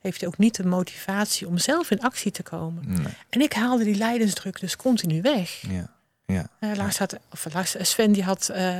heeft 0.00 0.20
hij 0.20 0.28
ook 0.28 0.38
niet 0.38 0.56
de 0.56 0.66
motivatie 0.66 1.46
om 1.46 1.58
zelf 1.58 1.90
in 1.90 2.00
actie 2.00 2.30
te 2.30 2.42
komen. 2.42 2.84
Nee. 2.86 3.14
En 3.28 3.40
ik 3.40 3.52
haalde 3.52 3.84
die 3.84 3.96
lijdensdruk 3.96 4.60
dus 4.60 4.76
continu 4.76 5.22
weg. 5.22 5.62
Ja. 5.68 5.94
Ja. 6.26 6.48
Eh, 6.58 6.70
Lars 6.76 6.98
had, 6.98 7.18
of 7.32 7.46
Lars, 7.52 7.74
Sven 7.80 8.12
die 8.12 8.22
had 8.22 8.48
eh, 8.48 8.78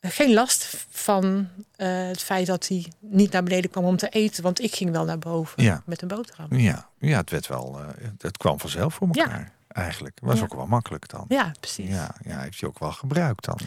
geen 0.00 0.32
last 0.34 0.86
van 0.90 1.48
eh, 1.76 1.88
het 2.06 2.22
feit 2.22 2.46
dat 2.46 2.68
hij 2.68 2.92
niet 3.00 3.32
naar 3.32 3.42
beneden 3.42 3.70
kwam 3.70 3.84
om 3.84 3.96
te 3.96 4.08
eten, 4.08 4.42
want 4.42 4.60
ik 4.62 4.74
ging 4.74 4.90
wel 4.90 5.04
naar 5.04 5.18
boven 5.18 5.62
Ja. 5.62 5.82
met 5.86 6.02
een 6.02 6.08
boterham. 6.08 6.56
Ja. 6.56 6.88
ja, 6.98 7.16
het 7.18 7.30
werd 7.30 7.46
wel. 7.46 7.80
eh, 7.80 8.08
het 8.18 8.36
kwam 8.36 8.60
vanzelf 8.60 8.94
voor 8.94 9.08
Ja. 9.12 9.22
elkaar. 9.22 9.52
Eigenlijk. 9.68 10.18
Was 10.22 10.36
Ja. 10.38 10.42
ook 10.44 10.54
wel 10.54 10.66
makkelijk 10.66 11.08
dan. 11.08 11.24
Ja, 11.28 11.52
precies. 11.60 11.88
Ja, 11.88 12.14
ja, 12.24 12.38
heeft 12.40 12.60
hij 12.60 12.68
ook 12.68 12.78
wel 12.78 12.92
gebruikt 12.92 13.44
dan. 13.44 13.58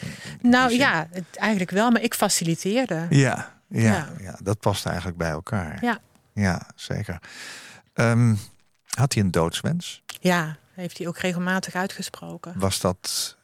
Nou 0.42 0.72
ja, 0.74 1.08
het, 1.12 1.24
eigenlijk 1.32 1.72
wel, 1.72 1.92
maar 1.92 2.02
ik 2.02 2.14
faciliteerde. 2.14 3.06
Ja, 3.10 3.54
ja, 3.68 3.82
ja. 3.82 4.10
Ja. 4.20 4.36
dat 4.44 4.60
past 4.60 4.86
eigenlijk 4.86 5.18
bij 5.18 5.30
elkaar. 5.30 5.78
Ja. 5.82 6.00
Ja, 6.34 6.68
zeker. 6.76 7.20
Ehm, 7.94 8.36
had 8.88 9.14
hij 9.14 9.24
een 9.24 9.32
doodswens? 9.32 10.04
Ja, 10.20 10.58
heeft 10.74 10.98
hij 10.98 11.08
ook 11.08 11.18
regelmatig 11.18 11.74
uitgesproken. 11.76 12.54
Was 12.60 12.80
dat 12.80 13.38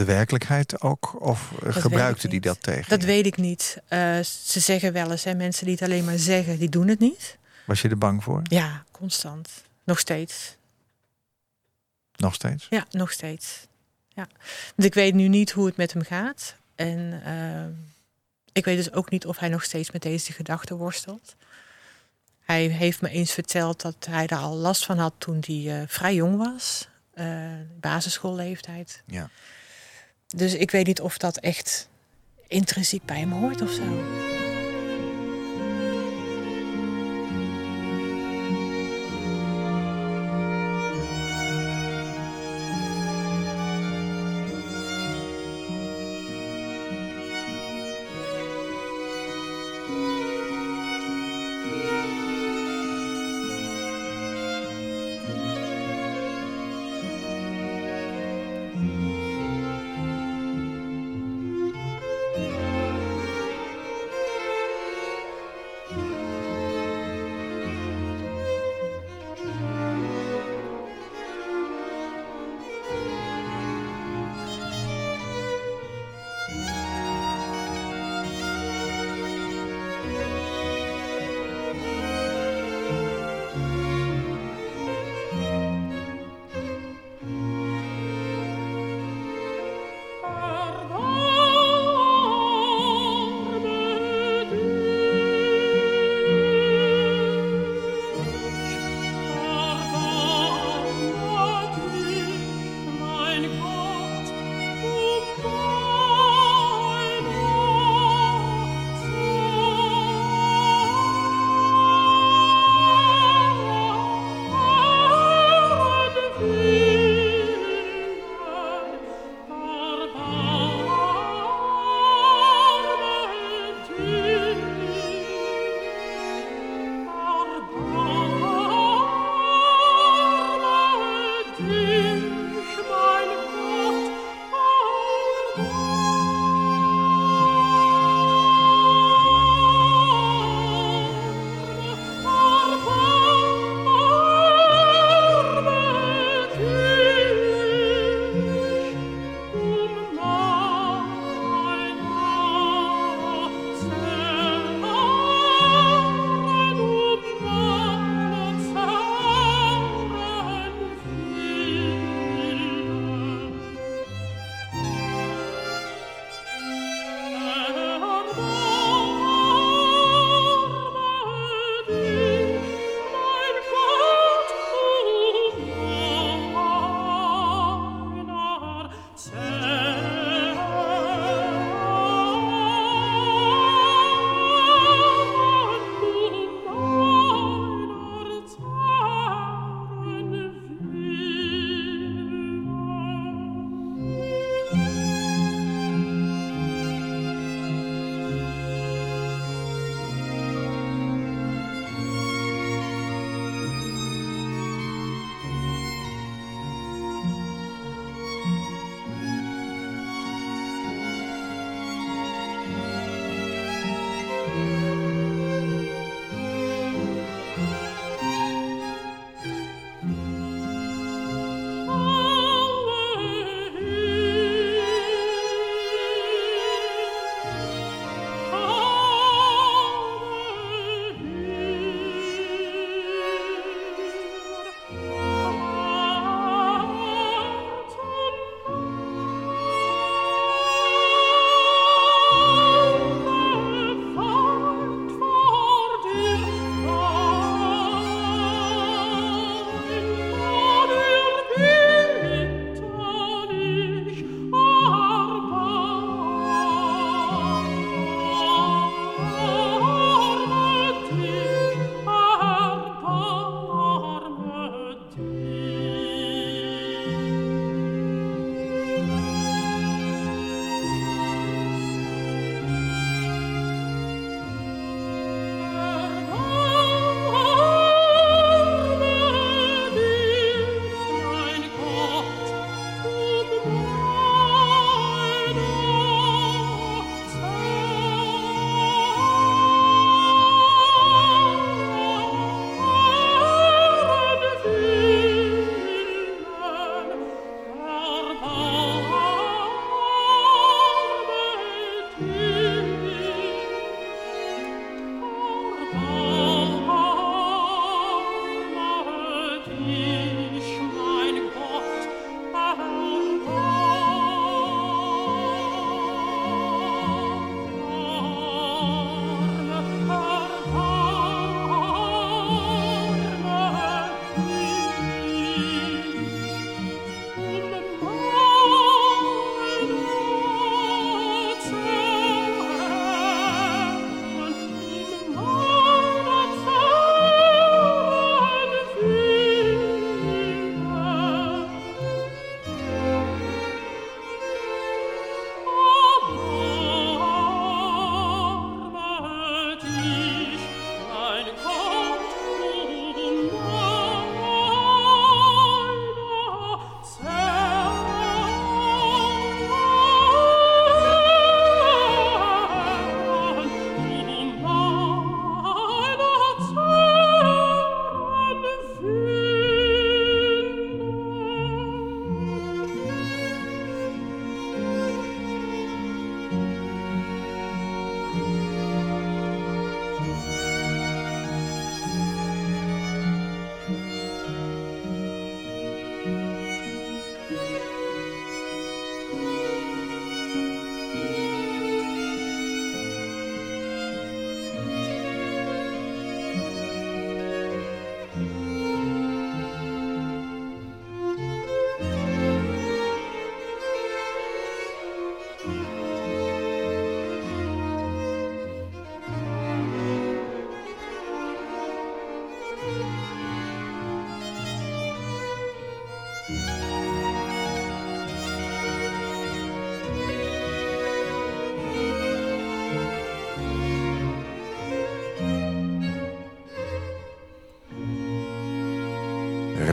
de 0.00 0.06
werkelijkheid 0.06 0.80
ook? 0.80 1.20
Of 1.20 1.52
eh, 1.62 1.74
gebruikte 1.74 2.28
niet. 2.28 2.42
dat 2.42 2.62
tegen? 2.62 2.88
Dat 2.88 3.00
je? 3.00 3.06
weet 3.06 3.26
ik 3.26 3.36
niet. 3.36 3.76
Eh, 3.88 4.20
ze 4.22 4.60
zeggen 4.60 4.92
wel 4.92 5.10
eens, 5.10 5.24
hè, 5.24 5.34
mensen 5.34 5.64
die 5.64 5.74
het 5.74 5.82
alleen 5.84 6.04
maar 6.04 6.18
zeggen, 6.18 6.58
die 6.58 6.68
doen 6.68 6.88
het 6.88 6.98
niet. 6.98 7.38
Was 7.66 7.82
je 7.82 7.88
er 7.88 7.98
bang 7.98 8.22
voor? 8.22 8.40
Ja, 8.42 8.84
constant. 8.90 9.48
Nog 9.84 9.98
steeds. 9.98 10.56
Nog 12.16 12.34
steeds? 12.34 12.66
Ja, 12.70 12.84
nog 12.90 13.10
steeds. 13.10 13.66
Ja. 14.08 14.26
Want 14.76 14.88
ik 14.88 14.94
weet 14.94 15.14
nu 15.14 15.28
niet 15.28 15.50
hoe 15.50 15.66
het 15.66 15.76
met 15.76 15.92
hem 15.92 16.02
gaat. 16.02 16.54
En 16.74 17.22
eh, 17.24 17.92
ik 18.52 18.64
weet 18.64 18.76
dus 18.76 18.92
ook 18.92 19.10
niet 19.10 19.26
of 19.26 19.38
hij 19.38 19.48
nog 19.48 19.64
steeds 19.64 19.90
met 19.90 20.02
deze 20.02 20.32
gedachten 20.32 20.76
worstelt. 20.76 21.34
Hij 22.40 22.66
heeft 22.66 23.00
me 23.00 23.08
eens 23.08 23.32
verteld 23.32 23.80
dat 23.80 24.06
hij 24.10 24.26
daar 24.26 24.38
al 24.38 24.56
last 24.56 24.84
van 24.84 24.98
had 24.98 25.14
toen 25.18 25.42
hij 25.46 25.84
vrij 25.88 26.14
jong 26.14 26.36
was. 26.36 26.88
basisschoolleeftijd. 27.80 29.02
Ja. 29.06 29.30
Dus 30.36 30.54
ik 30.54 30.70
weet 30.70 30.86
niet 30.86 31.00
of 31.00 31.18
dat 31.18 31.36
echt 31.36 31.88
intrinsiek 32.48 33.04
bij 33.04 33.18
hem 33.18 33.32
hoort 33.32 33.60
of 33.60 33.70
zo. 33.70 33.82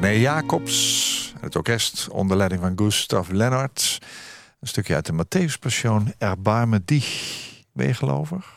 René 0.08 0.20
Jacobs, 0.20 1.34
het 1.40 1.56
orkest 1.56 2.10
onder 2.10 2.38
leiding 2.38 2.62
van 2.62 2.74
Gustav 2.76 3.30
Lennart. 3.30 3.98
Een 4.60 4.68
stukje 4.68 4.96
uit 4.96 5.06
de 5.06 5.14
Matthäus-passion, 5.14 6.14
Erbarme 6.18 6.82
dich. 6.86 7.64
Ben 7.74 7.88
je 7.88 7.94
gelovig? 7.94 8.56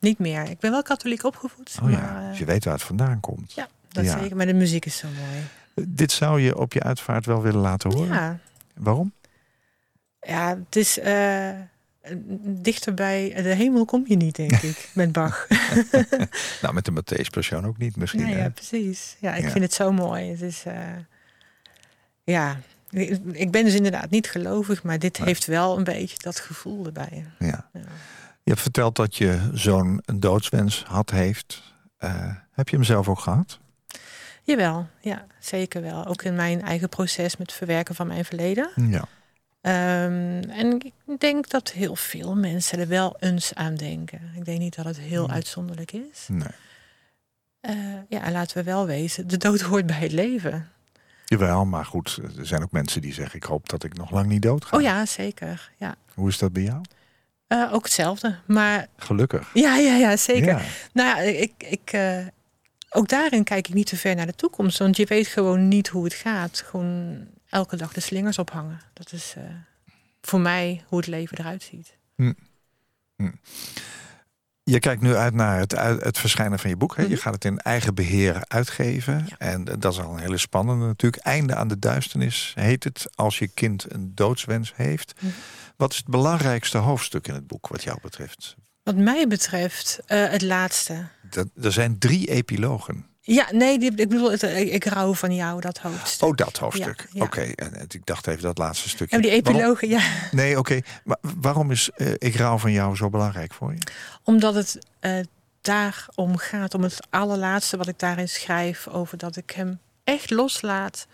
Niet 0.00 0.18
meer. 0.18 0.50
Ik 0.50 0.58
ben 0.58 0.70
wel 0.70 0.82
katholiek 0.82 1.24
opgevoed. 1.24 1.78
Oh 1.82 1.90
ja, 1.90 2.00
maar, 2.00 2.22
eh, 2.22 2.28
dus 2.28 2.38
je 2.38 2.44
weet 2.44 2.64
waar 2.64 2.74
het 2.74 2.82
vandaan 2.82 3.20
komt. 3.20 3.52
ja, 3.52 3.68
dat 3.88 4.04
Ja. 4.04 4.18
zeker. 4.18 4.36
Maar 4.36 4.46
de 4.46 4.54
muziek 4.54 4.84
is 4.86 4.96
zo 4.96 5.08
mooi. 5.08 5.88
Dit 5.88 6.12
zou 6.12 6.40
je 6.40 6.58
op 6.58 6.72
je 6.72 6.82
uitvaart 6.82 7.26
wel 7.26 7.42
willen 7.42 7.60
laten 7.60 7.92
horen? 7.92 8.14
Ja, 8.14 8.38
Waarom? 8.74 9.12
ja 10.20 10.48
het 10.48 10.76
is 10.76 10.98
eh, 10.98 11.50
dichter 12.42 12.94
bij 12.94 13.32
de 13.42 13.54
hemel 13.54 13.84
kom 13.84 14.04
je 14.06 14.16
niet, 14.16 14.36
denk 14.36 14.52
ik, 14.52 14.88
met 14.94 15.12
Bach. 15.12 15.46
Nou, 16.62 16.74
met 16.74 16.84
de 16.84 16.92
Matthäus-passion 16.92 17.66
ook 17.66 17.78
niet 17.78 17.96
misschien. 17.96 18.22
Nee, 18.22 18.36
ja, 18.36 18.48
precies. 18.48 19.16
Ja, 19.20 19.34
ik 19.34 19.42
Ja. 19.44 19.50
vind 19.50 19.64
het 19.64 19.72
zo 19.74 19.92
mooi. 19.92 20.30
Het 20.30 20.40
is, 20.42 20.62
eh, 20.64 20.74
ja, 22.24 22.56
ik 23.32 23.50
ben 23.50 23.64
dus 23.64 23.74
inderdaad 23.74 24.10
niet 24.10 24.30
gelovig, 24.30 24.82
maar 24.82 24.98
dit 24.98 25.18
Nee. 25.18 25.26
heeft 25.26 25.44
wel 25.46 25.78
een 25.78 25.84
beetje 25.84 26.16
dat 26.18 26.40
gevoel 26.40 26.86
erbij. 26.86 27.24
Ja. 27.38 27.68
Ja. 27.72 27.80
Je 28.42 28.50
hebt 28.50 28.60
verteld 28.60 28.96
dat 28.96 29.16
je 29.16 29.50
zo'n 29.52 30.02
doodswens 30.14 30.84
had, 30.86 31.10
heeft. 31.10 31.62
Eh, 31.98 32.34
heb 32.52 32.68
je 32.68 32.76
hem 32.76 32.84
zelf 32.84 33.08
ook 33.08 33.20
gehad? 33.20 33.58
Jawel, 34.42 34.86
ja, 35.00 35.26
zeker 35.38 35.82
wel. 35.82 36.06
Ook 36.06 36.22
in 36.22 36.34
mijn 36.34 36.62
eigen 36.62 36.88
proces 36.88 37.36
met 37.36 37.46
het 37.46 37.56
verwerken 37.56 37.94
van 37.94 38.06
mijn 38.06 38.24
verleden. 38.24 38.70
Ja. 38.74 39.04
Ehm, 39.60 40.42
en 40.50 40.80
ik 40.80 41.18
denk 41.18 41.48
dat 41.48 41.70
heel 41.70 41.96
veel 41.96 42.34
mensen 42.36 42.78
er 42.78 42.88
wel 42.88 43.16
eens 43.18 43.54
aan 43.54 43.74
denken. 43.74 44.20
Ik 44.36 44.44
denk 44.44 44.58
niet 44.58 44.74
dat 44.76 44.84
het 44.84 44.98
heel 44.98 45.24
Hmm. 45.24 45.34
uitzonderlijk 45.34 45.92
is. 45.92 46.26
Nee. 46.28 46.48
Eh, 47.60 47.74
ja, 48.08 48.22
en 48.22 48.32
laten 48.32 48.56
we 48.56 48.62
wel 48.62 48.86
wezen, 48.86 49.28
de 49.28 49.36
dood 49.36 49.60
hoort 49.60 49.86
bij 49.86 49.96
het 49.98 50.12
leven. 50.12 50.68
Jawel, 51.24 51.64
maar 51.64 51.84
goed, 51.84 52.18
er 52.38 52.46
zijn 52.46 52.62
ook 52.62 52.70
mensen 52.72 53.00
die 53.00 53.12
zeggen... 53.12 53.36
ik 53.36 53.42
hoop 53.44 53.68
dat 53.68 53.84
ik 53.84 53.96
nog 53.96 54.10
lang 54.10 54.26
niet 54.26 54.42
dood 54.42 54.64
ga. 54.64 54.76
Oh 54.76 54.82
ja, 54.82 55.06
zeker. 55.06 55.70
Ja. 55.76 55.94
Hoe 56.14 56.28
is 56.28 56.38
dat 56.38 56.52
bij 56.52 56.62
jou? 56.62 56.80
Eh, 57.46 57.72
ook 57.72 57.82
hetzelfde. 57.84 58.36
Maar 58.46 58.86
Gelukkig. 58.96 59.50
ja, 59.54 59.76
ja, 59.76 59.94
ja, 59.96 60.16
zeker. 60.16 60.48
Ja. 60.48 60.60
Nou 60.92 61.08
ja, 61.08 61.18
ik, 61.18 61.52
ik, 61.58 61.92
eh, 61.92 62.26
ook 62.90 63.08
daarin 63.08 63.44
kijk 63.44 63.68
ik 63.68 63.74
niet 63.74 63.86
te 63.86 63.96
ver 63.96 64.14
naar 64.16 64.26
de 64.26 64.34
toekomst. 64.34 64.78
Want 64.78 64.96
je 64.96 65.06
weet 65.06 65.26
gewoon 65.26 65.68
niet 65.68 65.88
hoe 65.88 66.04
het 66.04 66.14
gaat. 66.14 66.62
Gewoon 66.66 67.26
elke 67.50 67.76
dag 67.76 67.92
de 67.92 68.00
slingers 68.00 68.38
ophangen. 68.38 68.80
Dat 68.92 69.12
is 69.12 69.34
eh, 69.36 69.44
voor 70.20 70.40
mij 70.40 70.82
hoe 70.86 70.98
het 70.98 71.06
leven 71.08 71.38
eruit 71.38 71.62
ziet. 71.62 71.96
Je 74.62 74.78
kijkt 74.78 75.02
nu 75.02 75.14
uit 75.14 75.34
naar 75.34 75.58
het, 75.58 75.72
het 76.02 76.18
verschijnen 76.18 76.58
van 76.58 76.70
je 76.70 76.76
boek. 76.76 76.96
Hè? 76.96 77.02
Je 77.02 77.08
Mhm. 77.08 77.18
gaat 77.18 77.34
het 77.34 77.44
in 77.44 77.58
eigen 77.58 77.94
beheer 77.94 78.44
uitgeven. 78.48 79.26
Ja. 79.28 79.38
En 79.38 79.64
dat 79.64 79.92
is 79.92 80.00
al 80.00 80.12
een 80.12 80.18
hele 80.20 80.38
spannende 80.38 80.86
natuurlijk. 80.86 81.22
Einde 81.22 81.54
aan 81.54 81.68
de 81.68 81.78
duisternis 81.78 82.52
heet 82.54 82.84
het. 82.84 83.06
Als 83.14 83.38
je 83.38 83.48
kind 83.48 83.92
een 83.92 84.14
doodswens 84.14 84.72
heeft. 84.76 85.14
Mhm. 85.20 85.32
Wat 85.76 85.90
is 85.90 85.96
het 85.96 86.06
belangrijkste 86.06 86.78
hoofdstuk 86.78 87.28
in 87.28 87.34
het 87.34 87.46
boek 87.46 87.68
wat 87.68 87.82
jou 87.82 87.98
betreft? 88.02 88.56
Wat 88.82 88.96
mij 88.96 89.26
betreft, 89.26 90.00
eh, 90.06 90.28
het 90.30 90.42
laatste. 90.42 91.06
Dat, 91.30 91.48
er 91.62 91.72
zijn 91.72 91.98
drie 91.98 92.28
epilogen. 92.30 93.06
Ja, 93.34 93.46
nee, 93.52 93.78
ik 93.78 93.96
bedoel, 93.96 94.30
het, 94.30 94.42
ik, 94.42 94.84
rouw 94.84 95.14
van 95.14 95.34
jou, 95.34 95.60
dat 95.60 95.78
hoofdstuk. 95.78 96.28
Oh, 96.28 96.34
dat 96.36 96.56
hoofdstuk. 96.58 97.00
Ja, 97.00 97.06
ja. 97.12 97.22
Oké, 97.22 97.40
en 97.40 97.74
en 97.74 97.86
ik 97.88 98.06
dacht 98.06 98.26
even 98.26 98.42
dat 98.42 98.58
laatste 98.58 98.88
stukje. 98.88 99.16
En 99.16 99.22
die 99.22 99.30
Waarom- 99.30 99.54
epilogen, 99.54 99.88
ja. 99.88 100.00
Nee, 100.30 100.58
oké. 100.58 100.80
Maar 101.04 101.16
waarom 101.40 101.70
is 101.70 101.90
eh, 101.96 102.12
Ik 102.18 102.34
rouw 102.34 102.58
van 102.58 102.72
jou 102.72 102.96
zo 102.96 103.10
belangrijk 103.10 103.52
voor 103.54 103.72
je? 103.72 103.78
Omdat 104.24 104.54
het 104.54 104.78
eh 105.00 105.18
daarom 105.60 106.36
gaat, 106.36 106.74
om 106.74 106.82
het 106.82 106.98
allerlaatste 107.10 107.76
wat 107.76 107.88
ik 107.88 107.98
daarin 107.98 108.28
schrijf, 108.28 108.88
over 108.88 109.18
dat 109.18 109.36
ik 109.36 109.50
hem 109.50 109.78
echt 110.04 110.30
loslaat. 110.30 111.06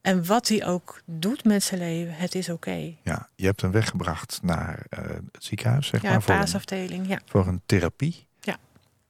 En 0.00 0.26
wat 0.26 0.48
hij 0.48 0.66
ook 0.66 1.00
doet 1.04 1.44
met 1.44 1.62
zijn 1.62 1.80
leven, 1.80 2.14
het 2.14 2.34
is 2.34 2.48
oké. 2.48 2.94
Ja, 3.02 3.28
je 3.34 3.46
hebt 3.46 3.60
hem 3.60 3.70
weggebracht 3.70 4.38
naar 4.42 4.82
eh, 4.88 4.98
het 5.32 5.44
ziekenhuis, 5.44 5.86
zeg 5.86 6.02
Ja, 6.02 6.10
maar, 6.10 6.22
voor 6.22 6.34
een, 6.34 6.40
paasafdeling, 6.40 7.08
ja. 7.08 7.18
voor 7.26 7.46
een 7.46 7.62
therapie. 7.66 8.28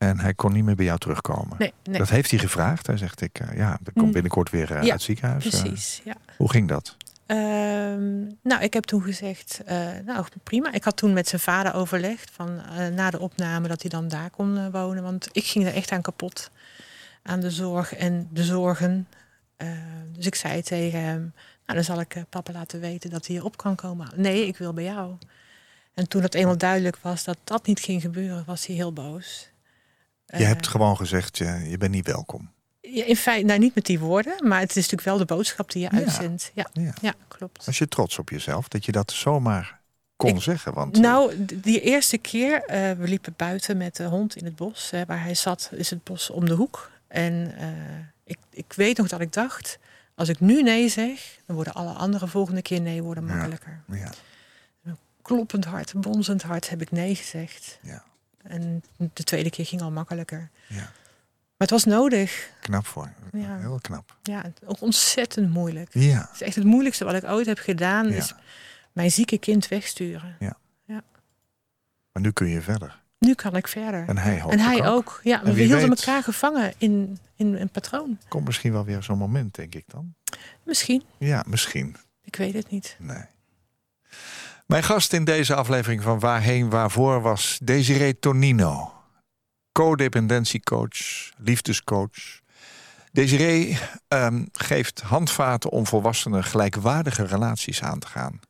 En 0.01 0.18
hij 0.20 0.34
kon 0.34 0.53
niet 0.53 0.64
meer 0.64 0.74
bij 0.74 0.84
jou 0.84 0.98
terugkomen. 0.98 1.57
Nee, 1.59 1.72
nee, 1.84 1.98
Dat 1.98 2.09
heeft 2.09 2.30
hij 2.30 2.38
gevraagd. 2.40 2.86
Hij 2.86 2.96
zegt, 2.96 3.20
ik, 3.20 3.38
eh, 3.38 3.57
ja, 3.57 3.78
ik 3.84 3.94
kom 3.94 4.05
Mm. 4.05 4.12
binnenkort 4.12 4.51
weer 4.51 4.62
eh, 4.64 4.68
Ja, 4.70 4.76
uit 4.82 4.92
het 4.92 5.03
ziekenhuis. 5.03 5.44
Eh, 5.44 5.51
precies, 5.61 6.01
ja. 6.05 6.14
hoe 6.36 6.51
ging 6.51 6.68
dat? 6.68 6.96
Ehm, 7.26 8.20
nou, 8.42 8.62
ik 8.62 8.72
heb 8.72 8.84
toen 8.84 9.03
gezegd, 9.03 9.61
nou 10.05 10.24
prima. 10.42 10.72
Ik 10.72 10.84
had 10.84 10.96
toen 10.96 11.12
met 11.12 11.28
zijn 11.28 11.40
vader 11.40 11.74
overlegd 11.74 12.30
van 12.32 12.61
na 12.94 13.11
de 13.11 13.18
opname 13.18 13.68
dat 13.68 13.80
hij 13.80 13.90
dan 13.90 14.09
daar 14.09 14.30
kon 14.30 14.70
wonen. 14.70 15.03
Want 15.03 15.28
ik 15.32 15.44
ging 15.46 15.66
er 15.66 15.74
echt 15.74 15.90
aan 15.92 16.03
kapot. 16.03 16.51
Aan 17.22 17.40
de 17.40 17.51
zorg 17.51 17.94
en 17.94 18.28
de 18.32 18.44
zorgen. 18.44 19.09
Eh, 19.57 19.68
dus 20.12 20.26
ik 20.26 20.34
zei 20.34 20.62
tegen 20.62 21.01
hem, 21.05 21.20
nou 21.66 21.74
dan 21.74 21.84
zal 21.84 22.01
ik 22.01 22.24
papa 22.28 22.53
laten 22.53 22.80
weten 22.80 23.11
dat 23.11 23.26
hij 23.26 23.36
hier 23.36 23.44
op 23.44 23.57
kan 23.57 23.74
komen. 23.74 24.09
Nee, 24.16 24.46
ik 24.46 24.57
wil 24.57 24.72
bij 24.72 24.84
jou. 24.84 25.14
En 25.94 26.09
toen 26.09 26.22
het 26.22 26.34
eenmaal 26.34 26.59
duidelijk 26.59 26.96
was 27.03 27.24
dat 27.24 27.38
dat 27.44 27.66
niet 27.66 27.80
ging 27.80 28.01
gebeuren, 28.03 28.42
was 28.46 28.66
hij 28.66 28.76
heel 28.76 28.92
boos. 28.92 29.49
Je 30.31 30.37
Eh, 30.37 30.47
hebt 30.47 30.66
gewoon 30.66 30.97
gezegd, 30.97 31.39
je, 31.39 31.64
je 31.68 31.78
bent 31.78 31.93
niet 31.93 32.07
welkom. 32.07 32.51
ja, 32.81 33.05
in 33.05 33.16
feite, 33.16 33.47
nou 33.47 33.59
niet 33.59 33.74
met 33.74 33.87
die 33.87 33.99
woorden, 33.99 34.49
maar 34.49 34.61
het 34.61 34.68
is 34.70 34.74
natuurlijk 34.76 35.03
wel 35.03 35.18
de 35.18 35.24
boodschap 35.35 35.70
die 35.72 35.83
je 35.83 35.89
Ja. 35.93 35.99
uitzendt. 35.99 36.51
Ja, 36.55 36.66
Ja. 36.72 36.95
ja 37.03 37.14
klopt. 37.28 37.64
Was 37.64 37.78
je 37.78 37.89
trots 37.89 38.18
op 38.18 38.28
jezelf 38.28 38.68
dat 38.68 38.85
je 38.85 38.93
dat 38.93 39.12
zomaar 39.12 39.78
kon 40.16 40.31
Ik- 40.37 40.43
zeggen? 40.43 40.74
Want 40.74 40.97
eh, 40.97 41.03
Nou, 41.03 41.45
die 41.55 41.81
eerste 41.81 42.18
keer, 42.18 42.62
eh, 42.64 42.93
we 42.93 43.09
liepen 43.09 43.35
buiten 43.37 43.76
met 43.76 43.97
de 43.97 44.05
hond 44.05 44.37
in 44.37 44.45
het 44.45 44.57
bos. 44.57 44.91
Waar 45.07 45.22
hij 45.22 45.35
zat, 45.35 45.70
is 45.74 45.91
het 45.91 46.05
bos 46.05 46.31
om 46.31 46.45
de 46.47 46.55
hoek. 46.55 46.91
En 47.09 47.55
eh, 47.59 47.68
ik, 48.24 48.39
ik 48.51 48.72
weet 48.72 48.97
nog 48.97 49.09
dat 49.09 49.20
ik 49.20 49.33
dacht, 49.33 49.78
als 50.14 50.28
ik 50.28 50.41
nu 50.41 50.62
nee 50.62 50.89
zeg, 50.89 51.39
dan 51.47 51.55
worden 51.57 51.74
alle 51.74 51.93
andere 51.93 52.26
volgende 52.28 52.62
keer 52.62 52.81
nee 52.81 53.03
worden 53.03 53.24
makkelijker. 53.24 53.83
ja, 53.93 54.11
Kloppend 55.22 55.64
hart, 55.64 55.93
bonzend 56.01 56.43
hart 56.43 56.68
heb 56.70 56.81
ik 56.83 56.91
nee 56.91 57.14
gezegd. 57.14 57.78
Ja. 57.83 58.03
En 58.43 58.82
de 58.97 59.24
tweede 59.24 59.51
keer 59.51 59.66
ging 59.66 59.82
al 59.82 59.91
makkelijker. 59.91 60.51
ja, 60.68 60.76
Maar 60.76 61.68
het 61.68 61.70
was 61.70 61.84
nodig. 61.84 62.51
knap 62.61 62.86
voor. 62.86 63.12
Ja. 63.32 63.59
Heel 63.59 63.78
knap. 63.80 64.16
Ja, 64.22 64.45
ook 64.64 64.80
ontzettend 64.80 65.51
moeilijk. 65.51 65.88
Ja, 65.93 66.20
Het 66.20 66.28
is 66.34 66.43
echt 66.43 66.55
het 66.55 66.64
moeilijkste 66.64 67.05
wat 67.05 67.14
ik 67.14 67.24
ooit 67.24 67.47
heb 67.47 67.59
gedaan, 67.59 68.09
Ja. 68.09 68.14
is 68.16 68.34
mijn 68.93 69.11
zieke 69.11 69.38
kind 69.38 69.68
wegsturen. 69.68 70.36
maar 72.12 72.22
nu 72.22 72.30
kun 72.32 72.47
je 72.49 72.61
verder. 72.62 72.99
Nu 73.18 73.34
kan 73.34 73.57
ik 73.57 73.68
verder. 73.68 74.09
En 74.09 74.18
hij 74.18 74.41
En 74.49 74.59
hij 74.59 74.78
ook. 74.86 74.86
ook. 74.86 75.20
Ja, 75.22 75.43
we 75.43 75.51
hielden 75.53 75.88
weet- 75.88 75.99
elkaar 76.07 76.22
gevangen 76.22 76.72
in, 76.78 77.18
in 77.36 77.55
een 77.55 77.68
patroon. 77.68 78.18
Komt 78.28 78.45
misschien 78.47 78.72
wel 78.72 78.84
weer 78.84 79.03
zo'n 79.03 79.18
moment, 79.18 79.55
denk 79.55 79.74
ik 79.74 79.84
dan. 79.86 80.14
Misschien. 80.62 81.03
Ja, 81.18 81.45
misschien. 81.47 81.97
Ik 82.24 82.36
weet 82.36 82.55
het 82.55 82.70
niet. 82.70 82.97
Nee. 82.99 83.24
Mijn 84.71 84.83
gast 84.83 85.12
in 85.12 85.25
deze 85.25 85.55
aflevering 85.55 86.03
van 86.03 86.18
Waarheen 86.18 86.71
Waarvoor 86.71 87.23
was 87.23 87.59
Desiree 87.62 88.18
Tonino. 88.18 88.93
Codependentiecoach, 89.73 91.31
liefdescoach. 91.37 92.41
Desiree 93.12 93.79
ehm, 94.09 94.45
geeft 94.53 95.01
handvaten 95.01 95.71
om 95.71 95.87
volwassenen 95.87 96.45
gelijkwaardige 96.45 97.27
relaties 97.27 97.83
aan 97.83 97.99
te 97.99 98.07
gaan. 98.07 98.41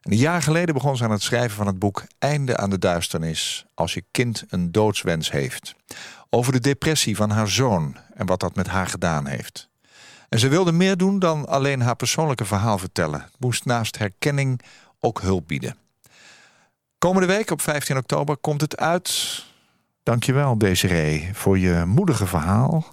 En 0.00 0.12
een 0.12 0.18
jaar 0.18 0.42
geleden 0.42 0.74
begon 0.74 0.96
ze 0.96 1.04
aan 1.04 1.10
het 1.10 1.22
schrijven 1.22 1.56
van 1.56 1.66
het 1.66 1.78
boek 1.78 2.04
Einde 2.18 2.56
aan 2.56 2.70
de 2.70 2.78
duisternis 2.78 3.66
als 3.74 3.94
je 3.94 4.04
kind 4.10 4.44
een 4.48 4.72
doodswens 4.72 5.30
heeft. 5.30 5.74
Over 6.30 6.52
de 6.52 6.60
depressie 6.60 7.16
van 7.16 7.30
haar 7.30 7.48
zoon 7.48 7.96
en 8.14 8.26
wat 8.26 8.40
dat 8.40 8.56
met 8.56 8.66
haar 8.66 8.86
gedaan 8.86 9.26
heeft. 9.26 9.68
En 10.28 10.38
ze 10.38 10.48
wilde 10.48 10.72
meer 10.72 10.96
doen 10.96 11.18
dan 11.18 11.46
alleen 11.46 11.80
haar 11.80 11.96
persoonlijke 11.96 12.44
verhaal 12.44 12.78
vertellen. 12.78 13.20
Het 13.20 13.36
moest 13.38 13.64
naast 13.64 13.98
herkenning 13.98 14.60
ook 15.00 15.20
hulp 15.20 15.46
bieden. 15.48 15.76
Komende 16.98 17.26
week 17.26 17.50
op 17.50 17.60
15 17.60 17.96
oktober 17.96 18.36
komt 18.36 18.60
het 18.60 18.76
uit. 18.76 19.44
Dankjewel 20.02 20.58
Desiree 20.58 21.30
voor 21.32 21.58
je 21.58 21.84
moedige 21.86 22.26
verhaal. 22.26 22.92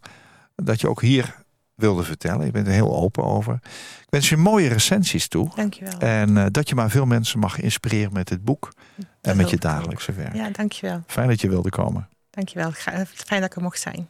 Dat 0.56 0.82
je 0.82 0.90
ook 0.90 1.02
hier 1.02 1.36
wilde 1.76 2.04
vertellen. 2.04 2.46
Je 2.46 2.52
bent 2.52 2.68
er 2.68 2.74
heel 2.74 2.96
open 2.96 3.24
over. 3.24 3.54
Ik 4.00 4.10
wens 4.10 4.30
je 4.30 4.38
mooie 4.38 4.68
recensies 4.68 5.28
toe. 5.28 5.50
Dankjewel. 5.56 6.00
En 6.00 6.38
eh, 6.38 6.46
dat 6.52 6.70
je 6.70 6.76
maar 6.76 6.90
veel 6.90 7.06
mensen 7.06 7.40
mag 7.40 7.60
inspireren 7.60 8.14
met 8.14 8.30
het 8.30 8.44
boek. 8.44 8.74
en 9.22 9.38
met 9.38 9.50
je 9.50 9.56
ook. 9.56 9.62
dagelijkse 9.62 10.12
werk. 10.14 10.36
Ja, 10.36 10.50
dankjewel. 10.50 11.04
Fijn 11.08 11.28
dat 11.28 11.42
je 11.42 11.50
wilde 11.50 11.70
komen. 11.70 12.10
Dankjewel. 12.30 12.72
Fijn 12.72 13.42
dat 13.42 13.44
ik 13.44 13.56
er 13.56 13.62
mocht 13.62 13.80
zijn. 13.80 14.08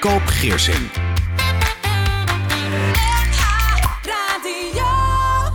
Koop 0.00 0.22
Geersing. 0.26 0.90